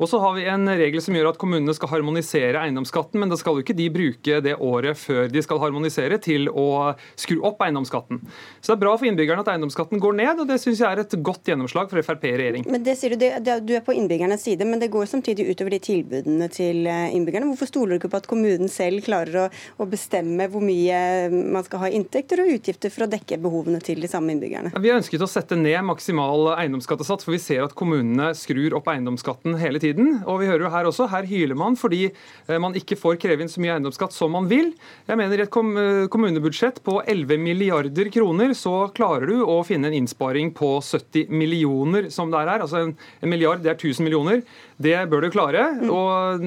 Og 0.00 0.08
så 0.08 0.20
har 0.22 0.36
vi 0.36 0.46
en 0.48 0.68
regel 0.68 1.02
som 1.04 1.16
gjør 1.16 1.32
at 1.32 1.40
kommunene 1.40 1.74
skal 1.76 1.90
harmonisere 1.92 2.62
eiendomsskatten, 2.62 3.20
men 3.20 3.32
da 3.32 3.38
skal 3.40 3.58
jo 3.58 3.64
ikke 3.64 3.76
de 3.76 3.88
bruke 3.92 4.40
det 4.44 4.56
året 4.56 4.98
før 4.98 5.28
de 5.32 5.42
skal 5.44 5.60
harmonisere 5.62 6.18
til 6.22 6.48
å 6.48 6.94
skru 7.18 7.40
opp 7.46 7.62
eiendomsskatten. 7.64 8.22
Så 8.60 8.72
det 8.72 8.76
er 8.76 8.82
bra 8.84 8.94
for 8.96 9.08
innbyggerne 9.08 9.44
at 9.44 9.52
eiendomsskatten 9.54 10.00
går 10.02 10.16
ned, 10.22 10.42
og 10.42 10.48
det 10.48 10.58
syns 10.62 10.80
jeg 10.82 10.88
er 10.88 11.02
et 11.04 11.16
godt 11.24 11.52
gjennomslag 11.52 11.90
for 11.92 12.02
Frp 12.02 12.26
i 12.30 12.34
regjering. 12.40 12.66
Men 12.72 12.84
det 12.86 12.96
sier 12.98 13.12
Du 13.12 13.20
det, 13.20 13.30
det, 13.44 13.58
du 13.68 13.74
er 13.76 13.82
på 13.84 13.92
innbyggernes 13.92 14.40
side, 14.46 14.64
men 14.64 14.80
det 14.80 14.88
går 14.92 15.04
samtidig 15.10 15.44
utover 15.50 15.74
de 15.74 15.80
tilbudene 15.84 16.48
til 16.52 16.86
eh, 16.88 17.12
innbyggerne. 17.12 17.50
Hvorfor 17.50 17.68
stoler 17.68 17.92
du 17.92 18.00
ikke 18.00 18.12
på 18.14 18.20
at 18.22 18.28
kommunen 18.30 18.70
selv 18.72 19.04
klarer 19.04 19.36
å, 19.42 19.46
å 19.82 19.88
bestemme 19.90 20.46
hvor 20.48 20.64
mye 20.64 21.28
man 21.28 21.66
skal 21.66 21.84
ha 21.84 21.90
inntekter 21.92 22.40
og 22.40 22.54
utgifter 22.54 22.92
for 22.94 23.04
å 23.04 23.10
dekke 23.12 23.36
behovene 23.42 23.82
til 23.84 24.00
de 24.00 24.08
samme 24.10 24.32
innbyggerne? 24.32 24.72
Vi 24.80 24.94
ønsket 24.94 25.24
å 25.26 25.28
sette 25.28 25.58
ned 25.60 25.76
maksimal 25.84 26.54
eiendomsskattesats, 26.56 27.26
for 27.28 27.36
vi 27.36 27.42
ser 27.42 27.66
at 27.66 27.76
kommunene 27.76 28.32
skrur 28.38 28.78
opp 28.78 28.88
eiendomsskatten 28.92 29.58
hele 29.60 29.82
tiden. 29.82 29.91
Og 30.26 30.40
vi 30.40 30.48
hører 30.48 30.64
jo 30.66 30.72
her 30.72 30.88
også, 30.88 31.08
her 31.12 31.26
hyler 31.28 31.58
man 31.58 31.76
fordi 31.78 32.06
eh, 32.08 32.58
man 32.62 32.76
ikke 32.78 32.98
får 32.98 33.18
kreve 33.22 33.44
inn 33.44 33.50
så 33.52 33.62
mye 33.62 33.74
eiendomsskatt 33.76 34.14
som 34.14 34.32
man 34.34 34.48
vil. 34.50 34.72
Jeg 35.08 35.20
mener 35.20 35.40
i 35.40 35.44
et 35.44 35.58
eh, 35.60 36.02
kommunebudsjett 36.12 36.82
på 36.86 36.98
11 37.02 37.40
milliarder 37.42 38.10
kroner, 38.14 38.54
så 38.58 38.88
klarer 38.96 39.28
du 39.30 39.42
å 39.44 39.60
finne 39.66 39.90
en 39.90 39.98
innsparing 40.02 40.52
på 40.56 40.74
70 40.82 41.32
millioner 41.32 42.10
som 42.14 42.32
det 42.32 42.42
er 42.42 42.52
her. 42.54 42.66
Altså 42.66 42.82
en, 42.82 42.94
en 43.20 43.32
milliard, 43.32 43.62
det 43.64 43.74
er 43.74 43.78
1000 43.78 44.06
millioner. 44.06 44.44
Det 44.82 44.96
bør 45.10 45.26
du 45.26 45.30
klare. 45.34 45.66
og 45.92 46.46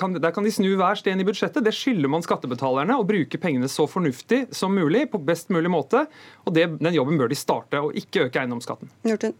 kan, 0.00 0.16
Der 0.20 0.34
kan 0.36 0.46
de 0.46 0.52
snu 0.54 0.72
hver 0.76 0.98
sten 1.00 1.20
i 1.22 1.26
budsjettet. 1.26 1.64
Det 1.64 1.74
skylder 1.76 2.12
man 2.12 2.24
skattebetalerne 2.26 2.98
å 2.98 3.06
bruke 3.08 3.40
pengene 3.40 3.70
så 3.70 3.88
fornuftig 3.90 4.46
som 4.56 4.74
mulig, 4.76 5.06
på 5.12 5.22
best 5.22 5.52
mulig 5.54 5.72
måte. 5.72 6.06
og 6.44 6.54
det, 6.56 6.68
Den 6.80 6.96
jobben 6.96 7.20
bør 7.20 7.30
de 7.30 7.38
starte, 7.38 7.80
og 7.80 7.96
ikke 7.96 8.28
øke 8.28 8.42
eiendomsskatten. 8.42 8.92
Njorten. 9.06 9.36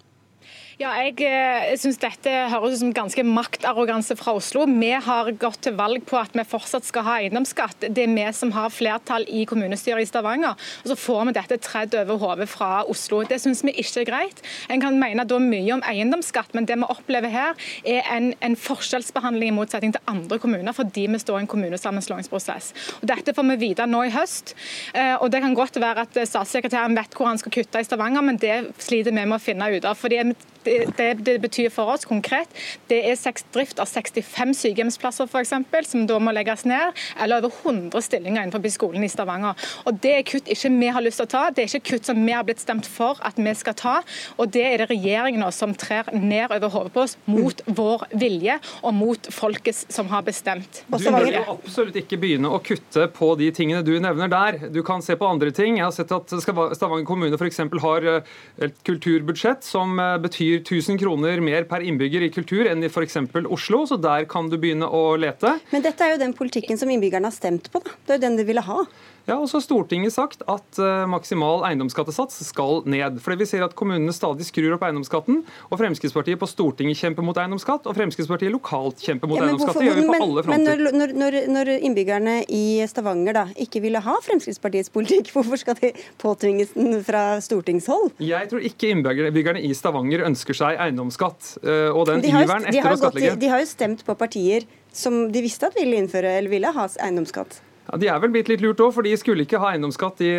Ja, 0.81 0.95
jeg, 0.97 1.19
jeg 1.21 1.77
eh, 1.77 1.97
dette 2.01 2.33
høres 2.49 2.79
ut 2.79 2.81
som 2.81 2.93
ganske 2.97 3.21
maktarroganse 3.29 4.15
fra 4.17 4.33
Oslo. 4.39 4.63
Vi 4.65 4.89
har 5.05 5.29
gått 5.37 5.59
til 5.67 5.75
valg 5.77 6.07
på 6.09 6.17
at 6.17 6.33
vi 6.33 6.41
fortsatt 6.49 6.87
skal 6.89 7.05
ha 7.05 7.17
eiendomsskatt. 7.21 7.85
Det 7.93 8.07
er 8.07 8.15
vi 8.17 8.25
som 8.33 8.49
har 8.57 8.73
flertall 8.73 9.27
i 9.29 9.43
kommunestyret 9.45 10.07
i 10.07 10.09
Stavanger. 10.09 10.57
Og 10.81 10.89
så 10.89 10.95
får 10.97 11.27
vi 11.29 11.35
dette 11.37 11.59
tredd 11.61 11.97
over 12.01 12.17
hodet 12.23 12.47
fra 12.49 12.71
Oslo. 12.89 13.19
Det 13.29 13.37
syns 13.43 13.61
vi 13.67 13.75
ikke 13.77 14.07
er 14.07 14.09
greit. 14.09 14.41
En 14.73 14.81
kan 14.81 14.97
mene 15.03 15.27
da 15.29 15.37
mye 15.45 15.75
om 15.75 15.85
eiendomsskatt, 15.85 16.57
men 16.57 16.65
det 16.71 16.79
vi 16.81 16.89
opplever 16.89 17.29
her 17.29 17.69
er 17.85 18.09
en, 18.17 18.31
en 18.41 18.57
forskjellsbehandling 18.57 19.53
i 19.53 19.57
motsetning 19.59 19.93
til 19.99 20.09
andre 20.09 20.41
kommuner, 20.41 20.73
fordi 20.73 21.05
vi 21.13 21.21
står 21.21 21.43
i 21.43 21.45
en 21.45 21.51
kommunesammenslåingsprosess. 21.59 22.73
Og 23.03 23.05
Dette 23.13 23.37
får 23.37 23.51
vi 23.51 23.59
vite 23.67 23.85
nå 23.85 24.07
i 24.09 24.15
høst. 24.17 24.57
Eh, 24.95 25.13
og 25.19 25.29
Det 25.29 25.45
kan 25.45 25.61
godt 25.61 25.77
være 25.77 26.09
at 26.09 26.17
statssekretæren 26.25 26.97
vet 26.97 27.21
hvor 27.21 27.29
han 27.29 27.45
skal 27.45 27.59
kutte 27.59 27.85
i 27.85 27.91
Stavanger, 27.91 28.25
men 28.25 28.41
det 28.41 28.63
sliter 28.81 29.13
vi 29.13 29.21
med 29.27 29.37
å 29.37 29.43
finne 29.45 29.69
ut 29.77 29.85
av. 29.85 30.01
fordi 30.01 30.25
det, 30.65 30.77
det, 30.97 31.09
det, 31.27 31.37
betyr 31.41 31.71
for 31.73 31.91
oss 31.93 32.05
konkret, 32.09 32.49
det 32.91 33.01
er 33.09 33.19
drift 33.55 33.81
av 33.81 33.89
65 33.89 34.55
sykehjemsplasser 34.59 35.29
for 35.31 35.43
eksempel, 35.43 35.87
som 35.87 36.07
da 36.09 36.19
må 36.23 36.35
legges 36.35 36.67
ned, 36.69 36.97
eller 37.21 37.41
over 37.41 37.55
100 37.65 38.05
stillinger 38.05 38.45
innenfor 38.45 38.67
skolen 38.73 39.05
i 39.05 39.11
Stavanger. 39.11 39.57
Og 39.87 40.01
Det 40.01 40.13
er 40.19 40.27
kutt 40.27 40.49
ikke 40.51 40.73
vi 40.81 40.91
har 40.93 41.05
lyst 41.05 41.21
til 41.21 41.29
å 41.29 41.33
ta, 41.33 41.43
det 41.51 41.65
er 41.65 41.71
ikke 41.71 41.95
kutt 41.95 42.11
som 42.11 42.21
vi 42.25 42.35
har 42.35 42.45
blitt 42.47 42.63
stemt 42.63 42.89
for 42.89 43.21
at 43.27 43.39
vi 43.41 43.55
skal 43.57 43.77
ta. 43.79 43.97
og 44.37 44.53
Det 44.53 44.65
er 44.67 44.83
det 44.83 44.91
regjeringen 44.93 45.47
som 45.55 45.75
trer 45.75 46.09
ned 46.15 46.51
over 46.51 46.73
hodet 46.75 46.95
på 46.95 47.05
oss, 47.05 47.17
mot 47.31 47.63
vår 47.67 48.07
vilje 48.21 48.59
og 48.83 48.95
mot 48.97 49.31
folket 49.33 49.77
som 49.91 50.11
har 50.13 50.25
bestemt. 50.27 50.83
Du 50.91 50.99
bør 51.11 51.29
jo 51.31 51.45
absolutt 51.55 51.97
ikke 52.01 52.19
begynne 52.21 52.51
å 52.51 52.61
kutte 52.65 53.07
på 53.15 53.33
de 53.41 53.51
tingene 53.55 53.85
du 53.87 53.95
nevner 54.03 54.31
der. 54.31 54.59
Du 54.73 54.83
kan 54.87 55.03
se 55.05 55.17
på 55.19 55.29
andre 55.29 55.53
ting. 55.55 55.79
Jeg 55.79 55.87
har 55.87 55.95
sett 55.95 56.13
at 56.15 56.33
Stavanger 56.41 57.07
kommune 57.09 57.39
f.eks. 57.39 57.61
har 57.83 58.07
eh, 58.09 58.31
et 58.67 58.77
kulturbudsjett 58.87 59.65
som 59.67 59.99
eh, 60.01 60.17
betyr 60.23 60.50
betyr 60.51 60.81
1000 60.81 60.99
kroner 60.99 61.41
mer 61.41 61.65
per 61.69 61.85
innbygger 61.87 62.25
i 62.27 62.31
kultur 62.33 62.69
enn 62.71 62.83
i 62.83 62.91
f.eks. 62.91 63.17
Oslo, 63.47 63.85
så 63.87 63.99
der 64.01 64.27
kan 64.31 64.51
du 64.51 64.59
begynne 64.59 64.89
å 64.89 65.17
lete. 65.21 65.59
Men 65.71 65.85
dette 65.85 66.05
er 66.05 66.15
jo 66.15 66.23
den 66.23 66.35
politikken 66.37 66.79
som 66.79 66.91
innbyggerne 66.91 67.31
har 67.31 67.37
stemt 67.37 67.71
på, 67.71 67.83
da. 67.85 67.95
Det 68.07 68.15
er 68.15 68.21
jo 68.21 68.27
den 68.27 68.41
de 68.41 68.47
ville 68.49 68.65
ha. 68.67 68.85
Ja, 69.29 69.37
og 69.37 69.49
så 69.51 69.59
har 69.59 69.65
Stortinget 69.65 70.15
sagt 70.15 70.43
at 70.49 70.81
uh, 70.81 71.05
maksimal 71.11 71.65
eiendomsskattesats 71.69 72.41
skal 72.47 72.83
ned. 72.89 73.21
Fordi 73.23 73.41
Vi 73.43 73.49
ser 73.53 73.65
at 73.67 73.77
kommunene 73.79 74.13
stadig 74.17 74.47
skrur 74.49 74.75
opp 74.77 74.85
eiendomsskatten. 74.87 75.43
og 75.71 75.81
Fremskrittspartiet 75.81 76.41
på 76.41 76.49
Stortinget 76.51 76.99
kjemper 76.99 77.25
mot 77.27 77.37
eiendomsskatt, 77.39 77.87
og 77.87 77.97
Fremskrittspartiet 77.97 78.53
lokalt 78.53 79.03
kjemper 79.05 79.31
mot 79.31 79.39
ja, 79.39 79.47
eiendomsskatt. 79.47 79.79
Det 79.79 79.87
gjør 79.89 80.01
vi 80.01 80.07
på 80.09 80.15
men, 80.15 80.25
alle 80.27 80.45
fronter. 80.47 80.83
Men 80.83 80.99
når, 80.99 81.15
når, 81.23 81.39
når, 81.55 81.73
innbyggerne 81.91 82.37
i 82.49 82.65
Stavanger 82.91 83.39
da 83.41 83.47
ikke 83.61 83.85
ville 83.85 84.03
ha 84.05 84.17
Fremskrittspartiets 84.27 84.93
politikk, 84.95 85.31
hvorfor 85.35 85.61
skal 85.61 85.79
de 85.81 85.93
påtvinges 86.23 86.75
den 86.77 87.01
fra 87.07 87.25
stortingshold? 87.45 88.13
Jeg 88.25 88.51
tror 88.51 88.67
ikke 88.73 88.93
innbyggerne 88.95 89.63
i 89.65 89.73
Stavanger 89.77 90.27
ønsker 90.29 90.57
seg 90.57 90.81
eiendomsskatt. 90.81 91.57
Uh, 91.65 91.89
og 91.95 92.07
den 92.11 92.25
iveren 92.25 92.69
etter 92.69 92.93
å 92.93 93.01
skattlegge. 93.01 93.39
De 93.41 93.51
har 93.53 93.63
jo 93.63 93.71
stemt 93.71 94.05
på 94.07 94.17
partier 94.19 94.67
som 94.93 95.27
de 95.31 95.43
visste 95.45 95.69
at 95.69 95.77
ville 95.79 95.99
innføre 96.01 96.39
eller 96.41 96.51
ville 96.51 96.71
ha 96.75 96.87
eiendomsskatt. 96.99 97.61
Ja, 97.91 97.99
De 97.99 98.07
er 98.07 98.19
vel 98.23 98.31
blitt 98.35 98.51
litt 98.51 98.63
lurt 98.63 98.81
òg, 98.83 98.93
for 98.95 99.07
de 99.07 99.13
skulle 99.19 99.45
ikke 99.47 99.59
ha 99.63 99.73
eiendomsskatt 99.75 100.21
i 100.23 100.31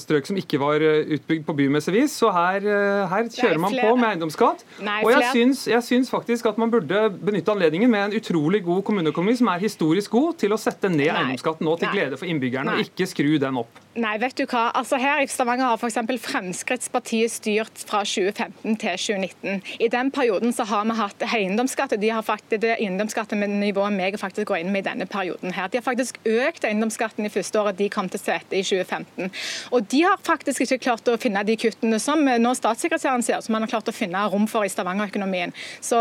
strøk 0.00 0.28
som 0.28 0.40
ikke 0.40 0.60
var 0.60 0.84
eh, 0.84 1.14
utbygd 1.16 1.46
på 1.48 1.56
bymesevis. 1.56 2.16
Så 2.20 2.32
her, 2.34 2.60
eh, 2.60 3.04
her 3.10 3.30
kjører 3.32 3.62
man 3.62 3.76
på 3.78 3.94
med 4.00 4.08
eiendomsskatt. 4.10 4.66
Nei, 4.84 4.98
og 5.04 5.14
jeg 5.14 5.30
syns, 5.32 5.64
jeg 5.70 5.86
syns, 5.86 6.12
faktisk 6.12 6.50
at 6.52 6.60
man 6.60 6.72
burde 6.72 7.06
benytte 7.14 7.54
anledningen 7.54 7.90
med 7.90 8.10
en 8.10 8.18
utrolig 8.20 8.60
god 8.66 8.84
kommuneøkonomi 8.90 9.36
som 9.40 9.52
er 9.54 9.64
historisk 9.64 10.12
god, 10.14 10.36
til 10.44 10.56
å 10.56 10.60
sette 10.60 10.92
ned 10.92 11.08
eiendomsskatten 11.08 11.64
nå 11.64 11.78
til 11.80 11.94
glede 11.94 12.20
for 12.20 12.28
innbyggerne, 12.28 12.76
og 12.76 12.84
ikke 12.84 13.08
skru 13.08 13.36
den 13.40 13.64
opp. 13.64 13.83
Nei, 13.94 14.16
vet 14.18 14.34
du 14.34 14.42
hva. 14.50 14.72
Altså 14.74 14.98
Her 14.98 15.20
i 15.22 15.26
Stavanger 15.30 15.68
har 15.70 15.78
f.eks. 15.78 16.00
Fremskrittspartiet 16.24 17.30
styrt 17.30 17.84
fra 17.86 18.00
2015 18.02 18.74
til 18.82 18.96
2019. 18.98 19.62
I 19.86 19.88
den 19.92 20.10
perioden 20.14 20.54
så 20.56 20.66
har 20.66 20.82
vi 20.88 20.96
hatt 20.98 21.22
eiendomsskatt. 21.28 21.94
De 22.02 22.10
har 22.10 22.26
faktisk 22.26 22.58
det 22.64 22.72
eiendomsskattenivået 22.80 23.94
meg 23.94 24.18
faktisk 24.18 24.50
går 24.50 24.64
inn 24.64 24.72
med 24.74 24.82
i 24.82 24.88
denne 24.88 25.06
perioden. 25.06 25.54
her. 25.54 25.70
De 25.70 25.78
har 25.78 25.86
faktisk 25.86 26.18
økt 26.26 26.66
eiendomsskatten 26.66 27.26
i 27.26 27.30
første 27.30 27.60
året 27.60 27.78
de 27.78 27.88
kom 27.88 28.10
til 28.10 28.18
sete 28.18 28.58
i 28.58 28.64
2015. 28.66 29.30
Og 29.70 29.86
de 29.90 30.02
har 30.02 30.18
faktisk 30.26 30.66
ikke 30.66 30.82
klart 30.88 31.08
å 31.08 31.18
finne 31.20 31.46
de 31.46 31.56
kuttene 31.56 32.00
som 32.02 32.18
nå 32.24 32.54
statssekretæren 32.58 33.22
sier, 33.22 33.42
som 33.46 33.54
han 33.54 33.62
har 33.62 33.76
klart 33.76 33.90
å 33.90 33.94
finne 33.94 34.26
rom 34.32 34.48
for 34.50 34.66
i 34.66 34.72
Stavanger-økonomien. 34.74 35.54
Så, 35.78 36.00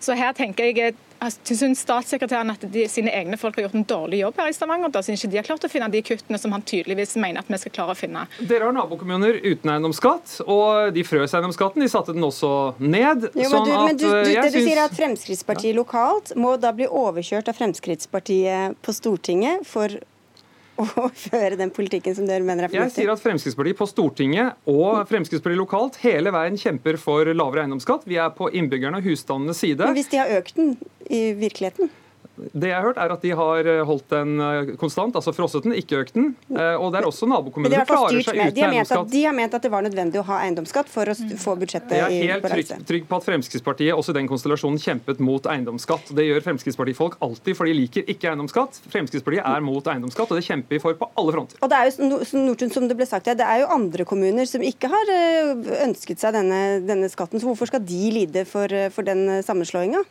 så 0.00 0.16
her 0.16 0.32
tenker 0.32 0.72
jeg 0.72 0.96
Syns 1.24 1.80
statssekretæren 1.84 2.52
at 2.52 2.64
de, 2.72 2.84
sine 2.90 3.12
egne 3.14 3.38
folk 3.40 3.56
har 3.56 3.66
gjort 3.66 3.76
en 3.78 3.86
dårlig 3.88 4.20
jobb 4.20 4.40
her 4.42 4.50
i 4.50 4.56
Stavanger? 4.56 4.92
Da 4.92 5.00
syns 5.04 5.24
ikke 5.24 5.32
de 5.32 5.40
har 5.40 5.46
klart 5.46 5.66
å 5.66 5.70
finne 5.72 5.88
de 5.92 6.02
kuttene 6.04 6.40
som 6.40 6.52
han 6.52 6.64
tydeligvis 6.66 7.16
mener 7.20 7.44
at 7.44 7.50
vi 7.50 7.60
skal 7.62 7.74
klare 7.78 7.94
å 7.94 7.98
finne? 7.98 8.26
Dere 8.40 8.68
har 8.68 8.76
nabokommuner 8.76 9.40
uten 9.44 9.72
eiendomsskatt, 9.72 10.38
og 10.44 10.94
de 10.96 11.04
frøs 11.06 11.36
eiendomsskatten. 11.36 11.84
De 11.84 11.90
satte 11.92 12.16
den 12.16 12.26
også 12.26 12.52
ned. 12.78 13.28
Jo, 13.32 13.50
men 13.54 13.68
du, 13.68 13.74
men 13.74 14.00
du, 14.00 14.06
du, 14.08 14.16
det 14.28 14.34
du 14.36 14.50
synes... 14.50 14.68
sier 14.68 14.82
at 14.84 14.96
Fremskrittspartiet 14.96 15.78
lokalt 15.78 16.34
må 16.36 16.56
da 16.60 16.74
bli 16.76 16.88
overkjørt 16.90 17.48
av 17.50 17.58
Fremskrittspartiet 17.60 18.80
på 18.84 18.96
Stortinget 18.96 19.64
for 19.68 19.96
å 20.80 21.08
føre 21.08 21.58
den 21.58 21.70
politikken 21.74 22.16
som 22.16 22.26
dere 22.28 22.44
mener 22.46 22.66
er 22.66 22.72
fornuftig? 22.72 23.02
Jeg 23.02 23.06
sier 23.06 23.12
at 23.14 23.22
Fremskrittspartiet 23.22 23.78
på 23.78 23.88
Stortinget 23.90 24.70
og 24.70 25.04
Fremskrittspartiet 25.10 25.60
lokalt 25.60 25.98
hele 26.02 26.32
veien 26.34 26.58
kjemper 26.60 26.98
for 27.00 27.30
lavere 27.30 27.64
eiendomsskatt. 27.64 28.06
Vi 28.10 28.18
er 28.20 28.32
på 28.34 28.50
innbyggerne 28.50 29.00
og 29.00 29.06
husstandenes 29.06 29.62
side. 29.62 29.84
Men 29.84 29.98
hvis 29.98 30.10
de 30.12 30.22
har 30.22 30.32
økt 30.38 30.58
den 30.58 30.74
i 31.06 31.26
virkeligheten? 31.38 31.92
Det 32.34 32.66
jeg 32.66 32.74
har 32.74 32.82
hørt, 32.82 32.98
er 32.98 33.12
at 33.14 33.22
de 33.22 33.30
har 33.38 33.68
eh, 33.70 33.80
holdt 33.86 34.08
den 34.10 34.40
eh, 34.42 34.70
konstant, 34.78 35.14
altså 35.14 35.30
frosset 35.36 35.66
den, 35.66 35.74
ikke 35.78 36.00
økt 36.02 36.16
den. 36.16 36.32
Eh, 36.50 36.74
og 36.74 36.90
det 36.90 37.00
er 37.00 37.06
også 37.06 37.28
nabokommuner 37.30 37.84
som 37.84 37.86
klarer 37.86 38.24
seg 38.26 38.40
uten 38.40 38.64
eiendomsskatt. 38.64 39.10
De 39.12 39.20
har 39.22 39.36
ment 39.36 39.54
at 39.54 39.62
det 39.62 39.70
var 39.70 39.84
nødvendig 39.86 40.18
å 40.18 40.24
ha 40.26 40.40
eiendomsskatt 40.42 40.90
for 40.90 41.12
å 41.12 41.14
få 41.14 41.54
budsjettet 41.60 41.94
i 41.94 42.00
balanse. 42.00 42.16
Jeg 42.18 42.26
er 42.26 42.32
helt 42.34 42.48
trygg, 42.50 42.86
trygg, 42.88 43.06
på 43.10 43.20
at 43.20 43.28
Fremskrittspartiet 43.28 43.94
også 43.94 44.14
i 44.14 44.18
den 44.18 44.30
konstellasjonen 44.30 44.80
kjempet 44.82 45.22
mot 45.22 45.46
eiendomsskatt. 45.52 46.10
Det 46.18 46.26
gjør 46.26 46.42
Fremskrittspartifolk 46.48 47.20
alltid, 47.24 47.58
for 47.60 47.70
de 47.70 47.76
liker 47.78 48.10
ikke 48.10 48.32
eiendomsskatt. 48.32 48.82
Fremskrittspartiet 48.90 49.46
er 49.46 49.64
mot 49.64 49.92
eiendomsskatt, 49.94 50.34
og 50.34 50.40
det 50.40 50.46
kjemper 50.48 50.74
vi 50.74 50.82
for 50.82 50.98
på 50.98 51.10
alle 51.14 51.36
fronter. 51.36 51.62
Og 51.62 51.70
det 51.70 51.78
er 51.78 51.92
jo, 51.92 52.10
Nordtun, 52.48 52.74
som 52.74 52.90
det 52.90 52.98
ble 52.98 53.06
sagt, 53.06 53.30
det 53.30 53.46
er 53.46 53.62
jo 53.62 53.70
andre 53.78 54.08
kommuner 54.08 54.50
som 54.50 54.64
ikke 54.64 54.90
har 54.90 55.14
ønsket 55.86 56.22
seg 56.22 56.34
denne, 56.34 56.60
denne 56.82 57.12
skatten, 57.12 57.38
så 57.38 57.46
hvorfor 57.46 57.70
skal 57.70 57.86
de 57.86 58.02
lide 58.18 58.42
for, 58.48 58.74
for 58.94 59.06
den 59.06 59.28
sammenslåinga? 59.46 60.02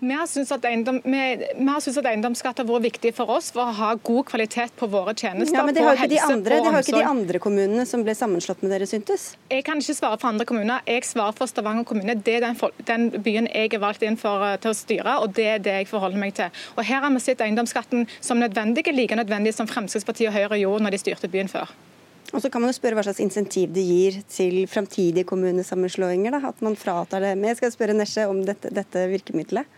Vi 0.00 0.12
har 0.14 0.26
syntes 0.30 0.52
at, 0.54 0.66
eiendom, 0.68 1.00
eiendomsskatt 1.06 2.62
har 2.62 2.68
vært 2.68 2.86
viktig 2.86 3.12
for 3.16 3.30
oss 3.36 3.50
for 3.54 3.66
å 3.66 3.74
ha 3.76 3.92
god 3.94 4.26
kvalitet 4.30 4.74
på 4.78 4.88
våre 4.92 5.14
tjenester. 5.14 5.56
Ja, 5.56 5.64
men 5.66 5.74
Det 5.76 5.84
har 5.86 5.98
ikke, 5.98 6.10
de 6.12 6.20
andre, 6.20 6.60
det 6.60 6.72
har 6.74 6.84
ikke 6.84 6.98
de 6.98 7.08
andre 7.08 7.40
kommunene 7.42 7.86
som 7.88 8.04
ble 8.06 8.14
sammenslått 8.18 8.62
med 8.64 8.74
dere, 8.74 8.88
syntes. 8.90 9.28
Jeg 9.52 9.64
kan 9.66 9.80
ikke 9.82 9.96
svare 9.98 10.20
for 10.20 10.32
andre 10.32 10.46
kommuner. 10.48 10.84
Jeg 10.86 11.06
svarer 11.08 11.36
for 11.36 11.50
Stavanger 11.50 11.86
kommune. 11.88 12.16
Det 12.26 12.38
er 12.38 12.46
den, 12.46 12.60
den 12.88 13.08
byen 13.16 13.50
jeg 13.52 13.74
er 13.74 13.82
valgt 13.82 14.04
inn 14.06 14.18
for 14.20 14.44
eh, 14.46 14.56
til 14.62 14.72
å 14.72 14.76
styre, 14.76 15.18
og 15.22 15.34
det 15.36 15.48
er 15.56 15.64
det 15.64 15.80
jeg 15.80 15.90
forholder 15.90 16.20
meg 16.20 16.36
til. 16.38 16.64
Og 16.76 16.84
Her 16.86 17.04
har 17.04 17.12
vi 17.12 17.24
sett 17.24 17.42
eiendomsskatten 17.44 18.06
som 18.20 18.40
nødvendig, 18.42 18.86
like 18.94 19.18
nødvendig 19.18 19.54
som 19.56 19.68
Fremskrittspartiet 19.70 20.30
og 20.30 20.36
Høyre 20.36 20.62
gjorde 20.62 20.86
når 20.86 20.96
de 20.96 21.04
styrte 21.04 21.32
byen 21.32 21.52
før. 21.52 21.72
Og 22.34 22.42
så 22.42 22.50
kan 22.50 22.62
man 22.62 22.72
jo 22.72 22.76
spørre 22.76 22.98
hva 22.98 23.04
slags 23.06 23.22
insentiv 23.22 23.70
det 23.74 23.84
gir 23.86 24.20
til 24.30 24.64
framtidige 24.70 25.26
kommunesammenslåinger. 25.28 26.34
Da, 26.34 26.50
at 26.50 26.62
man 26.64 26.78
fratar 26.78 27.22
det. 27.22 27.34
Men 27.38 27.52
jeg 27.52 27.60
skal 27.60 27.74
spørre 27.74 27.96
Nesje 27.96 28.26
om 28.30 28.42
dette, 28.46 28.72
dette 28.74 29.04
virkemidlet. 29.12 29.68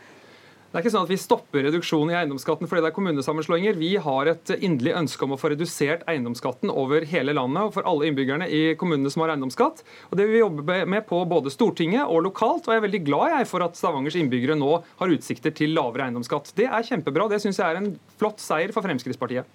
Det 0.68 0.76
er 0.76 0.82
ikke 0.84 0.90
sånn 0.92 1.06
at 1.06 1.12
Vi 1.14 1.16
stopper 1.16 1.62
reduksjonen 1.64 2.10
i 2.12 2.16
eiendomsskatten 2.18 2.68
fordi 2.68 2.82
det 2.84 2.90
er 2.90 2.94
kommunesammenslåinger. 2.98 3.78
Vi 3.80 3.94
har 4.04 4.28
et 4.28 4.50
inderlig 4.58 4.92
ønske 4.98 5.24
om 5.24 5.32
å 5.32 5.38
få 5.40 5.48
redusert 5.54 6.02
eiendomsskatten 6.12 6.68
over 6.68 7.06
hele 7.08 7.32
landet 7.32 7.70
og 7.70 7.72
for 7.78 7.88
alle 7.88 8.10
innbyggerne 8.10 8.50
i 8.52 8.74
kommunene 8.80 9.08
som 9.12 9.24
har 9.24 9.32
eiendomsskatt. 9.32 9.80
Og 10.10 10.20
Det 10.20 10.26
vil 10.26 10.36
vi 10.36 10.42
jobbe 10.42 10.82
med 10.92 11.06
på 11.08 11.22
både 11.30 11.52
Stortinget 11.54 12.04
og 12.04 12.20
lokalt. 12.26 12.68
og 12.68 12.74
Jeg 12.74 12.82
er 12.82 12.84
veldig 12.84 13.00
glad 13.06 13.32
jeg 13.38 13.48
for 13.48 13.64
at 13.64 13.80
Stavangers 13.80 14.18
innbyggere 14.20 14.58
nå 14.60 14.74
har 15.00 15.14
utsikter 15.16 15.56
til 15.56 15.72
lavere 15.72 16.10
eiendomsskatt. 16.10 16.52
Det 16.52 16.68
er 16.68 16.84
kjempebra. 16.90 17.30
Det 17.32 17.40
syns 17.40 17.62
jeg 17.62 17.64
er 17.64 17.80
en 17.80 17.94
flott 18.20 18.44
seier 18.44 18.76
for 18.76 18.84
Fremskrittspartiet. 18.84 19.48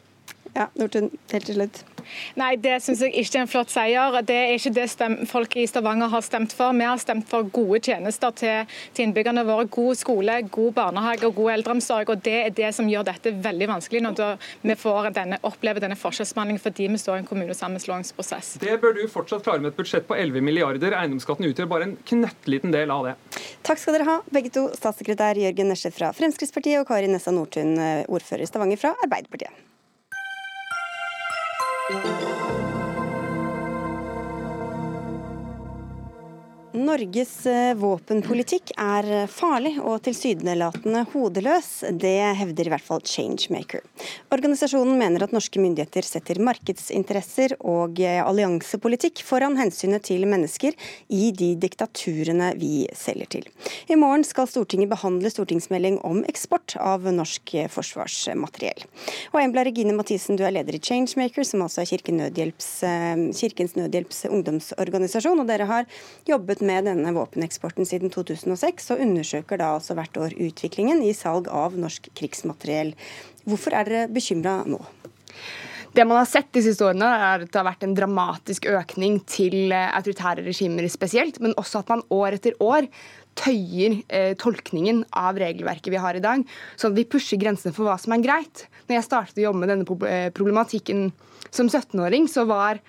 Ja, 0.53 0.69
Nordtun, 0.77 1.09
helt 1.31 1.49
til 1.49 1.57
slutt. 1.57 1.83
Nei, 2.37 2.55
det 2.61 2.75
syns 2.83 3.01
jeg 3.03 3.13
ikke 3.17 3.39
er 3.39 3.45
en 3.45 3.49
flott 3.49 3.71
seier. 3.73 4.17
Det 4.27 4.35
er 4.35 4.53
ikke 4.57 4.73
det 4.75 4.85
stem 4.91 5.15
folk 5.29 5.55
i 5.59 5.65
Stavanger 5.69 6.11
har 6.11 6.23
stemt 6.25 6.53
for. 6.55 6.75
Vi 6.77 6.85
har 6.87 6.99
stemt 7.01 7.27
for 7.29 7.47
gode 7.55 7.79
tjenester 7.87 8.33
til, 8.37 8.69
til 8.93 9.07
innbyggerne 9.07 9.45
våre. 9.47 9.65
God 9.73 9.97
skole, 9.99 10.37
god 10.53 10.75
barnehage 10.77 11.27
og 11.29 11.37
god 11.39 11.53
eldreomsorg. 11.55 12.13
og 12.13 12.23
Det 12.25 12.35
er 12.41 12.53
det 12.55 12.73
som 12.75 12.89
gjør 12.89 13.07
dette 13.09 13.33
veldig 13.43 13.69
vanskelig 13.71 14.03
når 14.05 14.21
vi 14.61 14.77
får 14.79 15.09
denne, 15.15 15.39
opplever 15.47 15.83
denne 15.83 15.97
forskjellsbehandlingen 15.99 16.63
fordi 16.63 16.89
vi 16.93 17.01
står 17.01 17.19
i 17.19 17.23
en 17.23 17.29
kommunesammenslåingsprosess. 17.31 18.57
Det 18.61 18.77
bør 18.81 18.97
du 18.99 19.03
fortsatt 19.11 19.45
klare 19.45 19.63
med 19.63 19.73
et 19.73 19.79
budsjett 19.79 20.07
på 20.09 20.17
11 20.19 20.45
milliarder. 20.45 20.97
Eiendomsskatten 20.99 21.49
utgjør 21.49 21.71
bare 21.71 21.89
en 21.89 21.97
knøttliten 22.13 22.73
del 22.75 22.93
av 22.93 23.09
det. 23.09 23.17
Takk 23.65 23.81
skal 23.81 23.97
dere 23.97 24.09
ha, 24.11 24.21
begge 24.33 24.53
to. 24.53 24.67
Statssekretær 24.77 25.39
Jørgen 25.39 25.71
Nesje 25.71 25.93
fra 25.95 26.13
Fremskrittspartiet 26.15 26.81
og 26.83 26.89
Kari 26.89 27.09
Nessa 27.11 27.33
Nordtun, 27.33 27.77
eh, 27.79 28.09
ordfører 28.11 28.45
i 28.45 28.49
Stavanger 28.49 28.81
fra 28.81 28.95
Arbeiderpartiet. 29.05 29.72
Thank 32.01 32.21
you. 32.21 32.32
Norges 36.73 37.45
eh, 37.45 37.75
våpenpolitikk 37.77 38.71
er 38.81 39.27
farlig 39.29 39.75
og 39.77 39.99
tilsynelatende 40.07 41.03
hodeløs. 41.11 41.67
Det 42.01 42.15
hevder 42.39 42.65
i 42.65 42.71
hvert 42.73 42.85
fall 42.87 43.03
Changemaker. 43.05 43.83
Organisasjonen 44.33 44.97
mener 44.97 45.21
at 45.21 45.35
norske 45.35 45.61
myndigheter 45.61 46.01
setter 46.07 46.41
markedsinteresser 46.41 47.53
og 47.59 48.01
eh, 48.01 48.17
alliansepolitikk 48.25 49.21
foran 49.21 49.59
hensynet 49.59 50.07
til 50.09 50.25
mennesker 50.25 50.73
i 51.13 51.29
de 51.37 51.51
diktaturene 51.61 52.55
vi 52.57 52.87
selger 52.97 53.29
til. 53.37 53.45
I 53.93 53.99
morgen 54.01 54.25
skal 54.25 54.49
Stortinget 54.49 54.89
behandle 54.95 55.29
stortingsmelding 55.29 56.01
om 56.01 56.23
eksport 56.25 56.73
av 56.81 57.05
norsk 57.05 57.53
forsvarsmateriell. 57.69 58.81
Og 59.35 59.39
Embla 59.43 59.67
Regine 59.69 59.93
Mathisen, 59.93 60.41
du 60.41 60.45
er 60.47 60.57
leder 60.57 60.79
i 60.79 60.81
Changemaker, 60.81 61.45
som 61.45 61.61
altså 61.67 61.85
er 61.85 61.91
Kirken 61.93 62.17
Nødhjelps, 62.23 62.73
eh, 62.89 63.23
Kirkens 63.43 63.77
Nødhjelps 63.77 64.25
ungdomsorganisasjon. 64.31 65.45
og 65.45 65.53
dere 65.53 65.69
har 65.69 65.85
jobbet 66.25 66.62
med 66.65 66.87
denne 66.89 67.13
våpeneksporten 67.15 67.87
siden 67.87 68.11
2006, 68.13 68.91
og 68.93 69.03
undersøker 69.03 69.59
da 69.61 69.73
altså 69.75 69.97
hvert 69.97 70.17
år 70.19 70.35
utviklingen 70.47 71.03
i 71.05 71.13
salg 71.17 71.49
av 71.51 71.77
norsk 71.79 72.09
krigsmateriell. 72.17 72.93
Hvorfor 73.47 73.75
er 73.75 73.89
dere 73.89 74.11
bekymra 74.13 74.61
nå? 74.69 74.81
Det 75.93 76.05
man 76.09 76.17
har 76.17 76.25
sett 76.25 76.49
de 76.55 76.63
siste 76.65 76.85
årene, 76.87 77.05
er 77.05 77.43
at 77.43 77.51
det 77.51 77.59
har 77.59 77.67
vært 77.67 77.83
en 77.85 77.93
dramatisk 77.93 78.65
økning 78.71 79.19
til 79.29 79.69
eh, 79.69 79.91
autoritære 79.93 80.41
regimer 80.47 80.87
spesielt, 80.89 81.37
men 81.43 81.53
også 81.61 81.83
at 81.83 81.91
man 81.93 82.01
år 82.13 82.39
etter 82.39 82.57
år 82.65 82.87
tøyer 83.37 83.99
eh, 84.09 84.33
tolkningen 84.41 85.03
av 85.13 85.37
regelverket 85.37 85.93
vi 85.93 86.01
har 86.01 86.17
i 86.17 86.23
dag, 86.23 86.41
sånn 86.73 86.95
at 86.95 86.97
vi 86.97 87.05
pusher 87.13 87.37
grensene 87.41 87.75
for 87.77 87.85
hva 87.85 87.99
som 88.01 88.15
er 88.15 88.25
greit. 88.25 88.65
Når 88.87 88.97
jeg 88.97 89.07
startet 89.09 89.41
å 89.41 89.45
jobbe 89.47 89.61
med 89.61 89.73
denne 89.73 89.99
eh, 90.09 90.27
problematikken 90.33 91.11
som 91.53 91.69
17-åring, 91.69 92.25
så 92.31 92.47
var 92.49 92.81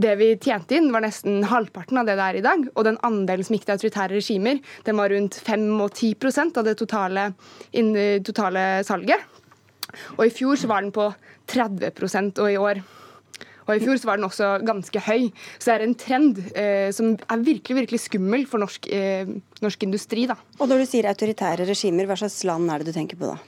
det 0.00 0.14
vi 0.18 0.30
tjente 0.42 0.76
inn, 0.78 0.90
var 0.94 1.04
nesten 1.04 1.44
halvparten 1.48 2.00
av 2.00 2.08
det 2.08 2.16
det 2.18 2.26
er 2.26 2.38
i 2.40 2.44
dag. 2.44 2.66
Og 2.74 2.86
den 2.86 2.98
andelen 3.06 3.46
som 3.46 3.56
gikk 3.56 3.68
til 3.68 3.76
autoritære 3.76 4.18
regimer, 4.18 4.60
den 4.86 4.98
var 4.98 5.14
rundt 5.14 5.38
5 5.46 5.68
og 5.84 5.94
10% 5.94 6.60
av 6.60 6.66
det 6.66 6.76
totale, 6.80 7.30
totale 8.26 8.66
salget. 8.86 9.30
Og 10.18 10.26
i 10.26 10.34
fjor 10.34 10.58
så 10.58 10.70
var 10.70 10.82
den 10.82 10.94
på 10.94 11.08
30% 11.50 12.42
og 12.42 12.50
i 12.50 12.60
år. 12.60 12.82
Og 13.64 13.78
i 13.78 13.80
fjor 13.80 13.96
så 13.96 14.08
var 14.10 14.20
den 14.20 14.28
også 14.28 14.50
ganske 14.66 15.00
høy. 15.06 15.30
Så 15.56 15.70
det 15.70 15.74
er 15.74 15.84
en 15.86 15.96
trend 15.96 16.40
eh, 16.52 16.90
som 16.92 17.14
er 17.16 17.44
virkelig 17.46 17.78
virkelig 17.80 18.02
skummel 18.04 18.44
for 18.48 18.60
norsk, 18.60 18.90
eh, 18.92 19.30
norsk 19.64 19.86
industri. 19.86 20.26
da. 20.28 20.36
Og 20.58 20.68
når 20.68 20.84
du 20.84 20.90
sier 20.90 21.08
autoritære 21.08 21.68
regimer, 21.70 22.08
hva 22.08 22.18
slags 22.20 22.42
land 22.44 22.68
er 22.70 22.82
det 22.82 22.92
du 22.92 22.98
tenker 22.98 23.20
på 23.20 23.32
da? 23.32 23.38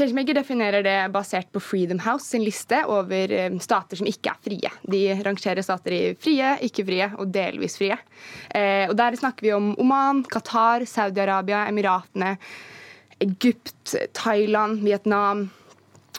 Changemaker 0.00 0.34
definerer 0.34 0.80
det 0.80 1.12
basert 1.12 1.50
på 1.52 1.60
Freedom 1.60 1.98
House 2.00 2.30
sin 2.32 2.40
liste 2.40 2.78
over 2.88 3.32
eh, 3.36 3.56
stater 3.60 3.98
som 4.00 4.06
ikke 4.08 4.32
er 4.32 4.38
frie. 4.46 4.70
De 4.88 5.00
rangerer 5.26 5.60
stater 5.60 5.92
i 5.92 5.98
frie, 6.16 6.54
ikke-frie 6.64 7.10
og 7.20 7.28
delvis 7.34 7.76
frie. 7.76 7.98
Eh, 8.48 8.86
og 8.88 8.94
Der 8.96 9.18
snakker 9.20 9.44
vi 9.44 9.52
om 9.52 9.74
Oman, 9.82 10.22
Qatar, 10.24 10.86
Saudi-Arabia, 10.88 11.66
Emiratene, 11.68 12.32
Egypt, 13.20 13.92
Thailand, 14.16 14.80
Vietnam 14.86 15.44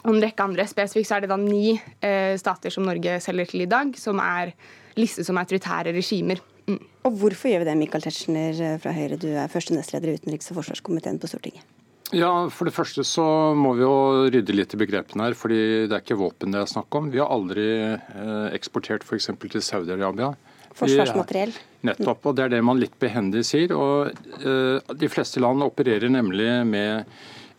og 0.04 0.14
en 0.14 0.22
rekke 0.28 0.46
andre. 0.46 0.70
Spesifikt 0.70 1.10
så 1.10 1.18
er 1.18 1.26
det 1.26 1.34
da 1.34 1.42
ni 1.42 1.74
eh, 1.74 2.38
stater 2.38 2.70
som 2.70 2.86
Norge 2.86 3.18
selger 3.26 3.50
til 3.50 3.66
i 3.66 3.70
dag, 3.74 3.90
som 3.98 4.22
er 4.22 4.54
listet 4.94 5.26
som 5.26 5.42
autoritære 5.42 5.98
regimer. 5.98 6.38
Mm. 6.70 6.78
Og 7.02 7.18
hvorfor 7.18 7.50
gjør 7.50 7.64
vi 7.64 7.72
det, 7.72 7.78
Michael 7.82 8.06
Tetzschner 8.06 8.78
fra 8.78 8.94
Høyre, 8.94 9.18
du 9.18 9.32
er 9.34 9.50
første 9.50 9.74
nestleder 9.74 10.14
i 10.14 10.18
utenriks- 10.22 10.54
og 10.54 10.62
forsvarskomiteen 10.62 11.18
på 11.18 11.34
Stortinget? 11.34 11.71
Ja, 12.12 12.30
For 12.52 12.68
det 12.68 12.74
første 12.76 13.04
så 13.08 13.24
må 13.56 13.72
vi 13.78 13.84
jo 13.86 14.28
rydde 14.32 14.56
litt 14.56 14.74
i 14.76 14.80
begrepene 14.80 15.30
her. 15.30 15.36
fordi 15.38 15.88
Det 15.88 15.96
er 15.96 16.04
ikke 16.04 16.20
våpen 16.20 16.52
det 16.52 16.60
er 16.60 16.70
snakk 16.70 16.92
om. 16.98 17.10
Vi 17.12 17.20
har 17.22 17.32
aldri 17.32 17.68
eh, 17.88 18.48
eksportert 18.52 19.06
f.eks. 19.06 19.30
til 19.40 19.64
Saudi-Arabia. 19.64 20.34
Forsvarsmateriell. 20.76 21.52
Nettopp. 21.88 22.26
og 22.26 22.36
Det 22.36 22.44
er 22.44 22.56
det 22.56 22.64
man 22.64 22.80
litt 22.80 22.98
behendig 23.00 23.44
sier. 23.48 23.72
og 23.72 24.12
eh, 24.44 24.94
De 24.94 25.12
fleste 25.12 25.40
land 25.40 25.64
opererer 25.64 26.12
nemlig 26.12 26.50
med 26.68 27.08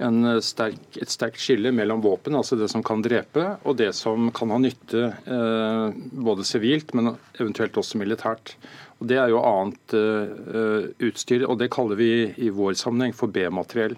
en 0.03 0.41
sterk, 0.43 0.79
et 0.99 1.11
sterkt 1.11 1.41
skille 1.41 1.71
mellom 1.71 2.01
våpen, 2.03 2.35
altså 2.35 2.57
det 2.59 2.69
som 2.71 2.83
kan 2.85 3.03
drepe, 3.05 3.43
og 3.63 3.77
det 3.79 3.91
som 3.95 4.31
kan 4.35 4.51
ha 4.51 4.57
nytte 4.61 5.03
eh, 5.21 5.99
både 6.25 6.45
sivilt, 6.47 6.93
men 6.97 7.13
eventuelt 7.37 7.77
også 7.79 8.01
militært. 8.01 8.55
Og 8.99 9.09
Det 9.09 9.17
er 9.19 9.33
jo 9.33 9.41
annet 9.43 9.97
eh, 9.97 10.87
utstyr, 11.09 11.45
og 11.47 11.59
det 11.61 11.71
kaller 11.73 11.99
vi 11.99 12.11
i 12.37 12.49
vår 12.53 12.77
sammenheng 12.79 13.15
for 13.17 13.31
B-materiell. 13.33 13.97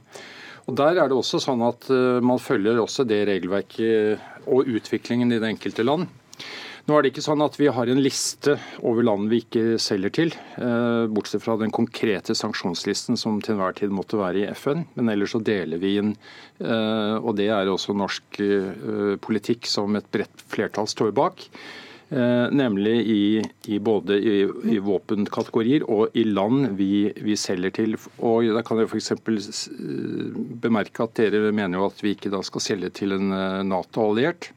Og 0.65 0.75
Der 0.77 0.97
er 0.97 1.09
det 1.09 1.17
også 1.17 1.41
sånn 1.43 1.61
at 1.65 1.89
eh, 1.93 2.21
man 2.25 2.41
følger 2.41 2.81
også 2.81 3.05
det 3.07 3.25
regelverket 3.29 4.47
og 4.49 4.69
utviklingen 4.69 5.33
i 5.33 5.41
det 5.41 5.51
enkelte 5.53 5.85
land. 5.85 6.09
Nå 6.85 6.93
er 6.93 7.01
det 7.01 7.15
ikke 7.15 7.23
sånn 7.25 7.41
at 7.41 7.55
vi 7.57 7.65
har 7.73 7.89
en 7.89 8.01
liste 8.01 8.59
over 8.85 9.05
land 9.05 9.29
vi 9.31 9.39
ikke 9.41 9.79
selger 9.81 10.13
til, 10.13 10.33
eh, 10.61 11.05
bortsett 11.09 11.41
fra 11.41 11.55
den 11.57 11.73
konkrete 11.73 12.35
sanksjonslisten 12.37 13.17
som 13.17 13.39
til 13.41 13.55
enhver 13.55 13.77
tid 13.77 13.93
måtte 13.93 14.19
være 14.21 14.43
i 14.43 14.51
FN. 14.53 14.85
Men 14.97 15.09
ellers 15.13 15.33
så 15.33 15.41
deler 15.41 15.81
vi 15.81 15.95
inn, 16.01 16.13
eh, 16.61 17.15
og 17.17 17.33
det 17.37 17.49
er 17.53 17.69
også 17.69 17.97
norsk 17.97 18.41
politikk 19.25 19.69
som 19.69 19.97
et 19.97 20.09
bredt 20.13 20.45
flertall 20.49 20.89
står 20.89 21.13
bak. 21.17 21.49
Eh, 22.09 22.47
nemlig 22.51 23.07
i, 23.07 23.43
i 23.65 23.79
både 23.79 24.19
i, 24.21 24.41
i 24.45 24.77
våpenkategorier 24.77 25.87
og 25.89 26.13
i 26.13 26.21
land 26.27 26.75
vi, 26.77 27.09
vi 27.17 27.37
selger 27.39 27.73
til. 27.73 27.97
Og 28.21 28.51
Da 28.53 28.61
kan 28.65 28.77
jeg 28.77 28.91
f.eks. 28.91 29.63
bemerke 30.61 31.07
at 31.07 31.17
dere 31.17 31.49
mener 31.49 31.81
jo 31.81 31.87
at 31.89 32.03
vi 32.05 32.13
ikke 32.13 32.29
da 32.33 32.43
skal 32.45 32.61
selge 32.61 32.93
til 33.01 33.17
en 33.17 33.33
eh, 33.33 33.63
Nato-alliert. 33.65 34.51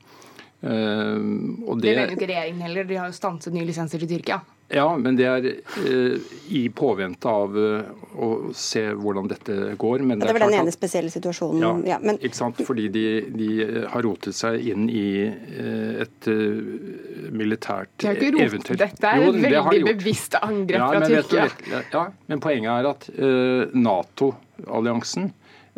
Uh, 0.59 1.23
og 1.71 1.79
Det 1.79 1.93
mener 1.95 2.11
jo 2.11 2.17
ikke 2.17 2.27
regjeringen 2.27 2.63
heller. 2.67 2.87
De 2.89 2.97
har 2.99 3.13
jo 3.13 3.15
stanset 3.15 3.55
nye 3.55 3.69
lisenser 3.69 4.03
til 4.03 4.11
Tyrkia. 4.11 4.41
Ja, 4.71 4.85
men 5.01 5.17
det 5.17 5.25
er 5.25 5.47
eh, 5.49 6.19
i 6.53 6.67
påvente 6.77 7.25
av 7.31 7.55
eh, 7.57 7.87
å 8.21 8.51
se 8.53 8.83
hvordan 8.93 9.29
dette 9.31 9.55
går. 9.81 10.03
Men 10.05 10.21
Det 10.21 10.29
er 10.29 10.37
var 10.37 10.45
den 10.45 10.59
ene 10.61 10.75
spesielle 10.75 11.09
situasjonen. 11.09 11.63
ja, 11.87 11.95
Ja, 11.95 11.99
men 12.05 12.19
ikke 12.21 12.37
sant? 12.37 12.61
Fordi 12.69 12.89
de, 12.93 13.05
de 13.33 13.49
har 13.89 14.05
rotet 14.05 14.37
seg 14.37 14.61
inn 14.69 14.85
i 14.93 15.25
eh, 15.25 16.03
et 16.05 16.29
eh, 16.29 17.33
militært 17.33 17.89
De 18.03 18.11
har 18.11 18.21
ikke 18.21 18.35
rotet 18.37 18.47
eventyr. 18.51 18.77
dette. 18.85 19.09
er 19.09 19.25
Jo, 19.25 19.33
et 19.33 19.41
det 19.41 19.55
veldig 19.57 19.83
bevisst 19.89 20.37
angrep 20.43 20.77
Ja, 20.79 20.91
fra 20.93 21.01
men 21.01 21.09
Tyrkia. 21.17 21.49
vet- 21.73 21.93
ja, 21.97 22.05
men 22.29 22.45
poenget 22.45 22.71
er 22.75 22.91
at 22.93 23.09
eh, 23.17 23.73
Nato-alliansen 23.89 25.31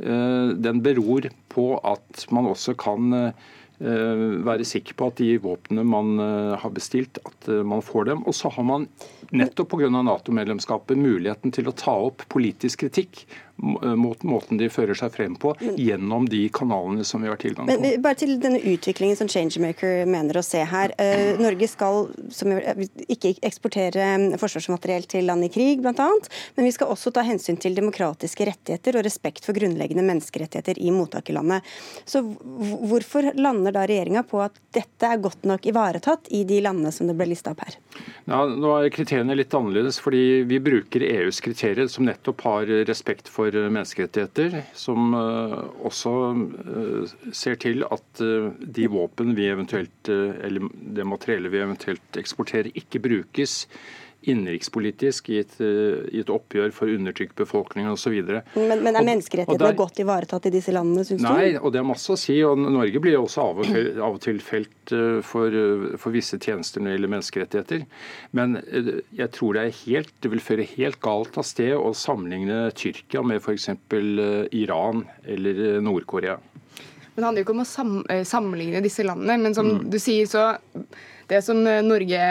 eh, 0.02 0.50
den 0.66 0.82
beror 0.82 1.30
på 1.50 1.70
at 1.84 2.26
man 2.34 2.46
også 2.50 2.74
kan 2.78 3.14
være 3.80 4.64
sikker 4.68 4.92
på 4.92 5.06
at 5.08 5.20
de 5.22 5.38
våpnene 5.40 5.82
man 5.88 6.20
har 6.60 6.72
bestilt, 6.76 7.16
at 7.24 7.48
man 7.64 7.80
får 7.80 8.10
dem. 8.10 8.24
Og 8.28 8.36
så 8.36 8.50
har 8.52 8.66
man 8.68 8.84
nettopp 9.32 9.72
pga. 9.72 9.88
Nato-medlemskapet 9.88 11.00
muligheten 11.00 11.54
til 11.56 11.70
å 11.70 11.76
ta 11.76 11.94
opp 12.10 12.26
politisk 12.28 12.84
kritikk 12.84 13.24
Eh, 13.24 13.49
mot 13.60 14.22
måten 14.22 14.58
de 14.60 14.68
fører 14.72 14.96
seg 14.96 15.12
frem 15.14 15.34
på, 15.40 15.52
gjennom 15.76 16.26
de 16.30 16.42
kanalene 16.54 17.04
som 17.04 17.22
vi 17.22 17.28
har 17.30 17.40
tilgang 17.40 17.68
på. 17.68 17.76
Men, 17.80 18.02
bare 18.02 18.18
til 18.22 18.36
denne 18.42 18.60
utviklingen 18.60 19.18
som 19.18 19.28
Changemaker 19.30 20.06
mener 20.10 20.40
å 20.40 20.44
se 20.44 20.62
her. 20.66 20.94
Uh, 21.00 21.40
Norge 21.40 21.68
skal 21.70 22.08
som, 22.34 22.54
ikke 23.10 23.34
eksportere 23.46 24.06
mm, 24.20 24.38
forsvarsmateriell 24.40 25.06
til 25.10 25.28
land 25.28 25.46
i 25.46 25.50
krig, 25.52 25.84
bl.a., 25.84 26.08
men 26.56 26.66
vi 26.66 26.72
skal 26.74 26.92
også 26.92 27.12
ta 27.14 27.24
hensyn 27.26 27.58
til 27.60 27.76
demokratiske 27.76 28.48
rettigheter 28.48 28.98
og 28.98 29.06
respekt 29.06 29.46
for 29.46 29.56
grunnleggende 29.56 30.04
menneskerettigheter 30.06 30.80
i 30.80 30.92
mottakerlandet. 30.94 31.66
Så 32.08 32.22
hvorfor 32.24 33.32
lander 33.38 33.76
da 33.76 33.86
regjeringa 33.88 34.24
på 34.28 34.42
at 34.44 34.56
dette 34.74 35.08
er 35.08 35.22
godt 35.22 35.46
nok 35.48 35.68
ivaretatt 35.70 36.30
i 36.36 36.44
de 36.48 36.62
landene 36.64 36.92
som 36.94 37.10
det 37.10 37.16
ble 37.18 37.30
lista 37.32 37.54
opp 37.54 37.64
her? 37.66 37.76
Ja, 38.30 38.44
nå 38.46 38.72
er 38.76 38.92
kriteriene 38.94 39.34
litt 39.34 39.54
annerledes, 39.56 39.98
fordi 40.02 40.44
vi 40.48 40.60
bruker 40.62 41.02
EUs 41.02 41.40
kriterier 41.42 41.90
som 41.90 42.06
nettopp 42.06 42.44
har 42.46 42.70
respekt 42.88 43.28
for 43.28 43.40
for 43.40 43.70
menneskerettigheter, 43.72 44.64
som 44.76 45.14
eh, 45.16 45.56
også 45.88 46.12
eh, 46.74 47.14
ser 47.36 47.58
til 47.62 47.84
at 47.88 48.22
eh, 48.24 48.50
de 48.78 48.86
våpen 48.92 49.34
vi 49.38 49.48
eventuelt, 49.50 50.10
eller 50.10 50.68
det 50.96 51.06
materiellet 51.08 51.52
vi 51.54 51.64
eventuelt 51.64 52.20
eksporterer, 52.20 52.72
ikke 52.78 53.02
brukes 53.04 53.64
innenrikspolitisk 54.28 55.30
i, 55.32 55.38
eh, 55.40 56.00
i, 56.12 56.20
et 56.20 56.30
oppgjør 56.32 56.72
for 56.76 56.92
undertrykt 56.92 57.36
befolkning 57.38 57.88
osv. 57.88 58.18
Men, 58.20 58.82
men 58.84 58.98
er 58.98 59.06
menneskerettighetene 59.06 59.78
godt 59.78 60.02
ivaretatt 60.02 60.50
i 60.50 60.52
disse 60.54 60.74
landene, 60.74 61.06
syns 61.08 61.22
du? 61.22 61.28
Nei, 61.28 61.54
og 61.56 61.72
det 61.72 61.80
er 61.80 61.88
masse 61.88 62.12
å 62.12 62.18
si. 62.20 62.36
og 62.44 62.60
Norge 62.60 63.02
blir 63.02 63.16
også 63.20 63.46
av 63.46 63.62
og 63.62 63.70
til, 63.70 63.88
av 63.96 64.18
og 64.18 64.20
til 64.24 64.42
felt 64.44 64.94
eh, 64.96 65.20
for, 65.26 65.56
for, 65.96 66.12
visse 66.14 66.40
tjenester 66.40 66.82
når 66.82 66.90
det 66.92 66.98
gjelder 66.98 67.14
menneskerettigheter. 67.16 67.86
Men 68.36 68.58
eh, 68.60 68.92
jeg 69.22 69.32
tror 69.36 69.56
det, 69.56 69.66
er 69.66 69.80
helt, 69.84 70.12
det 70.20 70.34
vil 70.34 70.44
føre 70.44 70.68
helt 70.76 71.00
galt 71.04 71.40
av 71.40 71.48
sted 71.48 71.72
å 71.78 71.94
sammenligne 71.96 72.66
Tyrkia 72.76 73.24
med 73.24 73.40
f.eks. 73.40 73.70
Iran 74.60 75.06
eller 75.24 75.80
Nord-Korea. 75.84 76.36
Men 77.14 77.22
Det 77.22 77.26
handler 77.26 77.42
jo 77.42 77.46
ikke 77.48 77.56
om 77.56 77.64
å 77.64 78.24
sammenligne 78.28 78.84
disse 78.84 79.04
landene, 79.04 79.38
men 79.42 79.56
som 79.56 79.66
mm. 79.66 79.88
du 79.90 79.96
sier, 80.00 80.28
så 80.30 80.44
det 81.30 81.42
som 81.46 81.62
Norge 81.62 82.26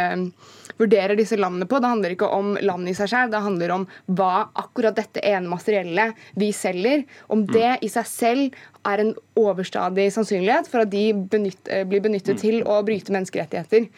vurderer 0.80 1.18
disse 1.20 1.38
landene 1.38 1.68
på. 1.70 1.80
Det 1.80 1.92
handler 1.92 2.16
ikke 2.16 2.30
om 2.34 2.54
land 2.64 2.90
i 2.90 2.96
seg 2.98 3.12
selv, 3.12 3.34
det 3.34 3.44
handler 3.44 3.76
om 3.76 3.88
hva 4.16 4.50
akkurat 4.62 4.98
dette 4.98 5.24
ene 5.28 5.52
materiellet 5.52 6.20
vi 6.40 6.52
selger, 6.56 7.04
om 7.28 7.44
mm. 7.44 7.50
det 7.52 7.74
i 7.86 7.92
seg 7.92 8.08
selv 8.10 8.62
er 8.88 9.04
en 9.04 9.16
overstadig 9.40 10.08
sannsynlighet 10.16 10.70
for 10.72 10.86
at 10.86 10.94
de 10.94 11.10
benytt, 11.14 11.60
eh, 11.68 11.86
blir 11.88 12.04
benyttet 12.06 12.38
mm. 12.38 12.44
til 12.44 12.64
å 12.64 12.80
bryte 12.88 13.14
menneskerettigheter. 13.16 13.90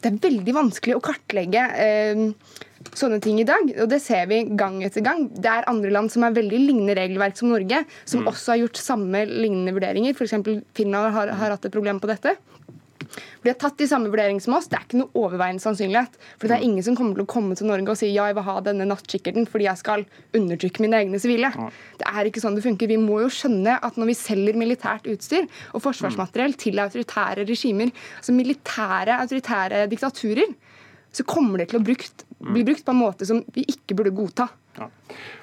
Det 0.00 0.08
er 0.08 0.20
veldig 0.20 0.52
vanskelig 0.56 0.96
å 0.96 1.02
kartlegge 1.04 1.64
eh, 1.80 2.20
sånne 2.96 3.20
ting 3.24 3.40
i 3.40 3.48
dag, 3.48 3.72
og 3.82 3.88
det 3.92 4.00
ser 4.04 4.28
vi 4.30 4.42
gang 4.60 4.78
etter 4.84 5.04
gang. 5.04 5.26
Det 5.32 5.48
er 5.48 5.68
andre 5.72 5.92
land 5.92 6.12
som 6.12 6.24
har 6.24 6.36
veldig 6.36 6.60
lignende 6.68 6.96
regelverk 6.96 7.36
som 7.40 7.52
Norge, 7.52 7.82
som 8.04 8.24
mm. 8.24 8.30
også 8.32 8.54
har 8.54 8.62
gjort 8.62 8.80
samme 8.80 9.24
lignende 9.28 9.74
vurderinger. 9.76 10.16
F.eks. 10.16 10.36
Finland 10.76 11.12
har, 11.16 11.32
har 11.36 11.56
hatt 11.56 11.68
et 11.68 11.74
problem 11.74 12.00
på 12.00 12.08
dette. 12.12 12.36
Har 13.44 13.56
tatt 13.60 13.78
de 13.80 13.88
samme 13.90 14.10
vurderingene 14.12 14.44
som 14.44 14.54
oss. 14.56 14.68
Det 14.70 14.78
er 14.78 14.86
ikke 14.86 15.00
noe 15.00 15.12
overveiende 15.18 15.62
sannsynlighet. 15.62 16.18
For 16.36 16.50
det 16.50 16.58
er 16.58 16.66
ingen 16.66 16.84
som 16.86 16.96
kommer 16.98 17.18
til 17.18 17.26
å 17.26 17.30
komme 17.30 17.58
til 17.58 17.70
Norge 17.70 17.94
og 17.94 18.00
si 18.00 18.10
ja, 18.12 18.28
jeg 18.30 18.38
vil 18.38 18.46
ha 18.46 18.56
denne 18.66 18.86
nattkikkerten 18.90 19.48
fordi 19.50 19.68
jeg 19.68 19.82
skal 19.82 20.06
undertrykke 20.36 20.84
mine 20.84 21.02
egne 21.02 21.20
sivile. 21.22 21.52
Det 22.00 22.08
er 22.08 22.30
ikke 22.30 22.42
sånn 22.44 22.58
det 22.58 22.64
funker. 22.66 22.90
Vi 22.90 23.00
må 23.00 23.20
jo 23.24 23.32
skjønne 23.34 23.78
at 23.80 24.00
når 24.00 24.12
vi 24.12 24.18
selger 24.18 24.58
militært 24.60 25.08
utstyr 25.10 25.48
og 25.74 25.84
forsvarsmateriell 25.84 26.56
til 26.60 26.82
autoritære 26.82 27.46
regimer, 27.48 27.92
altså 28.20 28.36
militære 28.36 29.20
autoritære 29.24 29.86
diktaturer, 29.90 30.54
så 31.10 31.26
kommer 31.26 31.58
det 31.58 31.70
til 31.70 31.80
å 31.80 31.84
brukt, 31.84 32.24
bli 32.38 32.62
brukt 32.66 32.84
på 32.86 32.94
en 32.94 33.00
måte 33.00 33.26
som 33.26 33.42
vi 33.54 33.66
ikke 33.72 33.96
burde 33.98 34.14
godta. 34.14 34.46
Ja. 34.78 34.86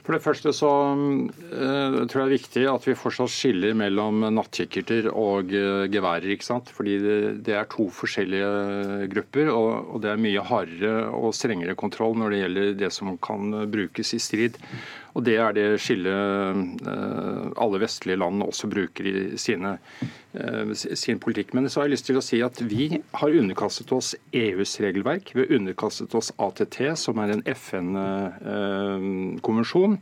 For 0.08 0.16
det 0.16 0.24
første 0.24 0.54
så 0.56 0.70
uh, 0.96 1.28
tror 1.52 2.00
jeg 2.00 2.08
det 2.08 2.22
er 2.24 2.32
viktig 2.32 2.62
at 2.72 2.86
vi 2.88 2.94
fortsatt 2.96 3.28
skiller 3.28 3.74
mellom 3.76 4.24
nattkikkerter 4.38 5.10
og 5.12 5.52
uh, 5.52 5.84
geværer. 5.92 6.32
ikke 6.32 6.48
sant? 6.48 6.72
Fordi 6.72 6.96
det, 7.04 7.44
det, 7.44 7.52
er 7.60 7.68
to 7.68 7.92
forskjellige 7.92 8.48
grupper, 9.12 9.52
og, 9.52 9.92
og, 9.92 10.00
det 10.06 10.14
er 10.14 10.24
mye 10.24 10.40
hardere 10.48 11.12
og 11.12 11.36
strengere 11.36 11.76
kontroll 11.76 12.16
når 12.22 12.30
det 12.32 12.40
gjelder 12.40 12.72
det 12.86 12.92
som 12.96 13.20
kan 13.20 13.68
brukes 13.68 14.16
i 14.16 14.20
strid. 14.24 14.56
Og 15.18 15.24
Det 15.26 15.38
er 15.42 15.52
det 15.58 15.82
skillet 15.84 16.56
uh, 16.88 17.52
alle 17.60 17.82
vestlige 17.84 18.22
land 18.22 18.44
også 18.48 18.72
bruker 18.72 19.04
i 19.12 19.36
sine, 19.36 19.76
sin 20.70 21.18
politikk. 21.20 21.54
Men 21.58 21.66
så 21.68 21.82
har 21.82 21.88
jeg 21.88 21.96
lyst 21.98 22.08
til 22.08 22.20
å 22.20 22.24
si 22.24 22.42
at 22.46 22.62
vi 22.64 23.02
har 23.18 23.38
underkastet 23.42 23.92
oss 23.92 24.16
EUs 24.32 24.80
regelverk. 24.84 25.32
Vi 25.34 25.40
har 25.42 25.54
underkastet 25.58 26.16
oss 26.16 26.32
ATT, 26.38 26.78
som 27.02 27.18
er 27.24 27.30
en 27.34 27.44
FN-konvensjon 27.58 29.97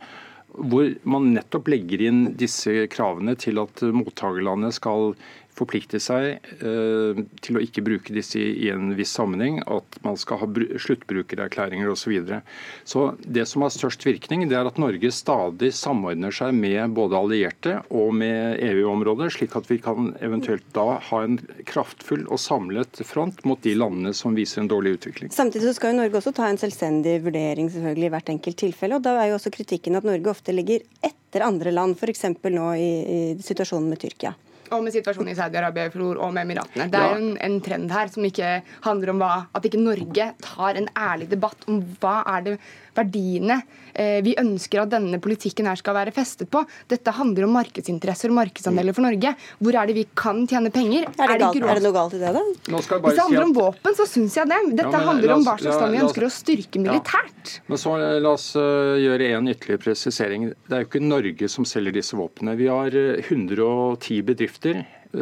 hvor 0.56 0.92
man 1.04 1.34
nettopp 1.36 1.68
legger 1.72 2.06
inn 2.08 2.22
disse 2.40 2.86
kravene 2.92 3.36
til 3.40 3.60
at 3.60 3.84
mottakerlandet 3.96 4.78
skal 4.78 5.16
forplikte 5.56 6.00
seg 6.04 6.42
eh, 6.60 7.22
til 7.44 7.58
å 7.58 7.64
ikke 7.64 7.84
bruke 7.86 8.16
disse 8.16 8.40
i, 8.42 8.70
en 8.74 8.94
viss 8.98 9.14
sammenheng, 9.16 9.62
at 9.72 10.00
man 10.06 10.18
skal 10.20 10.42
ha 10.42 10.50
sluttbrukererklæringer 10.50 11.92
osv. 11.92 12.06
Så, 12.06 12.12
videre. 12.14 12.42
så 12.86 13.04
det 13.26 13.48
som 13.50 13.64
har 13.66 13.72
størst 13.74 14.04
virkning, 14.06 14.44
det 14.46 14.60
er 14.60 14.68
at 14.70 14.78
Norge 14.78 15.10
stadig 15.10 15.72
samordner 15.74 16.36
seg 16.36 16.54
med 16.54 16.94
både 16.94 17.18
allierte 17.18 17.80
og 17.90 18.12
med 18.20 18.62
EU-området, 18.62 19.32
slik 19.34 19.56
at 19.58 19.66
vi 19.72 19.80
kan 19.82 20.12
eventuelt 20.22 20.68
da 20.76 21.00
ha 21.08 21.24
en 21.26 21.40
kraftfull 21.66 22.28
og 22.28 22.38
samlet 22.42 23.02
front 23.10 23.42
mot 23.50 23.62
de 23.66 23.74
landene 23.74 24.14
som 24.14 24.38
viser 24.38 24.62
en 24.62 24.70
dårlig 24.70 25.00
utvikling. 25.00 25.34
Samtidig 25.34 25.72
så 25.72 25.80
skal 25.80 25.96
jo 25.96 26.04
Norge 26.04 26.22
også 26.22 26.36
ta 26.38 26.52
en 26.52 26.62
selvstendig 26.62 27.18
vurdering 27.26 27.74
selvfølgelig 27.74 28.12
i 28.12 28.16
hvert 28.20 28.34
enkelt 28.36 28.62
tilfelle. 28.62 29.00
og 29.00 29.08
Da 29.08 29.18
er 29.18 29.32
jo 29.32 29.40
også 29.40 29.54
kritikken 29.56 29.98
at 29.98 30.06
Norge 30.06 30.30
ofte 30.30 30.54
ligger 30.54 30.86
etter 31.02 31.48
andre 31.48 31.74
land, 31.74 31.98
f.eks. 31.98 32.28
nå 32.38 32.68
i, 32.78 32.92
i 33.02 33.20
situasjonen 33.42 33.90
med 33.90 34.06
Tyrkia. 34.06 34.36
Og 34.74 34.82
med 34.86 34.96
situasjonen 34.96 35.34
i 35.34 35.38
Saudi-Arabia 35.38 35.92
og 36.16 36.34
med 36.34 36.46
Emiratene. 36.46 36.88
Det 36.92 37.02
er 37.02 37.14
jo 37.14 37.22
en, 37.22 37.36
en, 37.48 37.60
trend 37.66 37.92
her 37.94 38.10
som 38.14 38.26
ikke 38.26 38.50
handler 38.86 39.14
om 39.14 39.22
hva, 39.22 39.34
at 39.56 39.68
ikke 39.68 39.82
Norge 39.82 40.32
tar 40.44 40.80
en 40.80 40.90
ærlig 40.98 41.30
debatt 41.32 41.68
om 41.70 41.82
hva 42.02 42.18
er 42.36 42.50
det 42.50 42.58
verdiene 42.96 43.58
eh, 43.94 44.22
vi 44.24 44.36
ønsker 44.40 44.84
at 44.84 44.92
denne 44.94 45.20
politikken 45.24 45.68
her 45.70 45.80
skal 45.80 45.98
være 45.98 46.14
festet 46.16 46.50
på. 46.52 46.62
Dette 46.92 47.14
handler 47.16 47.48
om 47.48 47.56
markedsinteresser 47.58 48.32
og 48.32 48.38
markedsandeler 48.40 48.96
for 48.96 49.06
Norge. 49.08 49.34
Hvor 49.60 49.78
er 49.80 49.90
det 49.90 49.98
vi 49.98 50.06
kan 50.18 50.44
tjene 50.50 50.72
penger? 50.74 51.10
Er 51.12 51.34
det, 51.34 51.40
galt, 51.44 51.60
er 51.60 51.80
det 51.80 51.86
noe 51.86 51.96
galt 51.96 52.16
i 52.18 52.22
det, 52.22 52.32
da? 52.36 52.44
Hvis 52.72 52.90
det 52.90 53.26
handler 53.26 53.48
om 53.50 53.56
våpen, 53.58 53.98
så 53.98 54.08
syns 54.10 54.38
jeg 54.40 54.52
det. 54.52 54.62
Dette 54.80 54.94
ja, 54.94 55.04
handler 55.10 55.36
om 55.38 55.46
hva 55.48 55.58
slags 55.60 55.82
land 55.82 55.96
vi 55.98 56.04
ønsker 56.06 56.28
å 56.28 56.32
styrke 56.34 56.84
militært. 56.84 57.56
Ja. 57.56 57.66
Men 57.72 57.82
så 57.82 57.98
eh, 58.00 58.18
La 58.26 58.32
oss 58.38 58.48
uh, 58.58 58.96
gjøre 59.00 59.34
en 59.36 59.52
ytterligere 59.52 59.84
presisering. 59.84 60.50
Det 60.66 60.78
er 60.78 60.86
jo 60.86 60.90
ikke 60.90 61.04
Norge 61.04 61.52
som 61.52 61.68
selger 61.68 61.98
disse 62.00 62.18
våpnene. 62.18 62.56
Vi 62.60 62.70
har 62.72 62.96
110 62.96 64.24
bedrifter 64.26 64.55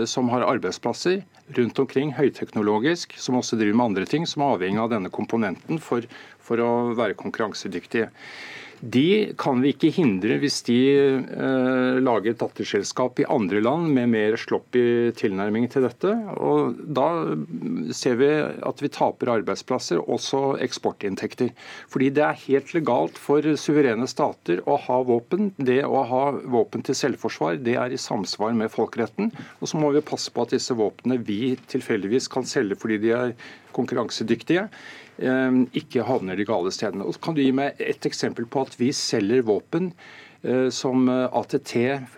som 0.10 0.30
har 0.32 0.46
arbeidsplasser 0.48 1.24
rundt 1.58 1.80
omkring, 1.80 2.14
høyteknologisk, 2.18 3.18
som 3.20 3.38
også 3.38 3.58
driver 3.60 3.78
med 3.78 3.92
andre 3.92 4.08
ting, 4.10 4.28
som 4.30 4.42
er 4.42 4.56
avhengig 4.56 4.82
av 4.82 4.94
denne 4.94 5.12
komponenten 5.14 5.82
for 5.82 6.08
for 6.44 6.60
å 6.60 6.72
være 6.98 7.18
konkurransedyktige. 7.20 8.10
De 8.84 9.32
kan 9.40 9.62
vi 9.64 9.72
ikke 9.72 9.94
hindre 9.96 10.36
hvis 10.42 10.58
de 10.68 10.78
eh, 10.92 12.00
lager 12.04 12.36
datterselskap 12.36 13.22
i 13.22 13.28
andre 13.32 13.62
land 13.64 13.88
med 13.96 14.12
mer 14.12 14.36
sloppy 14.40 15.14
tilnærming 15.16 15.70
til 15.72 15.86
dette. 15.88 16.12
Og 16.36 16.76
Da 16.84 17.08
ser 17.96 18.18
vi 18.20 18.28
at 18.44 18.84
vi 18.84 18.92
taper 18.92 19.32
arbeidsplasser, 19.38 20.02
også 20.04 20.58
eksportinntekter. 20.66 21.54
Fordi 21.88 22.12
det 22.12 22.26
er 22.28 22.44
helt 22.44 22.76
legalt 22.76 23.22
for 23.22 23.48
suverene 23.56 24.10
stater 24.12 24.60
å 24.68 24.76
ha 24.84 25.00
våpen. 25.08 25.54
Det 25.56 25.80
å 25.88 26.04
ha 26.10 26.26
våpen 26.44 26.84
til 26.84 27.00
selvforsvar 27.00 27.64
det 27.64 27.78
er 27.80 27.96
i 27.96 28.02
samsvar 28.02 28.52
med 28.58 28.74
folkeretten. 28.74 29.32
Og 29.62 29.72
så 29.72 29.80
må 29.80 29.94
vi 29.96 30.04
passe 30.04 30.34
på 30.34 30.44
at 30.44 30.58
disse 30.58 30.76
våpnene 30.76 31.24
vi 31.24 31.56
tilfeldigvis 31.72 32.28
kan 32.34 32.44
selge 32.44 32.76
fordi 32.84 33.00
de 33.06 33.16
er 33.16 33.38
konkurransedyktige, 33.76 34.70
Ehm, 35.22 35.68
ikke 35.78 36.06
havner 36.08 36.38
de 36.38 36.46
gale 36.48 36.74
stedene. 36.74 37.06
Og 37.06 37.22
kan 37.22 37.38
du 37.38 37.44
gi 37.44 37.54
meg 37.56 37.80
et 37.82 38.06
eksempel 38.10 38.50
på 38.50 38.66
at 38.66 38.78
vi 38.80 38.90
selger 38.98 39.44
våpen 39.46 39.92
eh, 40.42 40.72
som 40.74 41.06
eh, 41.12 41.28
ATT 41.30 41.74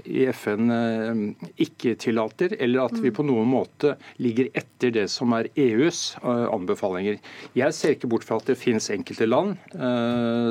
i 0.07 0.23
FN 0.31 0.71
eh, 0.71 1.49
ikke 1.65 1.97
tillater, 1.99 2.55
eller 2.55 2.85
at 2.85 2.95
vi 3.03 3.11
på 3.11 3.25
noen 3.27 3.49
måte 3.51 3.97
ligger 4.23 4.47
etter 4.55 4.93
det 4.95 5.09
som 5.11 5.35
er 5.35 5.49
EUs 5.59 6.15
anbefalinger. 6.23 7.19
Jeg 7.57 7.75
ser 7.75 7.97
ikke 7.97 8.11
bort 8.11 8.27
fra 8.27 8.39
at 8.39 8.47
det 8.47 8.57
finnes 8.61 8.87
enkelte 8.93 9.27
land 9.27 9.57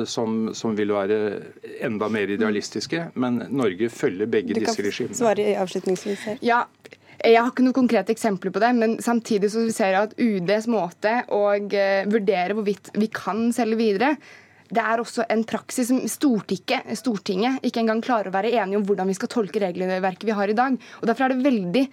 som, 0.09 0.51
som 0.53 0.75
vil 0.77 0.93
være 0.93 1.19
enda 1.85 2.09
mer 2.11 2.29
idealistiske, 2.35 3.09
men 3.15 3.41
Norge 3.49 3.89
følger 3.89 4.29
begge 4.29 4.57
disse 4.59 4.85
regimene. 4.85 5.15
Du 5.15 5.17
kan 5.17 5.23
svare 5.23 5.55
avslutningsvis 5.63 6.29
her. 6.29 6.43
Ja, 6.45 6.65
jeg 7.25 7.41
har 7.41 7.51
ikke 7.51 7.65
noen 7.65 7.75
konkrete 7.75 8.13
eksempler 8.13 8.53
på 8.53 8.61
det, 8.61 8.71
men 8.77 8.97
samtidig 9.03 9.49
så 9.53 9.65
ser 9.73 9.93
jeg 9.95 10.09
at 10.09 10.17
UDs 10.21 10.67
måte 10.71 11.13
å 11.33 11.43
eh, 11.55 12.07
vurdere 12.09 12.57
hvorvidt 12.57 12.91
vi 12.99 13.09
kan 13.13 13.47
selge 13.55 13.79
videre, 13.79 14.15
det 14.73 14.81
er 14.81 15.01
også 15.01 15.27
en 15.29 15.43
praksis 15.45 15.91
som 15.91 15.99
Stortinget, 16.09 16.89
Stortinget 16.97 17.65
ikke 17.67 17.83
engang 17.83 18.01
klarer 18.03 18.31
å 18.31 18.33
være 18.33 18.53
enige 18.55 18.79
om 18.79 18.85
hvordan 18.87 19.11
vi 19.11 19.17
skal 19.17 19.29
tolke 19.31 19.61
regelverket 19.61 20.25
vi 20.25 20.33
har 20.35 20.49
i 20.49 20.57
dag. 20.57 20.77
Og 21.01 21.09
Derfor 21.09 21.27
er 21.27 21.35
det 21.35 21.45
veldig 21.45 21.83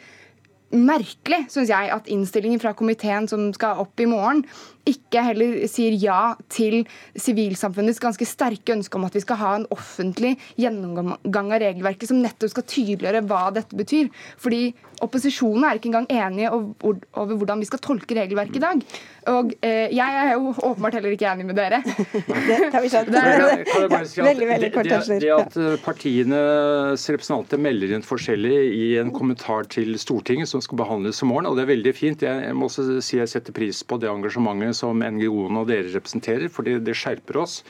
merkelig, 0.72 1.46
syns 1.52 1.70
jeg, 1.72 1.90
at 1.92 2.08
innstillingen 2.10 2.60
fra 2.62 2.72
komiteen 2.76 3.28
som 3.30 3.50
skal 3.56 3.80
opp 3.82 4.00
i 4.00 4.08
morgen, 4.08 4.42
ikke 4.88 5.22
heller 5.22 5.60
sier 5.70 5.94
ja 6.00 6.34
til 6.50 6.80
sivilsamfunnets 7.14 8.00
ganske 8.02 8.26
sterke 8.26 8.74
ønske 8.74 8.98
om 8.98 9.06
at 9.06 9.14
vi 9.14 9.22
skal 9.22 9.38
ha 9.38 9.52
en 9.58 9.66
offentlig 9.74 10.34
gjennomgang 10.58 11.52
av 11.52 11.60
regelverket 11.62 12.10
som 12.10 12.22
nettopp 12.22 12.54
skal 12.54 12.66
tydeliggjøre 12.72 13.22
hva 13.30 13.44
dette 13.54 13.78
betyr. 13.78 14.10
Fordi 14.42 14.72
opposisjonen 15.04 15.68
er 15.68 15.78
ikke 15.78 15.92
engang 15.92 16.08
enige 16.10 16.50
over 16.54 17.36
hvordan 17.36 17.62
vi 17.62 17.68
skal 17.70 17.82
tolke 17.84 18.18
regelverket 18.18 18.58
i 18.58 18.64
dag. 18.64 18.82
Og 19.30 19.52
eh, 19.62 19.92
jeg 19.94 20.16
er 20.18 20.32
jo 20.34 20.50
åpenbart 20.50 20.96
heller 20.98 21.14
ikke 21.14 21.28
enig 21.30 21.44
med 21.46 21.58
dere. 21.58 21.78
det 22.48 22.56
har 22.72 22.82
vi 22.82 22.90
skjønt. 22.90 23.12
Er, 23.14 23.86
veldig, 24.26 24.48
veldig 24.48 24.70
kort 24.74 24.88
det, 24.90 25.18
det, 25.22 25.30
at 25.30 25.58
eh, 25.60 25.76
partienes 25.84 27.04
representanter 27.14 27.60
melder 27.62 27.94
inn 27.94 28.06
forskjellig 28.06 28.56
i 28.74 28.86
en 29.02 29.12
kommentar 29.14 29.68
til 29.70 29.94
Stortinget 30.00 30.50
som 30.50 30.62
skal 30.64 30.80
behandles 30.82 31.22
i 31.22 31.28
morgen, 31.30 31.46
og 31.50 31.58
det 31.58 31.66
er 31.66 31.70
veldig 31.70 31.92
fint. 31.94 32.24
Jeg 32.26 32.56
må 32.58 32.66
også 32.66 32.98
si 33.04 33.20
jeg 33.20 33.30
setter 33.30 33.54
pris 33.54 33.84
på 33.86 34.00
det 34.02 34.10
engasjementet 34.10 34.80
som 34.80 34.98
NGO-ene 34.98 35.62
og 35.62 35.70
dere 35.70 35.92
representerer, 35.92 36.50
for 36.50 36.66
det 36.66 36.96
skjerper 36.98 37.38
oss. 37.44 37.60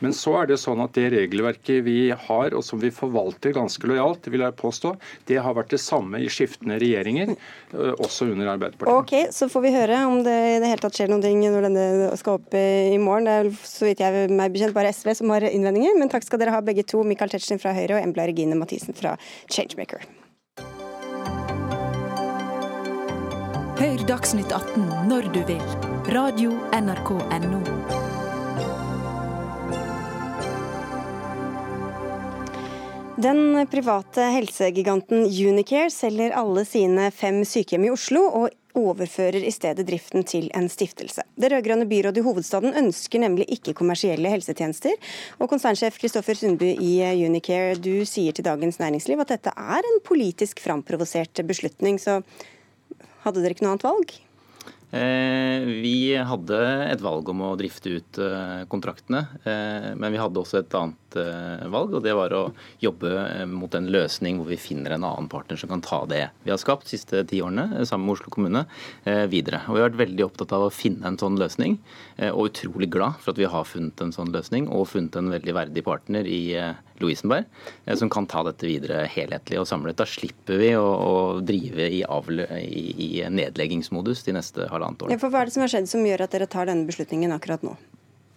Men 0.00 0.16
så 0.16 0.38
er 0.40 0.52
det 0.54 0.60
sånn 0.62 0.80
at 0.84 0.96
det 0.96 1.10
regelverket 1.18 1.84
vi 1.84 1.98
har, 2.14 2.56
og 2.56 2.64
som 2.64 2.80
vi 2.80 2.92
forvalter 2.94 3.52
ganske 3.56 3.92
lojalt, 3.92 4.30
vil 4.32 4.46
jeg 4.46 4.56
påstå, 4.60 4.94
det 5.28 5.42
har 5.44 5.56
vært 5.58 5.74
det 5.76 5.82
samme 5.84 6.22
i 6.24 6.32
skiftende 6.32 6.80
regjeringer, 6.80 7.36
også 7.74 8.30
under 8.32 8.54
Arbeiderpartiet. 8.54 8.96
Ok, 9.04 9.34
Så 9.34 9.50
får 9.52 9.66
vi 9.66 9.74
høre 9.74 10.00
om 10.08 10.22
det 10.24 10.34
i 10.54 10.58
det 10.62 10.70
hele 10.70 10.80
tatt 10.80 10.93
skjer 10.94 11.10
noen 11.10 11.24
ting 11.24 11.40
når 11.42 11.68
denne 11.68 12.10
skal 12.20 12.38
opp 12.38 12.54
i 12.56 12.98
morgen. 13.02 13.28
Det 13.28 13.36
er 13.36 13.50
så 13.68 13.88
vidt 13.88 14.02
jeg 14.04 14.28
meg 14.30 14.54
bekjent 14.54 14.76
bare 14.76 14.92
SV 14.94 15.14
som 15.20 15.32
har 15.34 15.46
innvendinger, 15.50 15.96
men 15.98 16.12
takk 16.12 16.26
skal 16.26 16.42
dere 16.42 16.54
ha 16.54 16.62
begge 16.64 16.86
to. 16.86 17.02
Michael 17.06 17.34
Tetzschner 17.34 17.62
fra 17.62 17.74
Høyre 17.76 17.98
og 17.98 18.04
Embla 18.04 18.28
Regine 18.30 18.58
Mathisen 18.58 18.96
fra 18.96 19.16
Changemaker. 19.50 20.06
Hør 23.74 24.06
Dagsnytt 24.08 24.52
18 24.54 25.10
når 25.10 25.28
du 25.34 25.42
vil. 25.48 25.62
Radio 26.14 26.54
NRK 26.72 27.10
Radio.nrk.no. 27.18 28.04
Den 33.24 33.66
private 33.70 34.26
helsegiganten 34.34 35.24
Unicare 35.24 35.90
selger 35.90 36.34
alle 36.36 36.64
sine 36.68 37.10
fem 37.14 37.44
sykehjem 37.46 37.86
i 37.86 37.92
Oslo, 37.94 38.24
og 38.26 38.50
overfører 38.78 39.44
i 39.46 39.52
stedet 39.54 39.86
driften 39.88 40.26
til 40.26 40.50
en 40.56 40.68
stiftelse. 40.72 41.22
Det 41.38 41.50
rød-grønne 41.52 41.86
byrådet 41.90 42.20
i 42.20 42.26
hovedstaden 42.26 42.76
ønsker 42.80 43.22
nemlig 43.22 43.46
ikke 43.56 43.76
kommersielle 43.78 44.32
helsetjenester. 44.32 44.94
Og 45.38 45.50
konsernsjef 45.52 45.98
Kristoffer 46.02 46.38
Sundby 46.38 46.74
i 46.74 46.98
Unicare, 47.26 47.78
du 47.78 48.04
sier 48.08 48.34
til 48.34 48.46
Dagens 48.46 48.80
Næringsliv 48.82 49.22
at 49.22 49.34
dette 49.36 49.54
er 49.54 49.90
en 49.90 50.00
politisk 50.04 50.62
framprovosert 50.64 51.44
beslutning. 51.46 52.00
Så 52.02 52.20
hadde 53.24 53.42
dere 53.42 53.56
ikke 53.56 53.66
noe 53.66 53.76
annet 53.76 53.86
valg? 53.86 54.16
Eh, 54.94 55.64
vi 55.82 56.14
hadde 56.14 56.58
et 56.86 57.00
valg 57.02 57.26
om 57.32 57.40
å 57.42 57.54
drifte 57.58 57.96
ut 57.96 58.18
eh, 58.22 58.60
kontraktene, 58.70 59.24
eh, 59.42 59.88
men 59.98 60.14
vi 60.14 60.20
hadde 60.20 60.38
også 60.38 60.60
et 60.60 60.76
annet 60.78 61.00
valg, 61.70 61.92
og 61.94 62.02
det 62.02 62.10
var 62.18 62.32
å 62.34 62.48
jobbe 62.82 63.10
mot 63.46 63.70
en 63.78 63.86
løsning 63.86 64.40
hvor 64.40 64.48
vi 64.50 64.58
finner 64.58 64.96
en 64.96 65.04
annen 65.06 65.28
partner 65.30 65.58
som 65.60 65.70
kan 65.70 65.82
ta 65.84 66.00
det 66.10 66.24
vi 66.42 66.50
har 66.50 66.58
skapt 66.58 66.88
de 66.88 66.96
siste 66.96 67.20
ti 67.30 67.38
årene 67.38 67.84
sammen 67.86 68.08
med 68.08 68.16
Oslo 68.16 68.32
kommune, 68.34 68.64
videre. 69.30 69.60
Og 69.68 69.76
Vi 69.76 69.84
har 69.84 69.92
vært 69.92 70.00
veldig 70.00 70.24
opptatt 70.26 70.56
av 70.58 70.64
å 70.66 70.72
finne 70.74 71.06
en 71.06 71.20
sånn 71.20 71.38
løsning, 71.38 71.76
og 72.32 72.48
utrolig 72.48 72.90
glad 72.96 73.22
for 73.22 73.30
at 73.30 73.38
vi 73.38 73.46
har 73.46 73.70
funnet 73.70 74.02
en 74.02 74.10
sånn 74.16 74.34
løsning 74.34 74.66
og 74.66 74.88
funnet 74.90 75.14
en 75.20 75.30
veldig 75.36 75.54
verdig 75.54 75.86
partner 75.86 76.26
i 76.26 76.42
Lovisenberg, 77.02 77.48
eh, 77.84 77.96
som 77.96 78.10
kan 78.10 78.26
ta 78.30 78.44
dette 78.46 78.68
videre 78.68 79.04
helhetlig 79.10 79.58
og 79.60 79.68
samlet. 79.70 79.98
Da 79.98 80.06
slipper 80.08 80.60
vi 80.60 80.70
å, 80.78 80.84
å 80.84 81.16
drive 81.44 81.88
i, 81.90 82.04
avle, 82.06 82.46
i, 82.60 82.84
i, 82.94 83.10
nedleggingsmodus 83.30 84.24
de 84.26 84.36
neste 84.38 84.68
halvannet 84.70 85.02
årene. 85.02 85.16
Ja, 85.16 85.22
for 85.22 85.34
hva 85.34 85.42
er 85.42 85.50
det 85.50 85.56
som 85.56 85.64
har 85.64 85.74
skjedd 85.74 85.90
som 85.90 86.06
gjør 86.06 86.26
at 86.26 86.36
dere 86.36 86.50
tar 86.50 86.70
denne 86.70 86.88
beslutningen 86.88 87.34
akkurat 87.34 87.66
nå? 87.66 87.76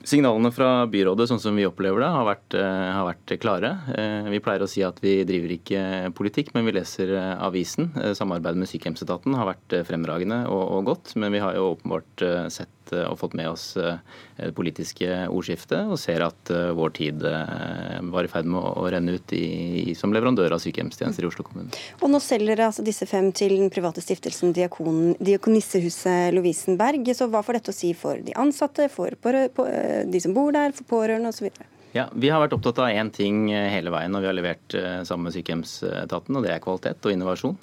Signalene 0.08 0.54
fra 0.56 0.86
byrådet 0.88 1.26
sånn 1.28 1.42
som 1.42 1.58
vi 1.58 1.66
opplever 1.68 2.00
det, 2.00 2.10
har 2.14 2.26
vært, 2.30 2.56
eh, 2.56 2.92
har 2.96 3.08
vært, 3.10 3.34
klare. 3.44 3.72
Eh, 3.98 4.30
vi 4.32 4.40
pleier 4.40 4.64
å 4.64 4.70
si 4.72 4.86
at 4.86 5.02
vi 5.04 5.18
driver 5.28 5.52
ikke 5.58 5.82
politikk, 6.16 6.54
men 6.56 6.70
vi 6.70 6.78
leser 6.78 7.12
avisen. 7.36 7.92
Samarbeidet 8.16 8.62
med 8.62 8.72
sykehjemsetaten 8.72 9.36
har 9.36 9.52
vært 9.52 9.82
fremragende 9.90 10.46
og, 10.48 10.64
og 10.78 10.90
godt, 10.94 11.16
men 11.20 11.36
vi 11.36 11.44
har 11.44 11.58
jo 11.58 11.74
åpenbart 11.76 12.26
sett 12.54 12.72
Eh, 12.96 13.06
og 13.08 13.18
fått 13.20 13.36
med 13.38 13.50
oss 13.50 13.72
det 13.78 13.94
eh, 14.38 14.52
politiske 14.56 15.10
ordskiftet, 15.28 15.88
og 15.88 16.00
ser 16.02 16.24
at 16.26 16.52
eh, 16.54 16.72
vår 16.78 16.94
tid 16.98 17.24
var 17.24 18.26
i 18.26 18.32
ferd 18.32 18.50
med 18.50 18.62
å 18.62 18.88
renne 18.92 19.18
ut 19.18 19.34
i, 19.36 19.94
som 19.98 20.14
leverandør 20.16 20.56
av 20.56 20.62
sykehjemstjenester 20.64 21.26
i 21.26 21.30
Oslo 21.30 21.46
kommune. 21.48 21.72
Og 22.02 22.12
nå 22.12 22.22
selger 22.24 22.62
altså 22.68 22.86
disse 22.86 23.08
fem 23.10 23.32
til 23.36 23.58
den 23.58 23.72
private 23.74 24.04
stiftelsen 24.04 24.54
Diakon, 24.56 25.16
Diakonissehuset 25.20 26.36
Lovisenberg. 26.36 27.10
Så 27.18 27.30
hva 27.32 27.44
får 27.46 27.60
dette 27.60 27.74
å 27.74 27.78
si 27.78 27.94
for 27.98 28.22
de 28.24 28.36
ansatte, 28.38 28.90
for 28.94 29.16
de 29.18 30.22
som 30.24 30.36
bor 30.38 30.54
der, 30.56 30.76
for 30.78 30.98
pårørende 30.98 31.34
osv.? 31.34 31.50
Ja, 31.96 32.06
Vi 32.14 32.30
har 32.30 32.42
vært 32.44 32.54
opptatt 32.54 32.82
av 32.84 32.92
én 32.92 33.10
ting 33.16 33.48
hele 33.50 33.90
veien 33.90 34.12
når 34.14 34.22
vi 34.22 34.28
har 34.30 34.36
levert 34.36 34.76
sammen 35.08 35.30
med 35.30 35.34
sykehjemsetaten, 35.38 36.36
og 36.36 36.46
det 36.46 36.52
er 36.54 36.62
kvalitet 36.62 37.08
og 37.08 37.16
innovasjon 37.16 37.58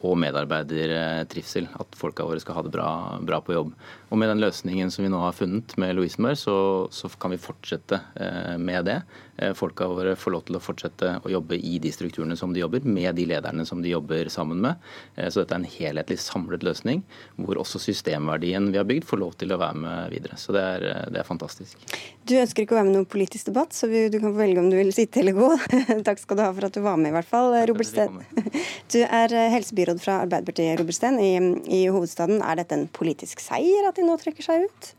og 0.00 0.16
medarbeidertrivsel. 0.20 1.68
At 1.80 1.96
folka 1.98 2.24
våre 2.24 2.40
skal 2.40 2.56
ha 2.56 2.64
det 2.64 2.72
bra, 2.74 2.90
bra, 3.26 3.40
på 3.44 3.54
jobb. 3.56 3.72
Og 4.10 4.18
Med 4.18 4.30
den 4.32 4.40
løsningen 4.42 4.90
som 4.90 5.04
vi 5.04 5.10
nå 5.12 5.20
har 5.22 5.36
funnet 5.36 5.76
med 5.78 5.94
Lovisenberg, 5.96 6.38
så, 6.40 6.56
så 6.90 7.10
kan 7.20 7.34
vi 7.34 7.40
fortsette 7.40 8.00
eh, 8.16 8.56
med 8.58 8.88
det. 8.88 9.00
Eh, 9.36 9.52
folka 9.54 9.88
våre 9.88 10.16
får 10.16 10.34
lov 10.34 10.46
til 10.48 10.58
å 10.58 10.62
fortsette 10.62 11.12
å 11.24 11.32
jobbe 11.32 11.56
i 11.56 11.78
de 11.82 11.92
strukturene 11.92 12.36
som 12.36 12.52
de 12.52 12.60
jobber, 12.60 12.84
med 12.84 13.14
de 13.16 13.26
lederne 13.28 13.64
som 13.68 13.82
de 13.84 13.92
jobber 13.92 14.28
sammen 14.32 14.60
med. 14.64 14.80
Eh, 15.16 15.28
så 15.28 15.42
dette 15.42 15.56
er 15.56 15.62
en 15.62 15.74
helhetlig 15.76 16.18
samlet 16.20 16.64
løsning, 16.66 17.04
hvor 17.36 17.60
også 17.60 17.80
systemverdien 17.82 18.70
vi 18.72 18.80
har 18.80 18.88
bygd, 18.88 19.06
får 19.08 19.22
lov 19.22 19.36
til 19.40 19.52
å 19.52 19.60
være 19.60 19.84
med 19.84 20.16
videre. 20.16 20.40
Så 20.40 20.56
det 20.56 20.64
er, 20.64 20.88
det 21.12 21.22
er 21.22 21.28
fantastisk. 21.28 21.76
Du 22.24 22.36
ønsker 22.40 22.64
ikke 22.64 22.76
å 22.76 22.80
være 22.80 22.88
med 22.88 22.94
i 22.94 22.98
noen 22.98 23.10
politisk 23.10 23.48
debatt, 23.48 23.76
så 23.76 23.88
du 23.90 24.18
kan 24.18 24.30
få 24.30 24.38
velge 24.38 24.62
om 24.62 24.72
du 24.72 24.78
vil 24.78 24.92
sitte 24.96 25.22
eller 25.22 25.36
gå. 25.36 25.52
Takk 26.08 26.20
skal 26.24 26.40
du 26.40 26.44
ha 26.44 26.50
for 26.56 26.68
at 26.68 26.76
du 26.76 26.82
var 26.84 27.00
med, 27.00 27.12
i 27.12 27.16
hvert 27.18 27.30
fall. 27.30 27.56
Robert 27.70 27.88
Steen, 27.88 28.20
du 28.92 29.00
er 29.04 29.36
helsebyråd 29.56 29.89
byråd 29.90 30.02
fra 30.02 30.20
Arbeiderpartiet 30.22 30.78
Robert 30.78 30.94
Steen, 30.94 31.18
i, 31.18 31.82
i 31.82 31.88
hovedstaden. 31.90 32.40
Er 32.42 32.60
dette 32.60 32.74
en 32.74 32.88
politisk 32.88 33.40
seier 33.42 33.88
at 33.88 33.96
de 33.98 34.06
nå 34.06 34.16
trekker 34.20 34.46
seg 34.46 34.66
ut? 34.68 34.90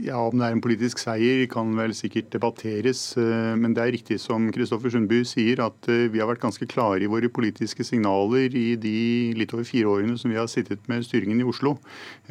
Ja, 0.00 0.16
Om 0.16 0.38
det 0.40 0.46
er 0.46 0.54
en 0.54 0.62
politisk 0.64 1.00
seier 1.02 1.42
kan 1.50 1.74
vel 1.76 1.92
sikkert 1.96 2.30
debatteres. 2.32 3.02
Eh, 3.20 3.52
men 3.60 3.74
det 3.76 3.82
er 3.82 3.92
riktig 3.92 4.16
som 4.22 4.46
Kristoffer 4.54 4.92
Sundby 4.94 5.20
sier, 5.28 5.60
at 5.60 5.88
eh, 5.92 6.06
vi 6.12 6.22
har 6.22 6.30
vært 6.30 6.40
ganske 6.40 6.68
klare 6.70 7.04
i 7.04 7.10
våre 7.10 7.28
politiske 7.28 7.84
signaler 7.84 8.54
i 8.56 8.78
de 8.80 8.94
litt 9.36 9.52
over 9.52 9.66
fire 9.68 9.90
årene 9.92 10.16
som 10.20 10.32
vi 10.32 10.38
har 10.40 10.48
sittet 10.48 10.88
med 10.88 11.04
styringen 11.04 11.42
i 11.42 11.48
Oslo. 11.48 11.74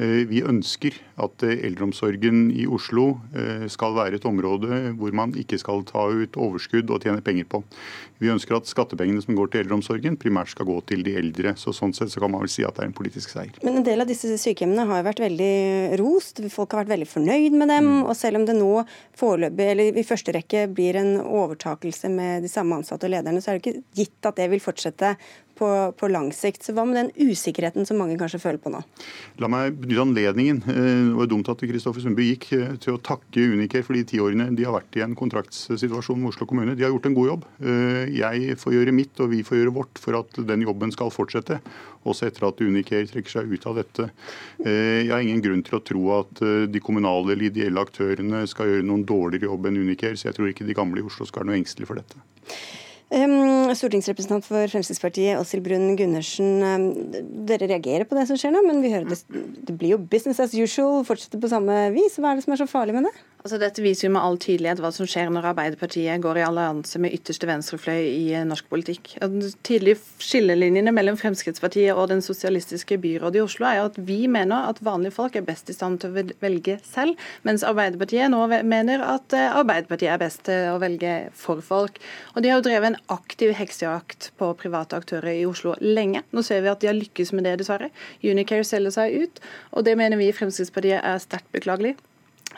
Eh, 0.02 0.26
vi 0.30 0.42
ønsker 0.42 0.98
at 1.22 1.46
eldreomsorgen 1.46 2.48
i 2.56 2.66
Oslo 2.70 3.12
skal 3.70 3.92
være 3.92 4.16
et 4.16 4.24
område 4.24 4.94
hvor 4.96 5.12
man 5.14 5.34
ikke 5.36 5.58
skal 5.60 5.82
ta 5.84 6.06
ut 6.08 6.38
overskudd 6.40 6.90
og 6.90 7.04
tjene 7.04 7.22
penger 7.24 7.46
på. 7.52 7.60
Vi 8.20 8.28
ønsker 8.28 8.58
at 8.58 8.68
skattepengene 8.68 9.22
som 9.24 9.36
går 9.36 9.48
til 9.52 9.62
eldreomsorgen, 9.62 10.18
primært 10.20 10.52
skal 10.52 10.68
gå 10.68 10.76
til 10.88 11.04
de 11.06 11.14
eldre. 11.16 11.54
Så 11.60 11.72
Sånn 11.76 11.94
sett 11.96 12.12
så 12.12 12.20
kan 12.20 12.32
man 12.32 12.42
vel 12.44 12.52
si 12.52 12.64
at 12.66 12.76
det 12.76 12.84
er 12.84 12.90
en 12.90 12.96
politisk 12.96 13.32
seier. 13.32 13.54
Men 13.64 13.78
en 13.80 13.86
del 13.86 14.02
av 14.02 14.08
disse 14.10 14.28
sykehjemmene 14.42 14.84
har 14.90 15.06
vært 15.06 15.22
veldig 15.24 15.96
rost. 16.00 16.42
Folk 16.52 16.74
har 16.74 16.82
vært 16.82 16.92
veldig 16.96 17.08
fornøyd 17.08 17.56
med 17.60 17.70
dem. 17.72 17.90
Mm. 17.90 18.00
Og 18.08 18.16
selv 18.18 18.40
om 18.40 18.46
det 18.48 18.56
nå 18.58 18.84
foreløpig, 19.18 19.68
eller 19.74 20.00
i 20.00 20.06
første 20.06 20.34
rekke 20.36 20.66
blir 20.72 20.98
en 21.00 21.14
overtakelse 21.20 22.10
med 22.12 22.46
de 22.46 22.52
samme 22.52 22.80
ansatte 22.80 23.08
og 23.08 23.14
lederne, 23.14 23.42
så 23.42 23.52
er 23.52 23.58
det 23.58 23.64
ikke 23.64 24.02
gitt 24.02 24.30
at 24.30 24.40
det 24.40 24.48
vil 24.52 24.64
fortsette 24.64 25.14
på, 25.60 25.68
på, 25.96 26.08
lang 26.10 26.30
sikt. 26.34 26.64
Så 26.64 26.74
Hva 26.76 26.86
med 26.88 26.96
den 26.96 27.10
usikkerheten 27.30 27.86
som 27.88 28.00
mange 28.00 28.16
kanskje 28.20 28.40
føler 28.42 28.60
på 28.62 28.72
nå? 28.72 28.80
La 29.42 29.50
meg 29.52 29.76
benytte 29.76 30.06
anledningen 30.06 30.62
eh, 30.64 31.10
det 31.10 31.18
var 31.18 31.30
dumt 31.30 31.50
at 31.52 31.64
Kristoffer 31.70 32.04
Sundby 32.04 32.30
gikk, 32.30 32.48
eh, 32.56 32.72
til 32.80 32.96
å 32.96 33.02
takke 33.04 33.44
Uniker 33.52 33.84
for 33.86 33.98
de 33.98 34.04
ti 34.08 34.20
årene 34.22 34.50
de 34.56 34.66
har 34.66 34.76
vært 34.78 34.98
i 34.98 35.04
en 35.04 35.16
kontraktssituasjon 35.18 36.20
med 36.20 36.32
Oslo 36.32 36.48
kommune. 36.48 36.76
De 36.78 36.86
har 36.86 36.92
gjort 36.94 37.10
en 37.10 37.16
god 37.18 37.30
jobb. 37.32 37.46
Eh, 37.60 38.02
jeg 38.16 38.56
får 38.60 38.76
gjøre 38.78 38.96
mitt, 38.96 39.14
og 39.20 39.32
vi 39.34 39.44
får 39.46 39.60
gjøre 39.60 39.76
vårt 39.76 40.02
for 40.02 40.18
at 40.20 40.42
den 40.50 40.66
jobben 40.66 40.94
skal 40.94 41.12
fortsette. 41.14 41.60
Også 42.08 42.30
etter 42.30 42.48
at 42.48 42.60
Uniker 42.64 43.04
trekker 43.10 43.34
seg 43.34 43.50
ut 43.52 43.66
av 43.68 43.76
dette. 43.76 44.06
Jeg 44.64 45.10
har 45.10 45.20
ingen 45.20 45.42
grunn 45.44 45.60
til 45.66 45.76
å 45.76 45.82
tro 45.84 46.04
at 46.16 46.40
de 46.72 46.80
kommunale 46.80 47.34
eller 47.34 47.50
ideelle 47.50 47.82
aktørene 47.84 48.46
skal 48.48 48.70
gjøre 48.70 48.86
noen 48.88 49.04
dårligere 49.04 49.50
jobb 49.50 49.68
enn 49.68 49.82
Uniker, 49.84 50.16
så 50.16 50.30
jeg 50.30 50.38
tror 50.38 50.48
ikke 50.48 50.68
de 50.68 50.76
gamle 50.78 51.02
i 51.02 51.04
Oslo 51.04 51.28
skal 51.28 51.44
være 51.44 51.50
noe 51.50 51.60
engstelige 51.60 51.90
for 51.90 52.00
dette. 52.00 52.24
Stortingsrepresentant 53.10 54.44
for 54.46 54.70
Fremskrittspartiet, 54.70 55.38
Åshild 55.40 55.64
Brun 55.64 55.96
Gundersen. 55.98 56.60
Dere 57.48 57.66
reagerer 57.66 58.06
på 58.06 58.14
det 58.14 58.28
som 58.28 58.38
skjer 58.38 58.54
nå, 58.54 58.62
men 58.66 58.78
vi 58.84 58.92
hører 58.92 59.10
det, 59.10 59.18
det 59.66 59.74
blir 59.74 59.96
jo 59.96 59.98
business 59.98 60.38
as 60.38 60.54
usual, 60.54 61.02
fortsetter 61.08 61.42
på 61.42 61.50
samme 61.50 61.88
vis. 61.96 62.20
Hva 62.20 62.30
er 62.30 62.38
det 62.38 62.46
som 62.46 62.54
er 62.54 62.62
så 62.62 62.70
farlig 62.70 62.94
med 62.94 63.08
det? 63.08 63.14
Altså, 63.40 63.56
dette 63.56 63.80
viser 63.80 64.04
jo 64.04 64.12
med 64.12 64.20
all 64.20 64.36
tydelighet 64.36 64.82
hva 64.84 64.90
som 64.92 65.06
skjer 65.08 65.30
når 65.32 65.46
Arbeiderpartiet 65.54 66.20
går 66.20 66.42
i 66.42 66.44
allianse 66.44 67.00
med 67.00 67.14
ytterste 67.16 67.48
venstrefløy 67.48 68.02
i 68.04 68.24
eh, 68.36 68.44
norsk 68.44 68.66
politikk. 68.68 69.14
De 69.16 69.48
tydelige 69.64 69.96
skillelinjene 70.20 70.92
mellom 70.92 71.16
Fremskrittspartiet 71.16 71.94
og 71.94 72.10
den 72.10 72.20
sosialistiske 72.24 72.98
byrådet 73.00 73.40
i 73.40 73.44
Oslo 73.46 73.64
er 73.70 73.78
jo 73.78 73.86
at 73.88 73.96
vi 74.10 74.18
mener 74.28 74.68
at 74.68 74.82
vanlige 74.84 75.16
folk 75.16 75.38
er 75.40 75.46
best 75.46 75.72
i 75.72 75.76
stand 75.76 76.02
til 76.02 76.12
å 76.12 76.24
velge 76.44 76.76
selv, 76.84 77.16
mens 77.48 77.64
Arbeiderpartiet 77.64 78.28
nå 78.28 78.42
mener 78.68 79.06
at 79.08 79.32
eh, 79.32 79.48
Arbeiderpartiet 79.48 80.12
er 80.12 80.20
best 80.20 80.44
til 80.50 80.74
å 80.74 80.76
velge 80.84 81.14
for 81.32 81.64
folk. 81.64 81.96
Og 82.34 82.44
De 82.44 82.52
har 82.52 82.60
jo 82.60 82.68
drevet 82.68 82.90
en 82.92 83.00
aktiv 83.16 83.54
heksejakt 83.56 84.34
på 84.36 84.52
private 84.60 85.00
aktører 85.00 85.32
i 85.32 85.48
Oslo 85.48 85.78
lenge. 85.80 86.26
Nå 86.36 86.44
ser 86.44 86.60
vi 86.60 86.74
at 86.74 86.84
de 86.84 86.92
har 86.92 87.00
lykkes 87.00 87.32
med 87.32 87.48
det, 87.48 87.56
dessverre. 87.64 87.88
Unicare 88.20 88.68
selger 88.68 88.98
seg 89.00 89.16
ut, 89.24 89.42
og 89.72 89.88
det 89.88 89.96
mener 89.96 90.20
vi 90.20 90.28
i 90.28 90.36
Fremskrittspartiet 90.36 91.00
er 91.00 91.24
sterkt 91.24 91.48
beklagelig. 91.56 91.96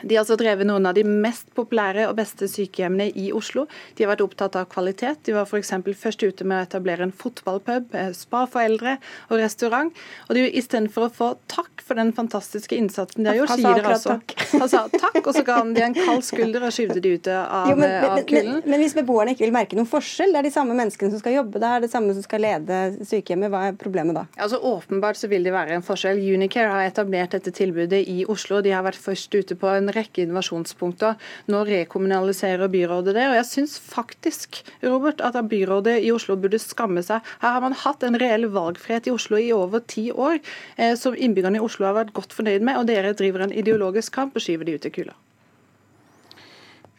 De 0.03 0.15
har 0.15 0.23
altså 0.23 0.37
drevet 0.39 0.67
noen 0.67 0.85
av 0.89 0.95
de 0.97 1.05
mest 1.07 1.49
populære 1.57 2.07
og 2.09 2.17
beste 2.19 2.47
sykehjemmene 2.51 3.09
i 3.19 3.29
Oslo. 3.35 3.65
De 3.97 4.05
har 4.05 4.13
vært 4.13 4.25
opptatt 4.25 4.57
av 4.59 4.67
kvalitet. 4.71 5.23
De 5.27 5.35
var 5.35 5.47
f.eks. 5.47 5.73
først 5.99 6.23
ute 6.23 6.47
med 6.47 6.59
å 6.59 6.67
etablere 6.67 7.07
en 7.07 7.15
fotballpub, 7.15 7.93
eh, 7.95 8.11
spa 8.17 8.45
for 8.49 8.63
eldre 8.63 8.97
og 9.29 9.39
restaurant. 9.41 9.93
Og 10.29 10.37
de, 10.37 10.47
Istedenfor 10.53 11.07
å 11.07 11.11
få 11.13 11.29
takk 11.51 11.81
for 11.83 11.99
den 11.99 12.11
fantastiske 12.15 12.75
innsatsen 12.77 13.23
de 13.23 13.31
har 13.31 13.39
gjort, 13.39 13.55
sier 13.57 13.79
dere 13.79 13.93
altså 13.95 14.17
Han 14.53 14.69
sa 14.71 14.83
takk, 14.91 15.19
og 15.23 15.31
så 15.35 15.43
ga 15.47 15.57
han 15.61 15.73
de 15.75 15.83
en 15.85 15.95
kald 15.97 16.23
skulder 16.25 16.67
og 16.67 16.73
skyvde 16.75 17.01
de 17.03 17.13
ut 17.17 17.29
av, 17.31 17.71
jo, 17.71 17.77
men, 17.79 17.95
av 18.05 18.19
kulden. 18.27 18.59
Men, 18.59 18.69
men, 18.69 18.83
hvis 18.83 18.95
beboerne 18.97 19.33
ikke 19.33 19.45
vil 19.45 19.55
merke 19.55 19.79
noen 19.79 19.89
forskjell, 19.89 20.33
det 20.35 20.41
er 20.43 20.47
de 20.47 20.53
samme 20.53 20.77
menneskene 20.77 21.13
som 21.13 21.23
skal 21.23 21.37
jobbe 21.39 21.61
der, 21.63 21.83
det 21.83 21.91
samme 21.91 22.15
som 22.15 22.25
skal 22.25 22.43
lede 22.45 22.79
sykehjemmet, 23.09 23.51
hva 23.53 23.65
er 23.69 23.79
problemet 23.79 24.17
da? 24.17 24.25
Altså 24.37 24.59
Åpenbart 24.73 25.19
så 25.19 25.29
vil 25.31 25.47
det 25.47 25.55
være 25.55 25.77
en 25.77 25.85
forskjell. 25.85 26.21
Unicare 26.33 26.71
har 26.71 26.87
etablert 26.87 27.35
dette 27.35 27.53
tilbudet 27.55 28.03
i 28.09 28.23
Oslo. 28.29 28.61
De 28.63 28.73
har 28.73 28.85
vært 28.85 29.01
først 29.01 29.33
ute 29.33 29.57
på 29.59 29.69
en 29.73 29.91
rekke 29.95 30.23
innovasjonspunkter. 30.25 31.17
Nå 31.51 31.63
rekommunaliserer 31.69 32.71
byrådet 32.73 33.15
det. 33.17 33.25
Og 33.29 33.37
jeg 33.39 33.49
syns 33.49 33.77
faktisk 33.79 34.61
Robert, 34.83 35.21
at 35.21 35.37
byrådet 35.49 35.99
i 36.03 36.11
Oslo 36.13 36.37
burde 36.39 36.61
skamme 36.61 37.03
seg. 37.05 37.25
Her 37.43 37.57
har 37.57 37.65
man 37.65 37.77
hatt 37.83 38.03
en 38.03 38.19
reell 38.19 38.49
valgfrihet 38.53 39.09
i 39.09 39.15
Oslo 39.15 39.39
i 39.41 39.51
over 39.55 39.83
ti 39.87 40.09
år, 40.11 40.39
eh, 40.77 40.95
som 40.99 41.15
innbyggerne 41.15 41.61
i 41.61 41.65
Oslo 41.65 41.89
har 41.89 41.99
vært 41.99 42.15
godt 42.17 42.33
fornøyd 42.35 42.65
med, 42.65 42.79
og 42.79 42.89
dere 42.89 43.15
driver 43.17 43.45
en 43.45 43.53
ideologisk 43.53 44.13
kamp 44.13 44.35
og 44.35 44.45
skyver 44.45 44.67
de 44.67 44.77
ut 44.77 44.89
i 44.89 44.93
kula. 44.93 45.17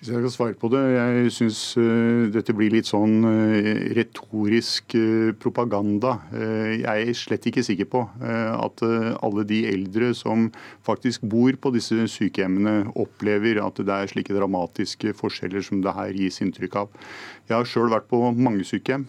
Hvis 0.04 0.12
jeg 0.12 0.20
skal 0.20 0.32
svare 0.34 0.56
på 0.60 0.68
det, 0.68 0.80
jeg 0.92 1.30
syns 1.32 1.58
uh, 1.80 2.26
dette 2.28 2.52
blir 2.52 2.74
litt 2.74 2.90
sånn 2.90 3.24
uh, 3.24 3.94
retorisk 3.96 4.92
uh, 5.00 5.30
propaganda. 5.40 6.18
jeg 6.28 7.06
er 7.08 7.16
slett 7.16 7.48
ikke 7.48 7.64
sikker 7.64 7.88
på 7.88 8.02
at 8.20 8.82
alle 8.84 9.44
de 9.48 9.62
eldre 9.70 10.10
som 10.16 10.50
faktisk 10.84 11.24
bor 11.24 11.56
på 11.56 11.72
disse 11.72 12.04
sykehjemmene, 12.12 12.90
opplever 13.00 13.62
at 13.64 13.80
det 13.80 13.96
er 13.96 14.10
slike 14.10 14.36
dramatiske 14.36 15.14
forskjeller 15.16 15.64
som 15.64 15.80
det 15.80 15.96
her 15.96 16.12
gis 16.12 16.42
inntrykk 16.44 16.76
av. 16.82 17.00
Jeg 17.44 17.58
har 17.58 17.66
sjøl 17.68 17.90
vært 17.92 18.06
på 18.08 18.18
mange 18.32 18.64
sykehjem. 18.64 19.02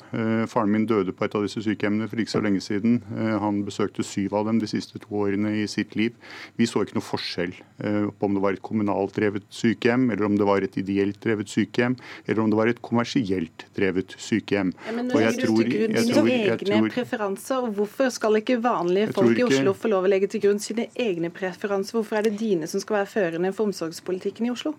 faren 0.52 0.72
min 0.72 0.86
døde 0.86 1.14
på 1.16 1.24
et 1.24 1.36
av 1.38 1.46
disse 1.46 1.62
sykehjemmene 1.64 2.10
for 2.12 2.20
ikke 2.20 2.34
så 2.34 2.42
lenge 2.44 2.60
siden. 2.60 2.98
han 3.40 3.62
besøkte 3.64 4.04
syv 4.04 4.34
av 4.36 4.48
dem 4.50 4.60
de 4.60 4.68
siste 4.68 5.00
to 5.00 5.22
årene 5.24 5.54
i 5.62 5.68
sitt 5.72 5.96
liv. 5.96 6.12
Vi 6.58 6.68
så 6.68 6.84
ikke 6.84 6.98
noe 6.98 7.06
forskjell 7.06 7.54
på 7.80 8.28
om 8.28 8.36
det 8.36 8.44
var 8.44 8.58
et 8.58 8.62
kommunalt 8.62 9.16
drevet 9.16 9.46
sykehjem 9.50 10.10
eller 10.12 10.26
om 10.28 10.36
det 10.36 10.48
var 10.48 10.66
et 10.66 10.76
ideelt 10.78 11.20
drevet 11.24 11.48
sykehjem, 11.48 11.96
eller 12.28 12.42
om 12.44 12.52
det 12.52 12.60
var 12.60 12.72
et 12.72 12.82
kommersielt 12.84 13.68
drevet 13.78 14.18
sykehjem. 14.20 14.74
Ja, 14.88 14.96
men 14.98 15.08
nå 15.08 15.22
legger 15.22 15.48
du 15.48 15.56
til 15.56 15.72
grunn 15.72 16.10
sine 16.10 16.36
egne 16.36 16.92
preferanser. 16.92 17.70
og 17.70 17.80
Hvorfor 17.80 18.12
skal 18.12 18.42
ikke 18.42 18.60
vanlige 18.64 19.14
folk 19.16 19.40
i 19.40 19.48
Oslo 19.48 19.76
få 19.78 19.94
lov 19.94 20.10
å 20.10 20.12
legge 20.12 20.28
til 20.34 20.44
grunn 20.44 20.60
sine 20.60 20.90
egne 20.92 21.32
preferanser? 21.32 22.02
Hvorfor 22.02 22.20
er 22.20 22.28
det 22.28 22.36
dine 22.42 22.68
som 22.68 22.84
skal 22.84 23.00
være 23.00 23.14
førende 23.16 23.54
for 23.56 23.70
omsorgspolitikken 23.70 24.50
i 24.50 24.52
Oslo? 24.52 24.76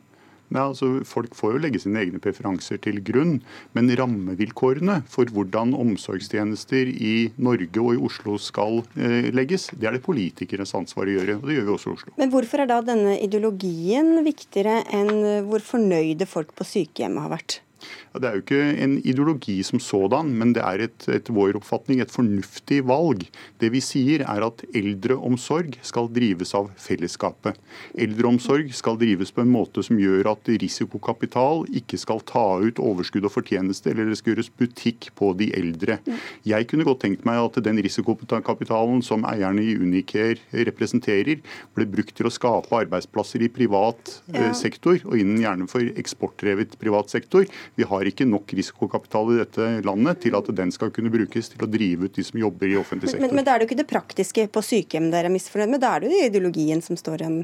Nei, 0.55 0.63
altså 0.63 0.91
Folk 1.07 1.35
får 1.37 1.57
jo 1.57 1.63
legge 1.63 1.81
sine 1.83 2.03
egne 2.05 2.21
preferanser 2.23 2.81
til 2.83 3.01
grunn, 3.05 3.41
men 3.77 3.91
rammevilkårene 3.99 5.01
for 5.11 5.31
hvordan 5.33 5.75
omsorgstjenester 5.77 6.91
i 6.91 7.15
Norge 7.43 7.83
og 7.83 7.97
i 7.97 8.01
Oslo 8.09 8.39
skal 8.43 8.81
eh, 8.95 9.31
legges, 9.35 9.69
det 9.75 9.91
er 9.91 9.99
det 9.99 10.05
politikernes 10.07 10.75
ansvar 10.79 11.11
å 11.11 11.19
gjøre. 11.19 11.39
og 11.41 11.51
Det 11.51 11.59
gjør 11.59 11.69
vi 11.69 11.77
også 11.77 11.93
i 11.93 11.99
Oslo. 11.99 12.17
Men 12.21 12.33
hvorfor 12.35 12.63
er 12.63 12.71
da 12.71 12.81
denne 12.87 13.19
ideologien 13.25 14.15
viktigere 14.27 14.83
enn 14.95 15.15
hvor 15.49 15.65
fornøyde 15.65 16.29
folk 16.31 16.55
på 16.57 16.67
sykehjemmet 16.67 17.27
har 17.27 17.37
vært? 17.37 17.61
Ja, 18.17 18.21
det 18.23 18.29
er 18.29 18.37
jo 18.39 18.43
ikke 18.47 18.67
en 18.81 18.95
ideologi 19.05 19.59
som 19.67 19.77
sådan, 19.83 20.31
men 20.41 20.55
det 20.57 20.63
er 20.65 20.87
et, 20.87 21.05
etter 21.13 21.35
vår 21.37 21.59
oppfatning 21.59 21.99
et 22.01 22.13
fornuftig 22.13 22.79
valg. 22.89 23.27
Det 23.61 23.69
vi 23.75 23.83
sier 23.85 24.23
er 24.25 24.45
at 24.47 24.63
eldreomsorg 24.73 25.75
skal 25.85 26.09
drives 26.17 26.55
av 26.57 26.71
fellesskapet. 26.81 27.59
Eldreomsorg 27.93 28.73
skal 28.73 28.97
drives 28.97 29.35
på 29.37 29.45
en 29.45 29.53
måte 29.53 29.85
som 29.85 30.01
gjør 30.01 30.31
at 30.33 30.49
risikokapital 30.49 31.67
ikke 31.77 32.01
skal 32.01 32.23
ta 32.25 32.47
ut 32.65 32.81
overskudd 32.81 33.29
og 33.29 33.35
fortjeneste, 33.35 33.93
eller 33.93 34.09
det 34.09 34.17
skal 34.23 34.33
gjøres 34.33 34.49
butikk 34.63 35.11
på 35.21 35.35
de 35.37 35.51
eldre. 35.61 35.99
Jeg 36.49 36.71
kunne 36.73 36.89
godt 36.89 37.05
tenkt 37.05 37.29
meg 37.29 37.43
at 37.43 37.61
den 37.69 37.83
risikokapitalen 37.85 39.05
som 39.05 39.29
eierne 39.29 39.61
i 39.61 39.77
Unicare 39.77 40.65
representerer, 40.65 41.45
ble 41.77 41.85
brukt 41.93 42.17
til 42.17 42.31
å 42.31 42.33
skape 42.33 42.81
arbeidsplasser 42.81 43.45
i 43.45 43.53
privat 43.53 44.23
ja. 44.33 44.47
Eh, 44.47 44.53
sektor, 44.57 44.97
og 45.05 45.21
innen 45.21 45.45
gjerne 45.45 45.69
for 45.69 45.85
eksportdrevet 46.01 46.79
privat 46.81 47.13
sektor. 47.13 47.45
Vi 47.77 47.85
har 47.85 48.06
ikke 48.11 48.27
nok 48.29 48.53
risikokapital 48.59 49.33
i 49.35 49.39
dette 49.43 49.69
landet 49.87 50.23
til 50.25 50.37
at 50.39 50.51
den 50.59 50.73
skal 50.75 50.93
kunne 50.95 51.13
brukes 51.13 51.53
til 51.53 51.65
å 51.65 51.71
drive 51.71 52.09
ut 52.09 52.19
de 52.19 52.27
som 52.27 52.41
jobber 52.41 52.73
i 52.73 52.77
offentlig 52.81 53.13
sektor. 53.13 53.27
Men, 53.27 53.39
men 53.39 53.47
da 53.47 53.55
er 53.55 53.65
jo 53.65 53.71
ikke 53.71 53.81
det 53.83 53.89
praktiske 53.91 54.49
på 54.53 54.65
sykehjem 54.65 55.11
dere 55.15 55.31
er 55.31 55.35
misfornøyd 55.35 55.75
med, 55.75 55.83
det 55.83 55.93
er 55.93 56.05
det 56.05 56.13
jo 56.13 56.29
ideologien 56.31 56.85
som 56.85 56.99
står 57.01 57.27
om 57.27 57.41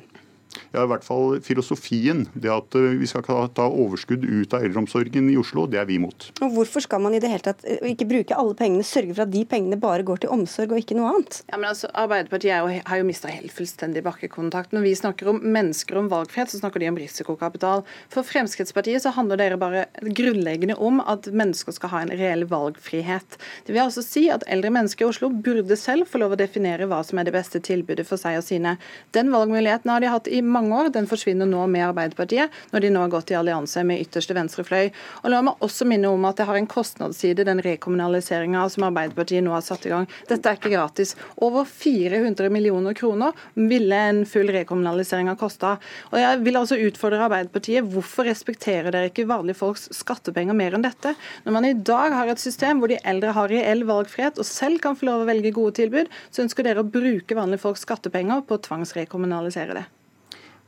ja, 0.72 0.84
i 0.84 0.88
hvert 0.90 1.04
fall 1.06 1.38
filosofien. 1.44 2.24
Det 2.34 2.50
at 2.52 2.76
eh, 2.78 2.94
vi 3.00 3.08
skal 3.08 3.24
ta 3.56 3.66
overskudd 3.68 4.24
ut 4.24 4.54
av 4.56 4.64
eldreomsorgen 4.66 5.30
i 5.32 5.38
Oslo, 5.40 5.66
det 5.70 5.80
er 5.80 5.88
vi 5.88 5.98
imot. 6.00 6.30
Og 6.42 6.56
Hvorfor 6.56 6.84
skal 6.84 7.02
man 7.04 7.16
i 7.16 7.20
det 7.22 7.30
hele 7.32 7.44
tatt 7.44 7.64
eh, 7.68 7.82
ikke 7.92 8.08
bruke 8.10 8.38
alle 8.38 8.56
pengene, 8.58 8.86
sørge 8.86 9.14
for 9.14 9.24
at 9.26 9.32
de 9.32 9.44
pengene 9.48 9.78
bare 9.80 10.06
går 10.06 10.24
til 10.24 10.32
omsorg 10.34 10.74
og 10.74 10.82
ikke 10.82 10.96
noe 10.98 11.12
annet? 11.12 11.40
Ja, 11.50 11.58
men 11.58 11.70
altså, 11.70 11.90
Arbeiderpartiet 11.98 12.52
jo, 12.52 12.82
har 12.88 13.00
jo 13.00 13.08
mista 13.08 13.32
helt 13.32 13.54
fullstendig 13.54 14.04
bakkekontakt. 14.06 14.74
Når 14.76 14.86
vi 14.86 14.94
snakker 14.98 15.32
om 15.32 15.42
mennesker 15.42 16.00
om 16.00 16.10
valgfrihet, 16.12 16.52
så 16.52 16.62
snakker 16.62 16.82
de 16.82 16.90
om 16.92 17.00
risikokapital. 17.00 17.84
For 18.12 18.26
Fremskrittspartiet 18.26 19.04
så 19.04 19.14
handler 19.16 19.40
dere 19.40 19.60
bare 19.60 19.86
grunnleggende 20.02 20.76
om 20.80 21.00
at 21.04 21.28
mennesker 21.32 21.76
skal 21.76 21.94
ha 21.94 22.04
en 22.04 22.14
reell 22.18 22.46
valgfrihet. 22.50 23.38
Det 23.66 23.74
vil 23.74 23.84
altså 23.86 24.04
si 24.04 24.26
at 24.32 24.44
eldre 24.50 24.72
mennesker 24.74 25.06
i 25.06 25.10
Oslo 25.10 25.30
burde 25.32 25.76
selv 25.80 26.08
få 26.10 26.20
lov 26.22 26.34
å 26.34 26.40
definere 26.40 26.88
hva 26.90 27.02
som 27.06 27.20
er 27.20 27.28
det 27.28 27.36
beste 27.36 27.62
tilbudet 27.64 28.06
for 28.08 28.20
seg 28.20 28.38
og 28.40 28.46
sine. 28.46 28.76
Den 29.16 29.32
valgmuligheten 29.32 29.90
har 29.92 30.02
de 30.02 30.10
hatt 30.12 30.28
i 30.30 30.41
mange 30.42 30.76
år. 30.76 30.90
Den 30.94 31.08
forsvinner 31.10 31.48
nå 31.48 31.64
med 31.70 31.86
Arbeiderpartiet, 31.88 32.52
når 32.72 32.84
de 32.84 32.90
nå 32.92 33.02
har 33.04 33.12
gått 33.12 33.32
i 33.32 33.38
allianse 33.38 33.84
med 33.86 34.02
ytterste 34.04 34.36
venstrefløy. 34.36 34.90
Og 35.22 35.32
La 35.32 35.40
meg 35.44 35.62
også 35.64 35.86
minne 35.88 36.10
om 36.12 36.26
at 36.28 36.40
det 36.40 36.46
har 36.48 36.58
en 36.58 36.68
kostnadsside, 36.70 37.46
den 37.48 37.62
rekommunaliseringa 37.64 38.64
som 38.72 38.86
Arbeiderpartiet 38.88 39.44
nå 39.44 39.54
har 39.54 39.64
satt 39.64 39.86
i 39.88 39.92
gang. 39.94 40.08
Dette 40.28 40.50
er 40.50 40.58
ikke 40.58 40.74
gratis. 40.74 41.14
Over 41.42 41.64
400 41.68 42.50
millioner 42.52 42.96
kroner 42.98 43.36
ville 43.54 44.02
en 44.10 44.22
full 44.28 44.50
rekommunalisering 44.52 45.30
ha 45.30 45.36
kosta. 45.38 45.76
Og 46.12 46.18
jeg 46.20 46.42
vil 46.44 46.60
altså 46.60 46.80
utfordre 46.82 47.24
Arbeiderpartiet. 47.28 47.88
Hvorfor 47.94 48.28
respekterer 48.28 48.90
dere 48.92 49.12
ikke 49.12 49.28
vanlige 49.30 49.60
folks 49.60 49.88
skattepenger 49.96 50.56
mer 50.58 50.76
enn 50.76 50.84
dette? 50.84 51.14
Når 51.46 51.56
man 51.56 51.68
i 51.68 51.74
dag 51.76 52.18
har 52.18 52.32
et 52.32 52.42
system 52.42 52.82
hvor 52.82 52.92
de 52.92 53.00
eldre 53.08 53.34
har 53.36 53.50
reell 53.52 53.86
valgfrihet 53.88 54.40
og 54.40 54.48
selv 54.48 54.82
kan 54.82 54.98
få 54.98 55.08
lov 55.08 55.24
å 55.24 55.30
velge 55.30 55.54
gode 55.54 55.76
tilbud, 55.80 56.12
så 56.30 56.44
ønsker 56.46 56.66
dere 56.66 56.84
å 56.84 56.92
bruke 56.98 57.38
vanlige 57.38 57.64
folks 57.64 57.86
skattepenger 57.86 58.46
på 58.46 58.58
å 58.58 58.64
tvangsrekommunalisere 58.68 59.80
det. 59.80 59.88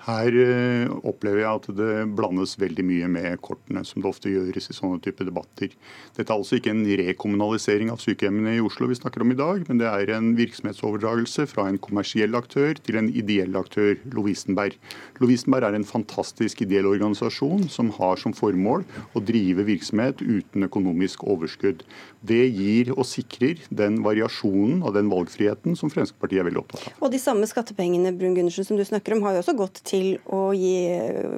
Her 0.04 0.36
eh, 0.36 0.90
opplever 1.08 1.40
jeg 1.40 1.48
at 1.48 1.68
det 1.78 1.92
blandes 2.16 2.58
veldig 2.60 2.84
mye 2.84 3.08
med 3.08 3.40
kortene, 3.44 3.80
som 3.88 4.02
det 4.02 4.10
ofte 4.10 4.32
gjøres 4.32 4.68
i 4.68 4.76
sånne 4.76 5.00
type 5.04 5.24
debatter. 5.24 5.72
Dette 6.16 6.26
er 6.28 6.36
altså 6.36 6.58
ikke 6.58 6.74
en 6.74 6.82
rekommunalisering 7.00 7.92
av 7.92 8.02
sykehjemmene 8.02 8.58
i 8.58 8.62
Oslo 8.64 8.90
vi 8.90 8.98
snakker 8.98 9.24
om 9.24 9.32
i 9.32 9.38
dag, 9.38 9.64
men 9.68 9.80
det 9.80 9.88
er 9.88 10.12
en 10.12 10.34
virksomhetsoverdragelse 10.36 11.46
fra 11.48 11.66
en 11.70 11.80
kommersiell 11.80 12.36
aktør 12.36 12.76
til 12.84 13.00
en 13.00 13.08
ideell 13.16 13.56
aktør, 13.56 13.96
Lovisenberg. 14.12 14.76
Lovisenberg 15.22 15.70
er 15.70 15.78
en 15.78 15.88
fantastisk 15.88 16.60
ideell 16.66 16.90
organisasjon 16.90 17.64
som 17.72 17.92
har 17.96 18.20
som 18.20 18.36
formål 18.36 18.84
å 19.16 19.24
drive 19.24 19.64
virksomhet 19.70 20.20
uten 20.20 20.68
økonomisk 20.68 21.24
overskudd. 21.24 21.80
Det 22.24 22.40
gir 22.48 22.90
og 22.94 23.04
sikrer 23.08 23.60
den 23.68 23.98
variasjonen 24.04 24.80
og 24.84 24.94
den 24.96 25.10
valgfriheten 25.12 25.76
som 25.76 25.90
Fremskrittspartiet 25.92 26.40
er 26.40 26.48
veldig 26.48 26.62
opptatt 26.62 26.86
av. 26.88 26.96
Og 27.04 27.12
De 27.12 27.20
samme 27.20 27.48
skattepengene 27.48 28.14
Brun 28.16 28.36
Gundersen, 28.36 28.64
som 28.64 28.78
du 28.80 28.84
snakker 28.86 29.16
om, 29.16 29.22
har 29.26 29.36
jo 29.36 29.42
også 29.42 29.56
gått 29.58 29.82
til 29.86 30.16
å 30.32 30.40
gi 30.56 30.74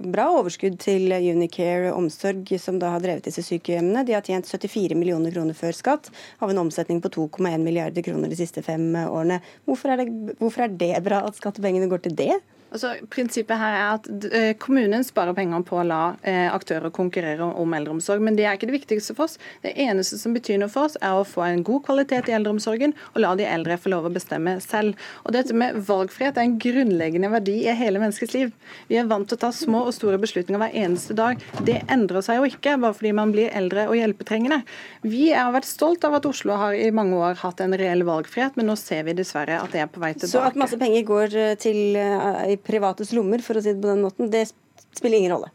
bra 0.06 0.28
overskudd 0.38 0.78
til 0.82 1.10
Unicare 1.16 1.90
Omsorg, 1.96 2.54
som 2.62 2.78
da 2.82 2.92
har 2.94 3.02
drevet 3.02 3.26
disse 3.26 3.44
sykehjemmene. 3.46 4.04
De 4.06 4.14
har 4.14 4.26
tjent 4.26 4.46
74 4.46 4.98
millioner 4.98 5.34
kroner 5.34 5.58
før 5.58 5.74
skatt, 5.76 6.12
av 6.38 6.52
en 6.52 6.62
omsetning 6.66 7.02
på 7.02 7.10
2,1 7.18 7.62
milliarder 7.64 8.06
kroner 8.06 8.30
de 8.30 8.38
siste 8.38 8.62
fem 8.66 8.92
årene. 9.06 9.40
Hvorfor 9.66 9.94
er, 9.94 10.04
det, 10.04 10.36
hvorfor 10.38 10.68
er 10.68 10.76
det 10.78 10.94
bra 11.06 11.24
at 11.26 11.38
skattepengene 11.40 11.90
går 11.90 12.06
til 12.06 12.18
det? 12.18 12.36
Altså, 12.74 12.96
prinsippet 13.12 13.60
her 13.60 13.74
er 13.76 13.84
at 13.94 14.08
eh, 14.34 14.52
Kommunen 14.58 15.04
sparer 15.06 15.36
penger 15.36 15.62
på 15.68 15.78
å 15.78 15.84
la 15.86 16.00
eh, 16.26 16.48
aktører 16.50 16.90
konkurrere 16.94 17.46
om 17.46 17.74
eldreomsorg, 17.76 18.22
men 18.24 18.36
det 18.38 18.46
er 18.46 18.58
ikke 18.58 18.68
det 18.70 18.74
viktigste 18.80 19.14
for 19.14 19.28
oss. 19.28 19.36
Det 19.62 19.72
eneste 19.86 20.18
som 20.18 20.34
betyr 20.34 20.58
noe 20.60 20.72
for 20.72 20.88
oss, 20.88 20.96
er 20.98 21.14
å 21.14 21.26
få 21.26 21.44
en 21.46 21.62
god 21.66 21.84
kvalitet 21.86 22.30
i 22.30 22.34
eldreomsorgen 22.36 22.96
og 23.12 23.20
la 23.22 23.34
de 23.38 23.46
eldre 23.46 23.78
få 23.78 23.92
lov 23.92 24.08
å 24.08 24.12
bestemme 24.12 24.56
selv. 24.64 24.98
Og 25.24 25.36
Dette 25.36 25.54
med 25.54 25.78
valgfrihet 25.86 26.40
er 26.40 26.48
en 26.48 26.56
grunnleggende 26.62 27.30
verdi 27.30 27.58
i 27.68 27.76
hele 27.76 28.02
menneskets 28.02 28.34
liv. 28.34 28.52
Vi 28.90 28.98
er 28.98 29.06
vant 29.10 29.28
til 29.30 29.38
å 29.38 29.44
ta 29.46 29.52
små 29.54 29.84
og 29.86 29.94
store 29.94 30.18
beslutninger 30.22 30.60
hver 30.60 30.74
eneste 30.82 31.16
dag. 31.16 31.42
Det 31.68 31.78
endrer 31.92 32.24
seg 32.26 32.40
jo 32.40 32.50
ikke 32.50 32.74
bare 32.82 32.98
fordi 32.98 33.14
man 33.14 33.34
blir 33.34 33.54
eldre 33.54 33.86
og 33.90 33.96
hjelpetrengende. 34.00 34.62
Vi 35.06 35.28
har 35.30 35.54
vært 35.54 35.70
stolt 35.70 36.04
av 36.08 36.18
at 36.18 36.26
Oslo 36.26 36.58
har 36.58 36.74
i 36.74 36.90
mange 36.94 37.18
år 37.20 37.38
hatt 37.44 37.62
en 37.62 37.78
reell 37.78 38.02
valgfrihet, 38.08 38.58
men 38.58 38.70
nå 38.72 38.76
ser 38.80 39.06
vi 39.06 39.14
dessverre 39.16 39.60
at 39.62 39.72
det 39.72 39.84
er 39.84 39.92
på 39.92 40.02
vei 40.02 40.12
tilbake. 40.16 40.34
Så 40.34 40.42
at 40.42 40.58
masse 40.58 40.78
penger 40.80 41.06
går 41.06 41.38
eh, 41.38 41.54
til 41.60 41.96
privates 42.56 43.12
lommer, 43.16 43.42
for 43.44 43.58
å 43.58 43.62
si 43.64 43.72
det 43.72 43.82
på 43.82 43.90
den 43.90 44.04
måten, 44.04 44.30
det 44.32 44.46
spiller 44.96 45.18
ingen 45.18 45.36
rolle. 45.36 45.52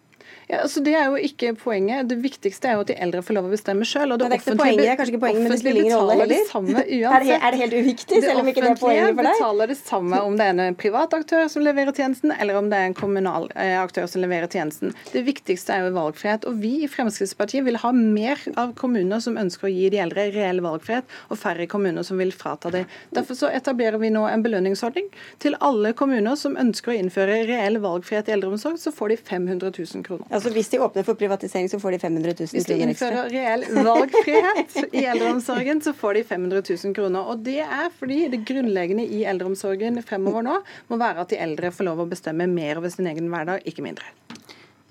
Ja, 0.51 0.57
altså 0.65 0.81
Det 0.83 0.93
er 0.99 1.05
jo 1.07 1.15
ikke 1.15 1.53
poenget. 1.55 2.09
Det 2.09 2.17
viktigste 2.19 2.67
er 2.67 2.73
jo 2.75 2.83
at 2.83 2.89
de 2.89 2.95
eldre 2.99 3.21
får 3.23 3.35
lov 3.37 3.45
å 3.47 3.51
bestemme 3.53 3.85
sjøl. 3.87 4.11
Det, 4.11 4.17
det, 4.19 4.27
er 4.27 4.41
ikke 4.41 4.55
poenget, 4.59 4.81
det 4.81 4.87
er 4.91 4.97
kanskje 4.99 5.13
ikke 5.13 5.21
poenget, 5.23 5.45
men 5.45 5.53
det 5.53 5.59
spiller 5.61 5.85
ingen 5.85 6.01
rolle 6.01 6.17
heller. 6.19 6.41
er, 7.15 7.23
det, 7.23 7.37
er 7.37 7.55
det 7.55 7.59
helt 7.61 7.75
uviktig, 7.77 8.19
selv 8.25 8.41
om 8.41 8.49
ikke 8.51 8.63
det 8.65 8.71
er 8.73 8.81
poenget 8.81 9.05
for 9.05 9.21
deg? 9.21 9.29
Det 9.29 9.31
offentlige 9.31 9.37
betaler 9.39 9.71
det 9.71 9.77
samme 9.79 10.19
om 10.27 10.35
det 10.35 10.47
er 10.49 10.59
en 10.65 10.77
privat 10.81 11.15
aktør 11.15 11.47
som 11.53 11.63
leverer 11.63 11.95
tjenesten, 11.95 12.33
eller 12.35 12.59
om 12.59 12.67
det 12.73 12.81
er 12.81 12.89
en 12.89 12.97
kommunal 12.97 13.47
eh, 13.55 13.77
aktør 13.79 14.09
som 14.11 14.25
leverer 14.25 14.51
tjenesten. 14.51 14.91
Det 15.13 15.23
viktigste 15.29 15.77
er 15.77 15.87
jo 15.87 15.93
valgfrihet. 15.95 16.49
Og 16.51 16.59
vi 16.59 16.73
i 16.83 16.91
Fremskrittspartiet 16.91 17.63
vil 17.69 17.79
ha 17.79 17.93
mer 17.95 18.43
av 18.59 18.75
kommuner 18.81 19.23
som 19.23 19.39
ønsker 19.39 19.69
å 19.69 19.71
gi 19.71 19.87
de 19.95 20.03
eldre 20.03 20.27
reell 20.35 20.59
valgfrihet, 20.65 21.07
og 21.31 21.39
færre 21.39 21.69
kommuner 21.71 22.03
som 22.03 22.19
vil 22.19 22.35
frata 22.35 22.73
dem. 22.75 22.91
Derfor 23.15 23.39
så 23.39 23.53
etablerer 23.55 24.01
vi 24.03 24.11
nå 24.11 24.25
en 24.27 24.43
belønningsordning 24.43 25.07
til 25.39 25.55
alle 25.63 25.95
kommuner 25.95 26.35
som 26.35 26.59
ønsker 26.59 26.91
å 26.91 26.99
innføre 26.99 27.45
reell 27.47 27.79
valgfrihet 27.79 28.27
i 28.27 28.35
eldreomsorg, 28.35 28.75
så 28.83 28.91
får 28.91 29.15
de 29.15 29.21
500 29.31 29.71
000 29.79 30.07
kroner. 30.07 30.40
Altså 30.41 30.55
Hvis 30.55 30.71
de 30.73 30.79
åpner 30.81 31.05
for 31.05 31.13
privatisering, 31.13 31.67
så 31.69 31.77
får 31.77 31.93
de 31.93 31.99
500 32.01 32.33
000 32.33 32.35
kroner. 32.35 32.55
Hvis 32.57 32.65
de 32.65 32.77
innfører 32.81 33.27
reell 33.29 33.65
valgfrihet 33.85 34.77
i 34.97 35.03
eldreomsorgen, 35.11 35.83
så 35.85 35.93
får 35.93 36.17
de 36.17 36.23
500 36.31 36.63
000 36.65 36.95
kroner. 36.97 37.29
Og 37.29 37.43
Det 37.45 37.59
er 37.61 37.93
fordi 37.93 38.23
det 38.33 38.41
grunnleggende 38.49 39.05
i 39.05 39.21
eldreomsorgen 39.29 40.01
fremover 40.01 40.41
nå 40.49 40.57
må 40.89 40.97
være 40.97 41.27
at 41.27 41.29
de 41.29 41.37
eldre 41.45 41.69
får 41.69 41.91
lov 41.91 42.01
å 42.01 42.09
bestemme 42.09 42.49
mer 42.49 42.81
over 42.81 42.89
sin 42.89 43.05
egen 43.11 43.29
hverdag, 43.29 43.61
ikke 43.69 43.85
mindre. 43.85 44.09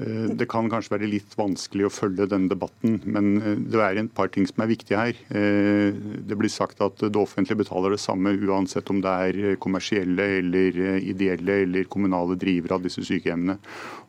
Eh, 0.01 0.31
det 0.33 0.49
kan 0.49 0.69
kanskje 0.73 0.95
være 0.95 1.09
litt 1.11 1.35
vanskelig 1.37 1.87
å 1.87 1.93
følge 1.93 2.29
denne 2.31 2.49
debatten, 2.51 2.99
men 3.05 3.31
eh, 3.37 3.59
det 3.73 3.83
er 3.85 4.01
en 4.01 4.09
par 4.09 4.31
ting 4.33 4.47
som 4.49 4.63
er 4.65 4.71
viktige 4.71 5.01
her. 5.01 5.19
Eh, 5.29 5.93
det 6.25 6.39
blir 6.41 6.53
sagt 6.53 6.81
at 6.85 7.03
det 7.05 7.21
offentlige 7.21 7.61
betaler 7.61 7.93
det 7.93 8.01
samme 8.01 8.33
uansett 8.49 8.89
om 8.93 9.03
det 9.05 9.13
er 9.27 9.61
kommersielle 9.61 10.29
eller 10.41 10.81
ideelle 11.05 11.61
eller 11.67 11.91
kommunale 11.93 12.39
drivere 12.41 12.79
av 12.79 12.87
disse 12.87 13.05
sykehjemmene. 13.05 13.59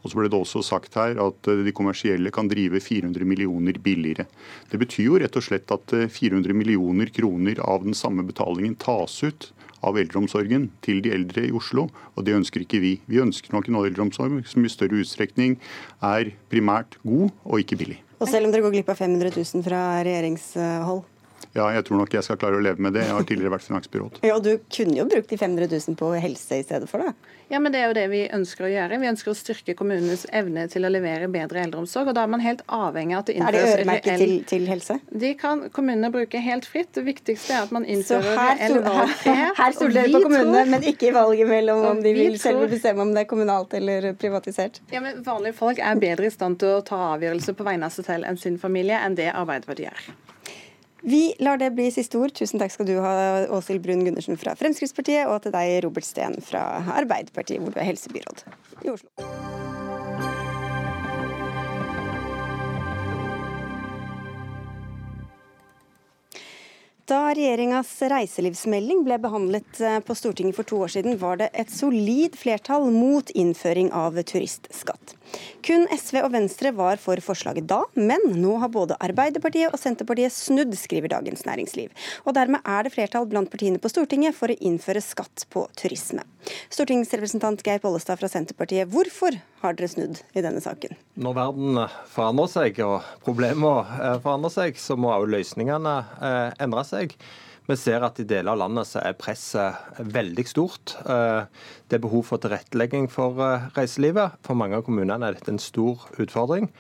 Og 0.02 0.10
så 0.10 0.18
ble 0.18 0.32
det 0.32 0.40
også 0.40 0.64
sagt 0.66 0.96
her 0.98 1.20
at 1.22 1.46
de 1.46 1.76
kommersielle 1.76 2.32
kan 2.34 2.50
drive 2.50 2.80
400 2.82 3.28
millioner 3.28 3.78
billigere. 3.84 4.26
Det 4.72 4.80
betyr 4.82 5.10
jo 5.10 5.20
rett 5.22 5.38
og 5.38 5.46
slett 5.46 5.74
at 5.76 5.94
400 5.94 6.56
millioner 6.58 7.12
kroner 7.14 7.60
av 7.62 7.84
den 7.86 7.98
samme 7.98 8.26
betalingen 8.26 8.80
tas 8.82 9.20
ut 9.28 9.52
av 9.86 9.98
eldreomsorgen 10.02 10.70
til 10.86 11.02
de 11.06 11.14
eldre 11.16 11.48
i 11.48 11.54
Oslo, 11.56 11.88
og 12.16 12.26
det 12.28 12.36
ønsker 12.38 12.66
ikke 12.66 12.82
vi. 12.84 12.94
Vi 13.10 13.22
ønsker 13.24 13.54
nok 13.56 13.70
en 13.70 13.80
eldreomsorg 13.82 14.42
som 14.50 14.66
i 14.66 14.72
større 14.72 15.02
utstrekning 15.02 15.58
er 16.06 16.34
primært 16.52 17.00
god 17.06 17.30
og 17.46 17.64
ikke 17.64 17.80
billig. 17.82 18.00
Og 18.22 18.30
selv 18.30 18.46
om 18.48 18.54
dere 18.54 18.62
går 18.66 18.76
glipp 18.76 18.92
av 18.94 19.00
500 19.02 19.34
000 19.34 19.66
fra 19.66 19.82
regjeringshold? 20.06 21.02
Ja, 21.54 21.68
jeg 21.76 21.86
tror 21.88 22.02
nok 22.02 22.14
jeg 22.16 22.24
skal 22.26 22.40
klare 22.40 22.60
å 22.60 22.64
leve 22.64 22.82
med 22.84 22.96
det. 22.96 23.04
Jeg 23.08 23.16
har 23.18 23.28
tidligere 23.28 23.54
vært 23.56 23.68
finansbyråd. 23.68 24.22
Ja, 24.26 24.38
og 24.38 24.46
Du 24.46 24.54
kunne 24.72 24.98
jo 24.98 25.06
brukt 25.10 25.30
de 25.30 25.38
500 25.38 25.68
000 25.72 25.98
på 26.00 26.12
helse 26.24 26.62
i 26.62 26.66
stedet 26.66 26.90
for 26.90 27.04
det? 27.04 27.14
Ja, 27.52 27.60
men 27.60 27.74
Det 27.74 27.82
er 27.82 27.90
jo 27.90 27.96
det 27.98 28.06
vi 28.12 28.22
ønsker 28.32 28.64
å 28.64 28.70
gjøre. 28.72 29.00
Vi 29.02 29.10
ønsker 29.10 29.34
å 29.34 29.36
styrke 29.36 29.76
kommunenes 29.76 30.24
evne 30.32 30.68
til 30.72 30.88
å 30.88 30.92
levere 30.92 31.28
bedre 31.32 31.66
eldreomsorg. 31.66 32.08
og 32.08 32.16
Da 32.16 32.24
er 32.24 32.32
man 32.32 32.44
helt 32.44 32.64
avhengig 32.68 33.18
av 33.18 33.24
at 33.24 33.32
det 33.32 33.36
innføres 33.36 33.58
Er 33.58 33.66
det 33.68 33.74
øremerket 33.82 34.24
til, 34.24 34.34
til, 34.48 34.68
helse? 34.72 34.98
De 35.26 35.34
kan 35.36 35.66
kommunene 35.76 36.12
bruke 36.14 36.40
helt 36.40 36.70
fritt. 36.70 36.94
Det 36.96 37.04
viktigste 37.04 37.58
er 37.58 37.68
at 37.68 37.76
man 37.76 37.84
innfører 37.84 38.40
reell 38.40 38.80
valgfrihet. 38.88 39.58
Her 39.62 39.76
stoler 39.76 39.98
dere 40.00 40.16
på 40.16 40.24
kommunene, 40.30 40.66
men 40.72 40.88
ikke 40.94 41.12
i 41.12 41.14
valget 41.20 41.52
mellom 41.52 41.84
om 41.92 42.04
de 42.06 42.16
vil 42.16 42.40
selv 42.40 42.64
bestemme 42.72 43.04
om 43.04 43.12
det 43.12 43.26
er 43.26 43.32
kommunalt 43.34 43.76
eller 43.76 44.14
privatisert? 44.16 44.80
Ja, 44.96 45.04
men 45.04 45.20
Vanlige 45.26 45.60
folk 45.60 45.80
er 45.84 46.00
bedre 46.00 46.32
i 46.32 46.34
stand 46.34 46.62
til 46.64 46.78
å 46.78 46.84
ta 46.88 47.04
avgjørelser 47.18 47.58
på 47.60 47.68
vegne 47.68 47.92
av 47.92 47.96
seg 47.96 48.08
selv 48.08 48.32
enn 48.32 48.40
sin 48.40 48.56
familie 48.62 49.00
enn 49.04 49.20
det 49.20 49.28
Arbeiderpartiet 49.36 49.92
er. 49.92 50.31
Vi 51.02 51.34
lar 51.40 51.58
det 51.58 51.72
bli 51.74 51.88
siste 51.92 52.20
ord. 52.22 52.34
Tusen 52.38 52.62
takk 52.62 52.74
skal 52.74 52.86
du 52.86 52.96
ha, 53.02 53.14
Åshild 53.58 53.82
Brun 53.82 54.06
Gundersen 54.06 54.38
fra 54.38 54.54
Fremskrittspartiet, 54.58 55.26
og 55.26 55.42
til 55.42 55.56
deg, 55.56 55.80
Robert 55.86 56.06
Steen 56.06 56.38
fra 56.46 56.84
Arbeiderpartiet, 56.94 57.62
hvor 57.62 57.74
du 57.74 57.82
er 57.82 57.90
helsebyråd 57.90 58.46
i 58.86 58.94
Oslo. 58.94 59.10
Da 67.10 67.34
regjeringas 67.34 67.90
reiselivsmelding 68.08 69.02
ble 69.04 69.18
behandlet 69.20 69.82
eh, 69.84 69.98
på 70.06 70.16
Stortinget 70.16 70.56
for 70.56 70.70
to 70.70 70.78
år 70.86 70.94
siden, 70.94 71.18
var 71.20 71.42
det 71.42 71.50
et 71.58 71.74
solid 71.74 72.38
flertall 72.40 72.88
mot 72.94 73.34
innføring 73.36 73.90
av 73.92 74.22
turistskatt. 74.22 75.18
Kun 75.66 75.86
SV 75.94 76.22
og 76.24 76.32
Venstre 76.34 76.72
var 76.74 77.00
for 77.02 77.22
forslaget 77.22 77.68
da, 77.70 77.84
men 77.96 78.24
nå 78.42 78.56
har 78.64 78.72
både 78.74 78.98
Arbeiderpartiet 79.04 79.70
og 79.70 79.80
Senterpartiet 79.82 80.34
snudd, 80.34 80.74
skriver 80.78 81.12
Dagens 81.14 81.46
Næringsliv. 81.46 81.92
Og 82.26 82.36
dermed 82.38 82.66
er 82.66 82.88
det 82.88 82.94
flertall 82.96 83.28
blant 83.30 83.52
partiene 83.52 83.82
på 83.82 83.92
Stortinget 83.92 84.38
for 84.38 84.52
å 84.52 84.58
innføre 84.58 85.04
skatt 85.06 85.46
på 85.54 85.68
turisme. 85.78 86.26
Stortingsrepresentant 86.74 87.62
Geir 87.66 87.82
Pollestad 87.84 88.20
fra 88.20 88.32
Senterpartiet, 88.32 88.90
hvorfor 88.90 89.38
har 89.62 89.78
dere 89.78 89.92
snudd 89.92 90.24
i 90.34 90.42
denne 90.42 90.64
saken? 90.64 90.98
Når 91.22 91.38
verden 91.38 91.84
forandrer 92.10 92.52
seg 92.56 92.82
og 92.86 92.98
problemene 93.26 94.02
eh, 94.02 94.18
forandrer 94.24 94.56
seg, 94.58 94.82
så 94.82 94.98
må 94.98 95.14
også 95.14 95.34
løsningene 95.36 95.96
eh, 96.18 96.62
endre 96.66 96.86
seg. 96.88 97.16
Vi 97.70 97.78
ser 97.78 98.02
at 98.02 98.18
i 98.20 98.26
deler 98.26 98.56
av 98.56 98.60
landet 98.64 98.90
så 98.90 99.02
er 99.04 99.18
presset 99.20 100.00
veldig 100.02 100.46
stort. 100.50 100.96
Eh, 101.06 101.44
det 101.92 102.00
er 102.00 102.02
behov 102.02 102.26
for 102.32 102.42
tilrettelegging 102.42 103.06
for 103.12 103.38
eh, 103.46 103.68
reiselivet. 103.76 104.40
For 104.46 104.58
mange 104.58 104.80
av 104.80 104.86
kommunene 104.88 105.30
er 105.30 105.38
dette 105.38 105.54
en 105.54 105.62
stor 105.62 106.08
utfordring. 106.22 106.72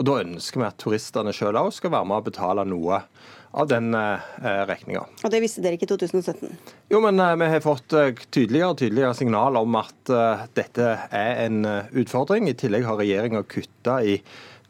Og 0.00 0.08
da 0.08 0.22
ønsker 0.22 0.62
vi 0.62 0.66
at 0.70 0.80
turistene 0.80 1.34
sjøl 1.36 1.60
òg 1.60 1.74
skal 1.76 1.92
være 1.92 2.08
med 2.08 2.22
og 2.22 2.30
betale 2.30 2.64
noe 2.68 3.02
av 3.50 3.68
den 3.68 3.92
eh, 3.98 4.30
regninga. 4.70 5.04
Og 5.20 5.34
det 5.34 5.42
visste 5.44 5.60
dere 5.60 5.76
ikke 5.76 5.90
i 5.90 5.92
2017? 5.92 6.56
Jo, 6.94 7.02
men 7.04 7.20
vi 7.20 7.50
har 7.52 7.64
fått 7.64 7.92
tydeligere 8.32 8.72
og 8.72 8.80
tydeligere 8.80 9.18
signal 9.18 9.60
om 9.60 9.76
at 9.78 10.14
dette 10.56 10.94
er 11.14 11.44
en 11.44 11.60
utfordring. 12.00 12.48
I 12.48 12.56
tillegg 12.58 12.88
har 12.88 12.98
regjeringa 12.98 13.44
kutta 13.44 14.00
i 14.02 14.16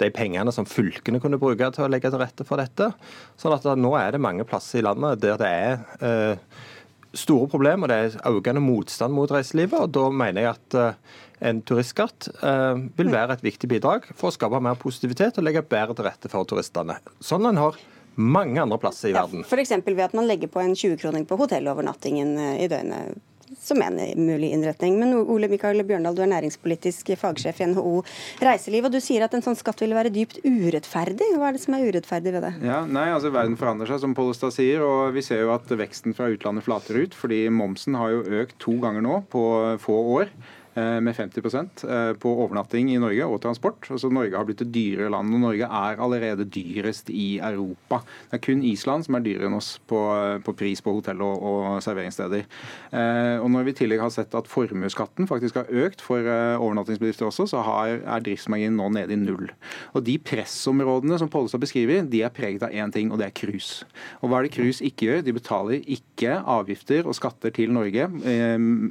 de 0.01 0.11
pengene 0.15 0.53
som 0.55 0.67
fylkene 0.69 1.21
kunne 1.23 1.39
bruke 1.41 1.71
til 1.75 1.87
å 1.87 1.91
legge 1.91 2.11
til 2.11 2.21
rette 2.23 2.47
for 2.49 2.61
dette. 2.61 2.91
Sånn 3.41 3.55
at 3.57 3.67
nå 3.79 3.95
er 3.99 4.15
det 4.15 4.23
mange 4.23 4.47
plasser 4.49 4.81
i 4.81 4.87
landet 4.87 5.23
der 5.23 5.41
det 5.41 5.51
er 5.51 5.81
eh, 6.05 6.61
store 7.17 7.51
problemer. 7.51 7.91
Det 7.91 7.99
er 8.01 8.33
økende 8.33 8.63
motstand 8.65 9.15
mot 9.17 9.31
reiselivet. 9.33 9.79
og 9.81 9.95
Da 9.97 10.09
mener 10.11 10.47
jeg 10.47 10.53
at 10.55 10.79
eh, 10.81 11.17
en 11.51 11.63
turistskatt 11.67 12.29
eh, 12.41 12.83
vil 12.99 13.13
være 13.13 13.39
et 13.39 13.47
viktig 13.47 13.71
bidrag 13.71 14.11
for 14.13 14.31
å 14.31 14.37
skape 14.37 14.61
mer 14.63 14.79
positivitet 14.81 15.41
og 15.41 15.47
legge 15.47 15.65
bedre 15.65 15.97
til 15.97 16.09
rette 16.09 16.33
for 16.33 16.49
turistene. 16.49 17.01
Sånn 17.25 17.49
en 17.49 17.61
har 17.61 17.81
mange 18.21 18.61
andre 18.61 18.77
plasser 18.83 19.13
i 19.13 19.17
verden. 19.17 19.45
Ja, 19.45 19.49
F.eks. 19.49 19.73
ved 19.87 20.05
at 20.05 20.17
man 20.19 20.29
legger 20.29 20.51
på 20.53 20.61
en 20.61 20.75
20-kroning 20.77 21.25
på 21.29 21.39
hotellovernattingen 21.41 22.37
i 22.59 22.69
døgnet 22.69 23.21
som 23.61 23.83
en 23.85 23.99
mulig 24.17 24.51
innretning. 24.55 24.99
Men 25.01 25.15
Ole 25.21 25.51
Mikael 25.53 25.83
Bjørndal, 25.87 26.17
du 26.17 26.23
er 26.25 26.33
næringspolitisk 26.33 27.13
fagsjef 27.21 27.61
i 27.61 27.71
NHO 27.71 28.01
Reiseliv, 28.45 28.89
og 28.89 28.95
du 28.95 29.01
sier 29.03 29.27
at 29.27 29.37
en 29.37 29.45
sånn 29.45 29.59
skatt 29.59 29.83
ville 29.85 29.97
være 29.97 30.13
dypt 30.15 30.41
urettferdig. 30.45 31.33
Hva 31.37 31.51
er 31.51 31.59
det 31.59 31.65
som 31.65 31.77
er 31.77 31.87
urettferdig 31.89 32.35
ved 32.37 32.47
det? 32.47 32.55
Ja, 32.67 32.83
nei, 32.89 33.09
altså 33.15 33.33
Verden 33.35 33.59
forandrer 33.61 33.93
seg, 33.93 34.03
som 34.05 34.17
Pollestad 34.17 34.57
sier, 34.57 34.85
og 34.85 35.13
vi 35.17 35.25
ser 35.25 35.45
jo 35.45 35.55
at 35.55 35.69
veksten 35.71 36.17
fra 36.17 36.31
utlandet 36.33 36.67
flater 36.67 37.03
ut. 37.03 37.17
Fordi 37.17 37.45
momsen 37.53 37.99
har 38.01 38.15
jo 38.15 38.25
økt 38.43 38.59
to 38.63 38.79
ganger 38.83 39.05
nå 39.05 39.21
på 39.33 39.45
få 39.83 40.01
år. 40.21 40.33
Eh, 40.75 41.01
med 41.01 41.17
50 41.17 41.41
eh, 41.91 42.13
på 42.15 42.31
overnatting 42.45 42.93
i 42.95 42.99
Norge 43.03 43.27
og 43.27 43.41
transport. 43.43 43.89
Altså 43.91 44.07
Norge 44.13 44.39
har 44.39 44.47
blitt 44.47 44.61
et 44.63 44.71
dyrere 44.71 45.11
land, 45.11 45.33
og 45.35 45.43
Norge 45.43 45.67
er 45.67 45.99
allerede 45.99 46.47
dyrest 46.47 47.09
i 47.11 47.41
Europa. 47.43 48.05
Det 48.31 48.39
er 48.39 48.45
kun 48.45 48.63
Island 48.63 49.03
som 49.03 49.17
er 49.19 49.25
dyrere 49.25 49.49
enn 49.49 49.57
oss 49.59 49.73
på, 49.91 49.99
på 50.47 50.55
pris 50.55 50.79
på 50.79 50.95
hotell 50.95 51.25
og, 51.27 51.43
og 51.43 51.83
serveringssteder. 51.83 52.47
Eh, 52.95 53.43
og 53.43 53.51
Når 53.51 53.67
vi 53.67 53.75
i 53.75 53.79
tillegg 53.81 54.05
har 54.05 54.13
sett 54.15 54.37
at 54.39 54.51
formuesskatten 54.51 55.27
faktisk 55.27 55.59
har 55.59 55.73
økt 55.75 56.05
for 56.07 56.23
overnattingsbedrifter 56.23 57.27
også, 57.27 57.49
så 57.51 57.65
har, 57.67 57.97
er 57.99 58.23
driftsmarginen 58.23 58.79
nå 58.79 58.93
nede 58.95 59.17
i 59.17 59.19
null. 59.19 59.51
Og 59.99 60.07
De 60.07 60.17
pressområdene 60.23 61.19
som 61.19 61.33
Pollestad 61.33 61.65
beskriver, 61.65 62.07
de 62.07 62.23
er 62.23 62.35
preget 62.35 62.63
av 62.63 62.71
én 62.71 62.95
ting, 62.95 63.11
og 63.11 63.19
det 63.19 63.27
er 63.27 63.35
cruise. 63.35 63.89
Og 64.23 64.31
hva 64.31 64.39
er 64.39 64.47
det 64.47 64.55
cruise 64.55 64.87
ikke 64.87 65.09
gjør? 65.09 65.27
De 65.27 65.35
betaler 65.35 65.91
ikke 65.99 66.39
avgifter 66.39 67.11
og 67.11 67.19
skatter 67.19 67.51
til 67.59 67.75
Norge, 67.75 68.07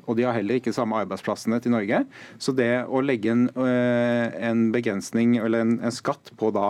og 0.04 0.20
de 0.20 0.28
har 0.28 0.36
heller 0.36 0.60
ikke 0.60 0.76
samme 0.76 1.00
arbeidsplassene 1.00 1.62
til 1.64 1.69
Norge. 1.72 2.02
Så 2.42 2.54
det 2.58 2.72
å 2.88 3.02
legge 3.04 3.32
en, 3.34 3.46
en 3.56 4.66
begrensning 4.74 5.38
eller 5.40 5.66
en, 5.66 5.76
en 5.86 5.96
skatt 5.96 6.34
på, 6.40 6.52
da, 6.56 6.68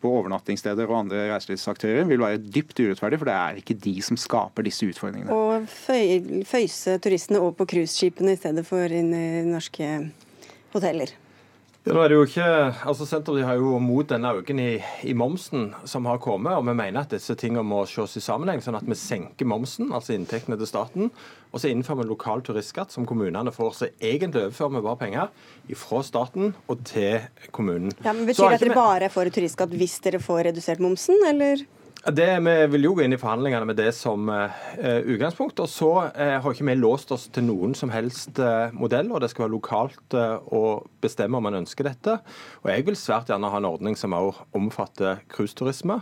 på 0.00 0.12
overnattingssteder 0.20 0.90
og 0.90 1.04
andre 1.04 1.26
reiselivsaktører 1.32 2.08
vil 2.10 2.22
være 2.22 2.42
dypt 2.42 2.82
urettferdig, 2.82 3.20
for 3.20 3.30
det 3.30 3.38
er 3.38 3.62
ikke 3.62 3.78
de 3.86 3.96
som 4.04 4.18
skaper 4.20 4.66
disse 4.66 4.88
utfordringene. 4.88 5.34
Og 5.34 5.66
føy, 5.70 6.44
føyse 6.48 6.98
turistene 7.02 7.42
over 7.42 7.56
på 7.60 7.70
cruiseskipene 7.74 8.36
i 8.36 8.40
stedet 8.40 8.66
for 8.68 9.00
inn 9.00 9.12
i 9.16 9.26
norske 9.48 9.90
hoteller. 10.74 11.14
Ja, 11.80 11.94
nå 11.96 12.02
er 12.04 12.12
det 12.12 12.16
jo 12.18 12.24
ikke, 12.26 12.46
altså 12.90 13.06
Senterpartiet 13.08 13.46
har 13.48 13.56
jo 13.56 13.78
mot 13.80 14.04
denne 14.04 14.34
økningen 14.36 14.74
i, 14.76 14.80
i, 15.08 15.14
momsen 15.16 15.70
som 15.88 16.04
har 16.10 16.18
kommet, 16.20 16.52
og 16.52 16.66
vi 16.68 16.74
mener 16.76 17.06
at 17.06 17.14
disse 17.14 17.32
tingene 17.40 17.64
må 17.64 17.78
ses 17.88 18.18
i 18.20 18.20
sammenheng, 18.20 18.60
sånn 18.60 18.76
at 18.76 18.84
vi 18.84 18.98
senker 19.00 19.48
momsen, 19.48 19.88
altså 19.96 20.12
inntektene 20.12 20.58
til 20.60 20.68
staten, 20.68 21.08
og 21.48 21.62
så 21.62 21.70
innfører 21.72 22.02
vi 22.02 22.10
lokal 22.10 22.44
turistskatt 22.44 22.92
som 22.92 23.08
kommunene 23.08 23.54
får. 23.54 23.72
Så 23.78 23.88
egentlig 23.96 24.42
overfører 24.44 24.76
vi 24.76 24.84
bare 24.90 25.00
penger 25.00 25.80
fra 25.80 26.02
staten 26.04 26.52
og 26.68 26.84
til 26.90 27.24
kommunen. 27.56 27.96
Ja, 28.04 28.12
men 28.12 28.28
Betyr 28.28 28.52
det 28.52 28.60
at 28.60 28.66
dere 28.66 28.76
bare 28.76 29.12
får 29.16 29.32
turistskatt 29.38 29.72
hvis 29.80 29.96
dere 30.04 30.20
får 30.20 30.50
redusert 30.50 30.84
momsen, 30.84 31.16
eller? 31.32 31.64
Det, 32.00 32.40
vi 32.40 32.52
vil 32.72 32.86
jo 32.86 32.94
gå 32.96 33.02
inn 33.04 33.12
i 33.12 33.18
forhandlingene 33.20 33.66
med 33.68 33.76
det 33.76 33.90
som 33.92 34.30
uh, 34.32 34.48
utgangspunkt. 34.80 35.60
og 35.60 35.68
Så 35.68 35.90
uh, 36.00 36.36
har 36.40 36.54
ikke 36.54 36.64
vi 36.64 36.76
låst 36.78 37.12
oss 37.12 37.26
til 37.28 37.44
noen 37.44 37.74
som 37.76 37.92
helst 37.92 38.40
uh, 38.40 38.72
modell, 38.72 39.10
og 39.12 39.20
det 39.20 39.28
skal 39.28 39.44
være 39.44 39.52
lokalt 39.52 40.16
å 40.16 40.62
bestemme 41.04 41.36
om 41.36 41.44
man 41.44 41.58
ønsker 41.60 41.90
dette. 41.90 42.16
Og 42.64 42.70
Jeg 42.72 42.86
vil 42.88 42.96
svært 42.96 43.28
gjerne 43.28 43.52
ha 43.52 43.60
en 43.60 43.68
ordning 43.68 43.98
som 44.00 44.16
også 44.16 44.48
omfatter 44.56 45.20
cruiseturisme. 45.28 46.00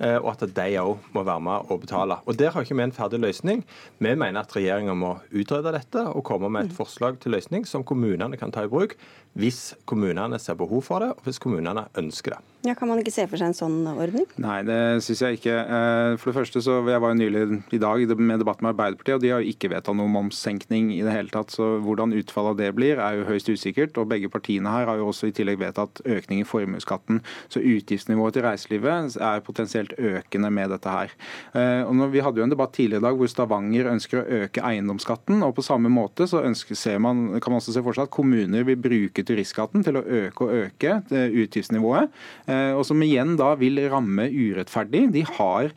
Og 0.00 0.26
at 0.32 0.40
de 0.56 0.64
òg 0.80 1.04
må 1.14 1.22
være 1.22 1.40
med 1.46 1.70
og 1.70 1.84
betale. 1.84 2.16
Og 2.26 2.38
Der 2.38 2.50
har 2.50 2.64
ikke 2.64 2.74
vi 2.74 2.82
en 2.82 2.92
ferdig 2.92 3.20
løsning. 3.22 3.64
Vi 3.98 4.14
mener 4.14 4.40
at 4.40 4.56
regjeringa 4.56 4.94
må 4.98 5.18
utrede 5.32 5.72
dette 5.72 6.02
og 6.10 6.24
komme 6.24 6.50
med 6.50 6.66
et 6.66 6.76
forslag 6.76 7.20
til 7.22 7.30
løsning 7.36 7.66
som 7.66 7.84
kommunene 7.86 8.36
kan 8.36 8.50
ta 8.50 8.64
i 8.66 8.72
bruk 8.72 8.96
hvis 9.34 9.72
kommunene 9.88 10.38
ser 10.38 10.54
behov 10.58 10.84
for 10.86 11.02
det, 11.02 11.10
og 11.10 11.26
hvis 11.26 11.40
kommunene 11.42 11.88
ønsker 11.98 12.36
det. 12.36 12.42
Ja, 12.64 12.74
Kan 12.78 12.88
man 12.88 13.00
ikke 13.02 13.12
se 13.12 13.26
for 13.28 13.36
seg 13.36 13.50
en 13.50 13.56
sånn 13.56 13.88
ordning? 13.90 14.24
Nei, 14.40 14.60
det 14.64 15.02
syns 15.04 15.20
jeg 15.20 15.38
ikke. 15.40 15.52
Eh, 15.52 16.14
for 16.16 16.30
det 16.30 16.36
første 16.38 16.62
så 16.64 16.78
Jeg 16.84 17.00
var 17.02 17.12
jo 17.12 17.18
nylig 17.18 17.62
i 17.74 17.78
dag 17.78 18.16
med 18.16 18.38
debatt 18.40 18.62
med 18.62 18.72
Arbeiderpartiet, 18.72 19.16
og 19.16 19.20
de 19.20 19.32
har 19.34 19.42
jo 19.42 19.50
ikke 19.50 19.70
vedtatt 19.72 19.96
noe 19.98 20.08
momssenkning 20.08 20.92
i 20.94 21.02
det 21.02 21.12
hele 21.12 21.28
tatt. 21.28 21.50
Så 21.50 21.80
hvordan 21.82 22.14
utfallet 22.14 22.54
av 22.54 22.56
det 22.62 22.70
blir, 22.74 22.96
er 23.02 23.18
jo 23.18 23.26
høyst 23.28 23.50
usikkert. 23.50 23.98
Og 23.98 24.08
begge 24.08 24.30
partiene 24.30 24.70
her 24.70 24.86
har 24.86 24.96
jo 24.96 25.10
også 25.10 25.28
i 25.28 25.34
tillegg 25.34 25.58
vedtatt 25.60 26.00
økning 26.06 26.40
i 26.40 26.48
formuesskatten. 26.48 27.20
Så 27.52 27.60
utgiftsnivået 27.60 28.38
til 28.38 28.46
reiselivet 28.46 29.18
er 29.20 29.44
potensielt 29.44 29.83
økende 29.98 30.50
med 30.54 30.70
dette 30.72 30.90
her. 30.90 31.12
Eh, 31.54 31.82
og 31.84 32.12
Vi 32.12 32.22
hadde 32.24 32.40
jo 32.40 32.46
en 32.46 32.52
debatt 32.52 32.74
tidligere 32.76 33.02
i 33.02 33.06
dag 33.06 33.18
hvor 33.18 33.30
Stavanger 33.30 33.90
ønsker 33.92 34.20
å 34.20 34.40
øke 34.44 34.64
eiendomsskatten. 34.64 35.42
og 35.42 35.54
På 35.56 35.64
samme 35.64 35.90
måte 35.92 36.28
så 36.30 36.42
ønsker, 36.44 36.76
man, 36.98 37.40
kan 37.40 37.52
man 37.52 37.60
også 37.60 37.74
se 37.74 37.82
for 37.84 37.96
seg 37.96 38.08
at 38.08 38.14
kommuner 38.14 38.66
vil 38.66 38.80
bruke 38.80 39.24
turistskatten 39.26 39.84
til 39.84 39.98
å 39.98 40.04
øke 40.04 40.46
og 40.46 40.54
øke 40.54 40.96
eh, 41.10 41.36
utgiftsnivået. 41.44 42.12
Eh, 42.46 42.72
og 42.74 42.84
som 42.88 43.02
igjen 43.04 43.36
da 43.40 43.54
vil 43.60 43.82
ramme 43.90 44.28
urettferdig. 44.30 45.06
De 45.14 45.24
har, 45.36 45.72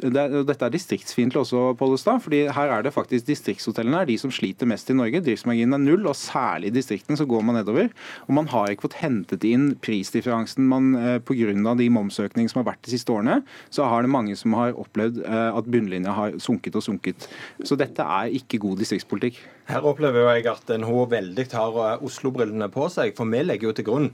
Dette 0.00 0.66
er 0.66 0.72
distriktsfiendtlig 0.74 1.42
også, 1.44 1.74
Pollestad. 1.78 2.20
fordi 2.22 2.46
her 2.50 2.74
er 2.74 2.82
det 2.82 2.94
faktisk 2.94 3.26
distriktshotellene 3.28 4.02
er 4.02 4.10
de 4.10 4.18
som 4.18 4.32
sliter 4.34 4.68
mest 4.68 4.90
i 4.90 4.96
Norge. 4.96 5.22
Driftsmarginen 5.24 5.76
er 5.76 5.84
null, 5.84 6.06
og 6.06 6.18
særlig 6.18 6.70
i 6.70 6.78
distriktene 6.78 7.18
så 7.18 7.26
går 7.28 7.44
man 7.46 7.60
nedover. 7.60 7.90
Og 8.28 8.34
man 8.34 8.48
har 8.50 8.70
ikke 8.70 8.88
fått 8.88 9.00
hentet 9.00 9.44
inn 9.44 9.74
prisdifferansen 9.80 10.66
man 10.66 10.92
pga. 11.26 11.74
de 11.76 11.88
momsøkningene 11.90 12.50
som 12.50 12.60
har 12.62 12.72
vært 12.72 12.84
de 12.84 12.94
siste 12.94 13.12
årene. 13.12 13.39
Så 13.72 13.86
har 13.88 14.04
det 14.04 14.12
mange 14.12 14.36
som 14.38 14.54
har 14.58 14.76
opplevd 14.78 15.22
at 15.26 15.70
bunnlinja 15.70 16.14
har 16.16 16.38
sunket 16.42 16.76
og 16.78 16.84
sunket. 16.84 17.28
Så 17.64 17.78
dette 17.78 18.04
er 18.04 18.36
ikke 18.40 18.60
god 18.62 18.80
distriktspolitikk. 18.82 19.40
Her 19.70 19.86
opplever 19.86 20.28
jeg 20.34 20.48
at 20.50 20.72
NHO 20.82 21.06
veldig 21.10 21.46
har 21.54 22.04
Oslo-brillene 22.06 22.70
på 22.72 22.88
seg. 22.92 23.14
For 23.18 23.28
vi 23.30 23.42
legger 23.44 23.70
jo 23.70 23.76
til 23.78 23.86
grunn 23.86 24.10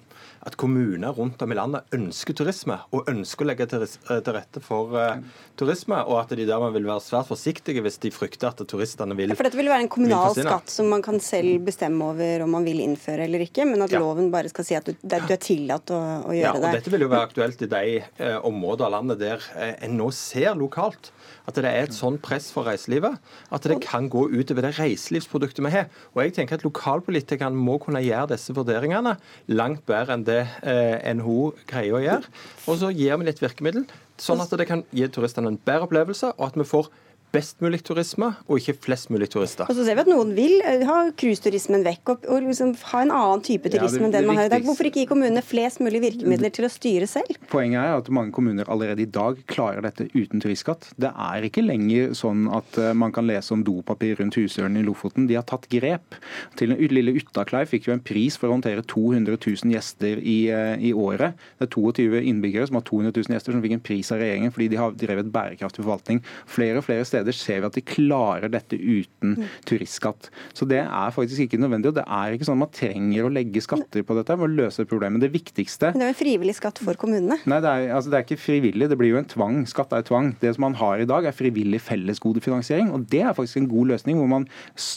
at 0.46 0.54
kommuner 0.60 1.14
rundt 1.16 1.40
om 1.42 1.50
i 1.50 1.56
landet 1.58 1.96
ønsker 1.96 2.36
turisme, 2.38 2.76
og 2.94 3.08
ønsker 3.10 3.42
å 3.42 3.48
legge 3.48 3.66
til, 3.70 3.82
eh, 3.82 4.28
rette 4.36 4.60
for 4.62 4.94
uh, 4.94 5.16
turisme, 5.58 5.98
og 6.06 6.20
at 6.20 6.34
de 6.38 6.46
dermed 6.46 6.76
vil 6.76 6.86
være 6.86 7.02
svært 7.02 7.26
forsiktige 7.32 7.82
hvis 7.82 7.98
de 8.04 8.12
frykter 8.14 8.52
at 8.52 8.62
turistene 8.70 9.16
vil 9.18 9.32
ja, 9.32 9.38
For 9.38 9.48
dette 9.48 9.58
vil 9.58 9.72
være 9.72 9.88
en 9.88 9.90
kommunal 9.90 10.36
skatt 10.36 10.70
som 10.70 10.90
man 10.92 11.02
kan 11.02 11.18
selv 11.24 11.66
bestemme 11.66 12.12
over 12.12 12.44
om 12.44 12.54
man 12.54 12.68
vil 12.68 12.78
innføre 12.84 13.26
eller 13.26 13.42
ikke, 13.42 13.66
men 13.66 13.82
at 13.82 13.96
ja. 13.96 14.02
loven 14.02 14.30
bare 14.34 14.52
skal 14.52 14.68
si 14.68 14.78
at 14.78 14.86
du, 14.86 14.94
du 15.02 15.16
er 15.18 15.42
tillatt 15.42 15.90
å, 15.90 15.98
å 16.30 16.36
gjøre 16.36 16.46
ja, 16.46 16.54
og 16.54 16.62
det. 16.68 16.74
Dette 16.78 16.94
vil 16.94 17.06
jo 17.08 17.10
være 17.10 17.30
aktuelt 17.32 17.66
i 17.66 17.70
de 17.74 17.84
uh, 18.04 18.38
områder 18.46 18.86
av 18.86 18.94
landet 19.00 19.22
der 19.24 19.50
uh, 19.56 19.72
en 19.74 19.98
nå 19.98 20.12
ser 20.14 20.54
lokalt 20.54 21.10
at 21.46 21.58
det 21.58 21.70
er 21.70 21.86
et 21.86 21.94
sånn 21.94 22.18
press 22.22 22.48
for 22.54 22.66
reiselivet 22.66 23.18
at 23.54 23.68
det 23.70 23.78
kan 23.84 24.08
gå 24.12 24.26
utover 24.32 24.66
det 24.66 24.74
reiselivsproduktet 24.80 25.62
vi 25.64 25.72
har. 25.74 25.88
Og 26.14 26.24
jeg 26.24 26.36
tenker 26.36 26.58
at 26.58 26.66
Lokalpolitikerne 26.66 27.56
må 27.56 27.78
kunne 27.82 28.02
gjøre 28.04 28.32
disse 28.34 28.54
vurderingene 28.56 29.16
langt 29.52 29.84
bedre 29.88 30.16
enn 30.16 30.26
det 30.26 30.42
eh, 30.66 30.98
NHO 31.16 31.52
greier 31.70 31.98
å 31.98 32.04
gjøre. 32.04 32.34
Og 32.66 32.80
så 32.82 32.92
gir 32.94 33.18
vi 33.20 33.28
litt 33.28 33.42
virkemiddel, 33.42 33.86
sånn 34.20 34.42
at 34.42 34.54
det 34.58 34.68
kan 34.68 34.84
gi 34.96 35.08
turistene 35.12 35.52
en 35.52 35.60
bedre 35.60 35.86
opplevelse, 35.86 36.34
og 36.36 36.48
at 36.50 36.58
vi 36.58 36.66
får 36.66 36.90
best 37.36 37.62
mulig 37.64 37.82
turisme, 37.86 38.32
og 38.48 38.60
ikke 38.60 38.76
flest 38.88 39.12
mulig 39.12 39.28
turister. 39.32 39.68
Og 39.68 39.76
så 39.76 39.86
ser 39.86 39.98
vi 39.98 40.04
at 40.06 40.10
Noen 40.10 40.32
vil 40.36 40.58
eh, 40.64 40.84
ha 40.88 40.98
cruiseturismen 41.16 41.84
vekk 41.86 42.14
og, 42.14 42.26
og 42.32 42.48
liksom 42.48 42.74
ha 42.92 43.02
en 43.04 43.12
annen 43.14 43.44
type 43.46 43.70
turisme 43.72 44.06
ja, 44.06 44.08
enn 44.08 44.16
den 44.16 44.28
man 44.28 44.40
har 44.40 44.48
i 44.48 44.52
dag. 44.52 44.64
Hvorfor 44.66 44.88
ikke 44.88 45.02
gi 45.02 45.08
kommunene 45.10 45.44
flest 45.44 45.82
mulig 45.84 46.02
virkemidler 46.04 46.52
til 46.54 46.66
å 46.68 46.72
styre 46.72 47.08
selv? 47.10 47.38
Poenget 47.52 47.82
er 47.82 47.96
at 48.00 48.10
mange 48.14 48.34
kommuner 48.36 48.68
allerede 48.72 49.04
i 49.04 49.10
dag 49.10 49.38
klarer 49.50 49.84
dette 49.84 50.08
uten 50.14 50.42
turistskatt. 50.42 50.90
Det 51.00 51.10
er 51.12 51.46
ikke 51.46 51.64
lenger 51.64 52.14
sånn 52.16 52.46
at 52.54 52.78
eh, 52.80 52.94
man 52.96 53.14
kan 53.14 53.28
lese 53.28 53.54
om 53.54 53.64
dopapir 53.66 54.16
rundt 54.20 54.38
husdøren 54.38 54.78
i 54.80 54.84
Lofoten. 54.86 55.28
De 55.30 55.38
har 55.38 55.46
tatt 55.48 55.68
grep. 55.72 56.18
Til 56.58 56.72
den 56.72 56.94
lille 56.94 57.16
Uttaklei 57.18 57.64
fikk 57.68 57.90
jo 57.90 57.96
en 57.96 58.04
pris 58.04 58.38
for 58.38 58.50
å 58.50 58.56
håndtere 58.56 58.84
200 58.86 59.36
000 59.36 59.74
gjester 59.74 60.20
i, 60.22 60.38
eh, 60.52 60.74
i, 60.90 60.92
året. 60.96 61.36
Det 61.58 61.68
er 61.68 61.72
22 61.74 62.22
innbyggere 62.32 62.68
som 62.68 62.80
har 62.80 62.86
200 62.86 63.14
000 63.16 63.36
gjester, 63.36 63.54
som 63.54 63.64
fikk 63.64 63.76
en 63.78 63.86
pris 63.86 64.12
av 64.14 64.22
regjeringen 64.22 64.54
fordi 64.54 64.70
de 64.72 64.80
har 64.80 64.96
drevet 64.96 65.32
bærekraftig 65.32 65.84
forvaltning. 65.84 66.22
Flere 66.50 66.80
og 66.80 66.86
flere 66.86 67.06
steder 67.08 67.25
steder 67.26 67.36
ser 67.36 67.62
vi 67.62 67.68
at 67.68 67.76
de 67.76 67.82
klarer 67.84 68.50
dette 68.52 68.76
uten 68.76 69.36
mm. 69.36 69.48
turistskatt. 69.66 70.30
Så 70.54 70.66
det 70.68 70.82
er 70.84 71.14
faktisk 71.14 71.46
ikke 71.46 71.60
nødvendig. 71.60 71.90
og 71.90 71.98
det 71.98 72.04
er 72.06 72.34
ikke 72.34 72.46
sånn 72.46 72.58
at 72.58 72.64
Man 72.66 72.72
trenger 72.74 73.26
å 73.26 73.30
legge 73.30 73.60
skatter 73.62 74.02
på 74.02 74.16
dette 74.16 74.34
for 74.34 74.46
å 74.46 74.50
løse 74.50 74.84
problemet. 74.88 75.20
Det 75.22 75.30
viktigste 75.32 75.92
Men 75.92 76.00
det 76.00 76.06
er 76.06 76.10
jo 76.10 76.14
en 76.14 76.18
frivillig 76.18 76.56
skatt 76.56 76.80
for 76.82 76.98
kommunene? 76.98 77.38
Nei, 77.46 77.60
det 77.62 77.70
er, 77.70 77.90
altså, 77.94 78.10
det 78.10 78.18
er 78.18 78.26
ikke 78.26 78.40
frivillig. 78.40 78.88
Det 78.90 78.98
blir 78.98 79.12
jo 79.12 79.20
en 79.20 79.28
tvang. 79.28 79.60
Skatt 79.68 79.92
er 79.94 80.06
tvang. 80.06 80.32
Det 80.40 80.54
som 80.56 80.66
man 80.66 80.78
har 80.80 81.02
i 81.02 81.08
dag, 81.08 81.26
er 81.28 81.36
frivillig 81.36 81.80
fellesgodefinansiering. 81.84 82.90
og 82.96 83.06
Det 83.12 83.22
er 83.22 83.36
faktisk 83.36 83.60
en 83.62 83.70
god 83.70 83.92
løsning, 83.92 84.18
hvor 84.18 84.30
man 84.30 84.48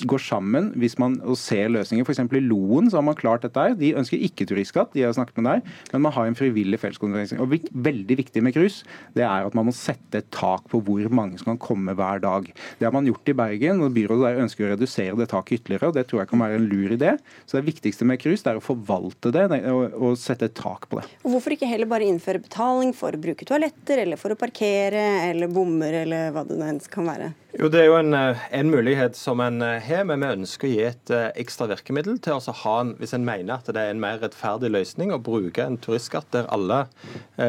går 0.09 0.23
sammen 0.23 0.71
hvis 0.80 0.97
man 1.01 1.19
og 1.21 1.38
ser 1.39 1.69
løsninger. 1.73 2.07
F.eks. 2.07 2.23
i 2.25 2.43
Loen 2.45 2.89
så 2.89 2.99
har 2.99 3.05
man 3.05 3.19
klart 3.19 3.45
dette. 3.45 3.59
her. 3.59 3.77
De 3.77 3.93
ønsker 3.99 4.21
ikke 4.25 4.47
turistskatt, 4.49 4.93
de 4.95 5.05
har 5.05 5.13
snakket 5.15 5.38
med 5.41 5.49
deg, 5.51 5.73
men 5.93 6.05
man 6.07 6.15
har 6.15 6.30
en 6.30 6.38
frivillig 6.39 6.80
fellesgodefinansiering. 6.82 7.43
Og 7.45 7.57
Veldig 7.89 8.15
viktig 8.17 8.41
med 8.43 8.55
cruise 8.55 8.86
det 9.15 9.23
er 9.25 9.45
at 9.45 9.55
man 9.57 9.67
må 9.67 9.73
sette 9.75 10.21
et 10.21 10.30
tak 10.34 10.67
på 10.71 10.82
hvor 10.86 11.05
mange 11.13 11.39
som 11.39 11.51
kan 11.51 11.61
komme 11.61 11.95
hver 11.97 12.18
hver 12.20 12.26
dag. 12.28 12.53
Det 12.78 12.86
har 12.86 12.93
man 12.93 13.07
gjort 13.07 13.30
i 13.30 13.36
Bergen, 13.38 13.82
og 13.84 13.95
byrådet 13.95 14.26
der 14.28 14.43
ønsker 14.43 14.67
å 14.67 14.72
redusere 14.74 15.17
det 15.20 15.30
taket 15.32 15.61
ytterligere. 15.61 15.89
og 15.89 15.97
Det 15.97 16.05
tror 16.09 16.22
jeg 16.22 16.32
kan 16.32 16.43
være 16.43 16.59
en 16.59 16.70
lur 16.70 16.95
idé. 16.95 17.17
Så 17.45 17.57
Det 17.57 17.65
viktigste 17.65 18.05
med 18.05 18.20
cruise 18.20 18.45
er 18.45 18.59
å 18.59 18.63
forvalte 18.63 19.32
det 19.32 19.47
og, 19.72 19.93
og 19.95 20.17
sette 20.20 20.49
et 20.49 20.55
tak 20.55 20.89
på 20.89 20.99
det. 20.99 21.07
Og 21.24 21.34
Hvorfor 21.34 21.55
ikke 21.55 21.70
heller 21.70 21.89
bare 21.89 22.07
innføre 22.07 22.43
betaling 22.43 22.93
for 22.93 23.15
å 23.15 23.22
bruke 23.22 23.47
toaletter, 23.47 24.03
eller 24.03 24.20
for 24.20 24.36
å 24.36 24.39
parkere, 24.39 25.30
eller 25.30 25.51
bommer, 25.51 26.03
eller 26.03 26.34
hva 26.36 26.45
det 26.47 26.59
nå 26.59 26.72
kan 26.91 27.07
være? 27.09 27.34
Jo, 27.57 27.65
Det 27.65 27.79
er 27.81 27.87
jo 27.87 27.95
en, 27.97 28.13
eh, 28.13 28.37
en, 28.53 28.69
mulighet 28.69 29.15
som 29.17 29.39
en 29.41 29.63
eh, 29.65 29.81
har, 29.81 30.03
men 30.05 30.21
vi 30.21 30.27
ønsker 30.35 30.67
å 30.67 30.69
gi 30.69 30.83
et 30.85 31.09
eh, 31.09 31.31
ekstra 31.41 31.65
virkemiddel 31.71 32.19
til 32.21 32.37
å 32.37 32.53
ha 32.59 32.73
en, 32.83 32.91
hvis 32.99 33.15
en 33.17 33.25
mener 33.25 33.55
at 33.55 33.71
det 33.73 33.81
er 33.81 33.89
en 33.89 34.03
mer 34.03 34.19
rettferdig 34.21 34.69
løsning 34.69 35.09
å 35.09 35.17
bruke 35.17 35.65
en 35.65 35.79
turistskatt 35.81 36.29
der 36.35 36.45
alle 36.53 36.83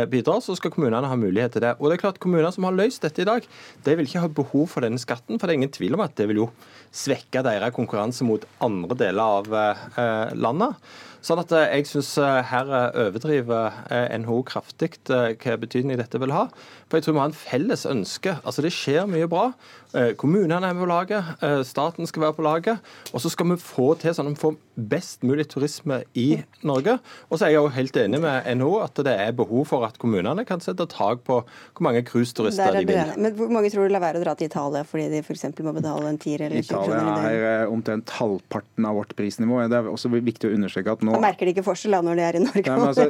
bidrar, 0.08 0.40
så 0.40 0.56
skal 0.56 0.72
kommunene 0.72 1.10
ha 1.10 1.18
mulighet 1.20 1.52
til 1.52 1.66
det. 1.66 1.74
Og 1.76 1.90
det 1.90 1.98
er 1.98 2.04
klart 2.06 2.22
Kommuner 2.22 2.48
som 2.54 2.64
har 2.64 2.78
løst 2.78 3.04
dette 3.04 3.20
i 3.20 3.28
dag, 3.28 3.44
de 3.84 3.98
vil 3.98 4.08
ikke 4.08 4.24
ha 4.24 4.32
behov 4.40 4.70
for 4.72 4.86
denne 4.86 5.00
skatten. 5.00 5.36
For 5.36 5.44
det 5.44 5.52
er 5.52 5.60
ingen 5.60 5.76
tvil 5.76 5.98
om 5.98 6.06
at 6.06 6.16
det 6.16 6.30
vil 6.30 6.46
jo 6.46 6.48
svekke 6.96 7.44
deres 7.44 7.76
konkurranse 7.76 8.24
mot 8.24 8.44
andre 8.64 8.96
deler 9.04 9.36
av 9.40 10.34
landet. 10.38 10.80
Sånn 11.20 11.42
at 11.42 11.52
jeg 11.52 11.88
syns 11.90 12.14
her 12.48 12.70
overdriver 12.96 13.74
NHO 14.22 14.38
kraftig 14.48 14.94
hva 15.10 15.56
betydning 15.60 16.00
dette 16.00 16.20
vil 16.22 16.32
ha. 16.32 16.46
For 16.88 16.98
jeg 16.98 17.06
tror 17.06 17.16
vi 17.16 17.22
har 17.22 17.30
en 17.30 17.36
felles 17.36 17.84
ønske. 17.88 18.38
Altså 18.40 18.64
Det 18.64 18.72
skjer 18.74 19.10
mye 19.10 19.28
bra. 19.30 19.50
Eh, 19.90 20.12
kommunene 20.14 20.54
er 20.62 20.74
med 20.74 20.84
på 20.84 20.88
laget, 20.88 21.24
eh, 21.42 21.62
staten 21.66 22.06
skal 22.06 22.22
være 22.22 22.36
på 22.36 22.42
laget. 22.46 22.78
Og 23.12 23.20
så 23.20 23.30
skal 23.30 23.48
vi 23.50 23.56
få 23.58 23.94
til 23.98 24.14
sånn 24.14 24.30
at 24.30 24.36
vi 24.36 24.42
får 24.44 24.56
best 24.90 25.24
mulig 25.26 25.48
turisme 25.50 26.02
i 26.14 26.42
Norge. 26.62 26.98
Og 27.28 27.38
så 27.38 27.46
er 27.46 27.54
jeg 27.54 27.58
jo 27.58 27.72
helt 27.74 27.96
enig 28.00 28.20
med 28.22 28.46
NHO 28.56 28.80
at 28.84 29.00
det 29.04 29.14
er 29.26 29.32
behov 29.36 29.66
for 29.68 29.84
at 29.84 29.98
kommunene 30.00 30.44
kan 30.48 30.62
sette 30.62 30.86
tak 30.88 31.24
på 31.26 31.40
hvor 31.42 31.84
mange 31.84 32.02
cruiseturister 32.06 32.78
de 32.78 32.84
vil. 32.88 33.12
Men 33.18 33.34
hvor 33.36 33.50
mange 33.52 33.72
tror 33.72 33.88
du 33.88 33.94
lar 33.94 34.04
være 34.04 34.20
å 34.20 34.24
dra 34.24 34.36
til 34.38 34.48
Italia 34.48 34.84
fordi 34.86 35.08
de 35.12 35.22
f.eks. 35.24 35.44
må 35.66 35.74
betale 35.76 36.12
en 36.12 36.20
tier 36.20 36.46
eller 36.46 36.62
20 36.62 36.70
kroner? 36.70 37.10
Italia 37.10 37.32
er 37.34 37.64
eh, 37.64 37.72
omtrent 37.72 38.14
halvparten 38.16 38.86
av 38.88 38.96
vårt 39.00 39.14
prisnivå. 39.18 39.60
Det 39.70 39.80
er 39.80 39.90
også 39.90 40.12
viktig 40.14 40.50
å 40.50 40.54
understreke 40.54 40.96
at 40.96 41.04
nå 41.04 41.16
Da 41.18 41.22
merker 41.26 41.50
de 41.50 41.56
ikke 41.56 41.66
forskjell 41.66 41.98
når 42.06 42.20
de 42.20 42.26
er 42.28 42.40
i 42.40 42.44
Norge? 42.46 42.64
Nei, 42.70 42.88
altså, 42.92 43.08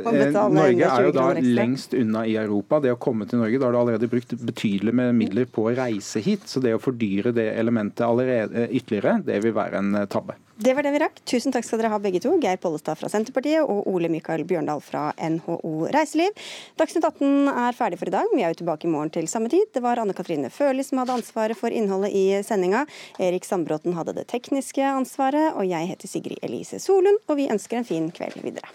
Norge 0.61 0.91
er 0.91 1.07
jo 1.07 1.15
da 1.15 1.29
lengst 1.61 1.95
unna 1.99 2.25
i 2.27 2.39
Europa. 2.41 2.81
Det 2.83 2.95
å 2.95 2.99
komme 3.01 3.29
til 3.31 3.43
Norge, 3.43 3.61
da 3.61 3.69
har 3.69 3.77
du 3.77 3.81
allerede 3.85 4.11
brukt 4.11 4.35
betydelig 4.41 4.97
med 4.97 5.15
midler 5.21 5.47
på 5.51 5.69
å 5.69 5.77
reise 5.77 6.25
hit. 6.25 6.49
så 6.51 6.63
det 6.65 6.70
det 6.71 6.79
å 6.79 6.83
fordyre 6.83 7.35
det 7.37 7.51
elementet 7.59 8.07
allerede 8.07 8.69
ytterligere, 8.71 9.19
det 9.27 9.43
vil 9.45 9.57
være 9.57 9.83
en 9.83 9.99
eh, 10.03 10.09
tabbe. 10.11 10.39
Det 10.61 10.75
var 10.77 10.85
det 10.85 10.93
vi 10.93 11.01
rakk. 11.01 11.23
Tusen 11.25 11.55
takk 11.55 11.65
skal 11.65 11.81
dere 11.81 11.89
ha 11.95 11.99
begge 12.03 12.21
to. 12.21 12.35
Geir 12.43 12.59
Pollestad 12.61 12.99
fra 13.01 13.09
Senterpartiet 13.09 13.65
og 13.65 13.87
Ole 13.89 14.11
Mikael 14.13 14.45
Bjørndal 14.45 14.83
fra 14.85 15.07
NHO 15.17 15.89
Reiseliv. 15.95 16.37
Dagsnytt 16.77 17.07
18 17.09 17.49
er 17.49 17.79
ferdig 17.79 17.97
for 18.03 18.11
i 18.11 18.15
dag. 18.15 18.29
Vi 18.35 18.45
er 18.45 18.53
jo 18.53 18.61
tilbake 18.61 18.85
i 18.85 18.93
morgen 18.93 19.13
til 19.15 19.29
samme 19.33 19.49
tid. 19.53 19.71
Det 19.73 19.81
var 19.81 20.03
Anne 20.03 20.17
Katrine 20.17 20.53
Førli 20.53 20.85
som 20.85 21.01
hadde 21.01 21.17
ansvaret 21.17 21.57
for 21.57 21.73
innholdet 21.73 22.13
i 22.13 22.27
sendinga. 22.45 22.85
Erik 23.17 23.49
Sandbråten 23.49 23.97
hadde 23.97 24.19
det 24.21 24.29
tekniske 24.29 24.85
ansvaret. 24.85 25.55
Og 25.57 25.65
jeg 25.65 25.95
heter 25.95 26.13
Sigrid 26.13 26.45
Elise 26.45 26.77
Solund, 26.77 27.25
og 27.25 27.41
vi 27.41 27.49
ønsker 27.49 27.81
en 27.81 27.89
fin 27.89 28.13
kveld 28.13 28.43
videre. 28.45 28.69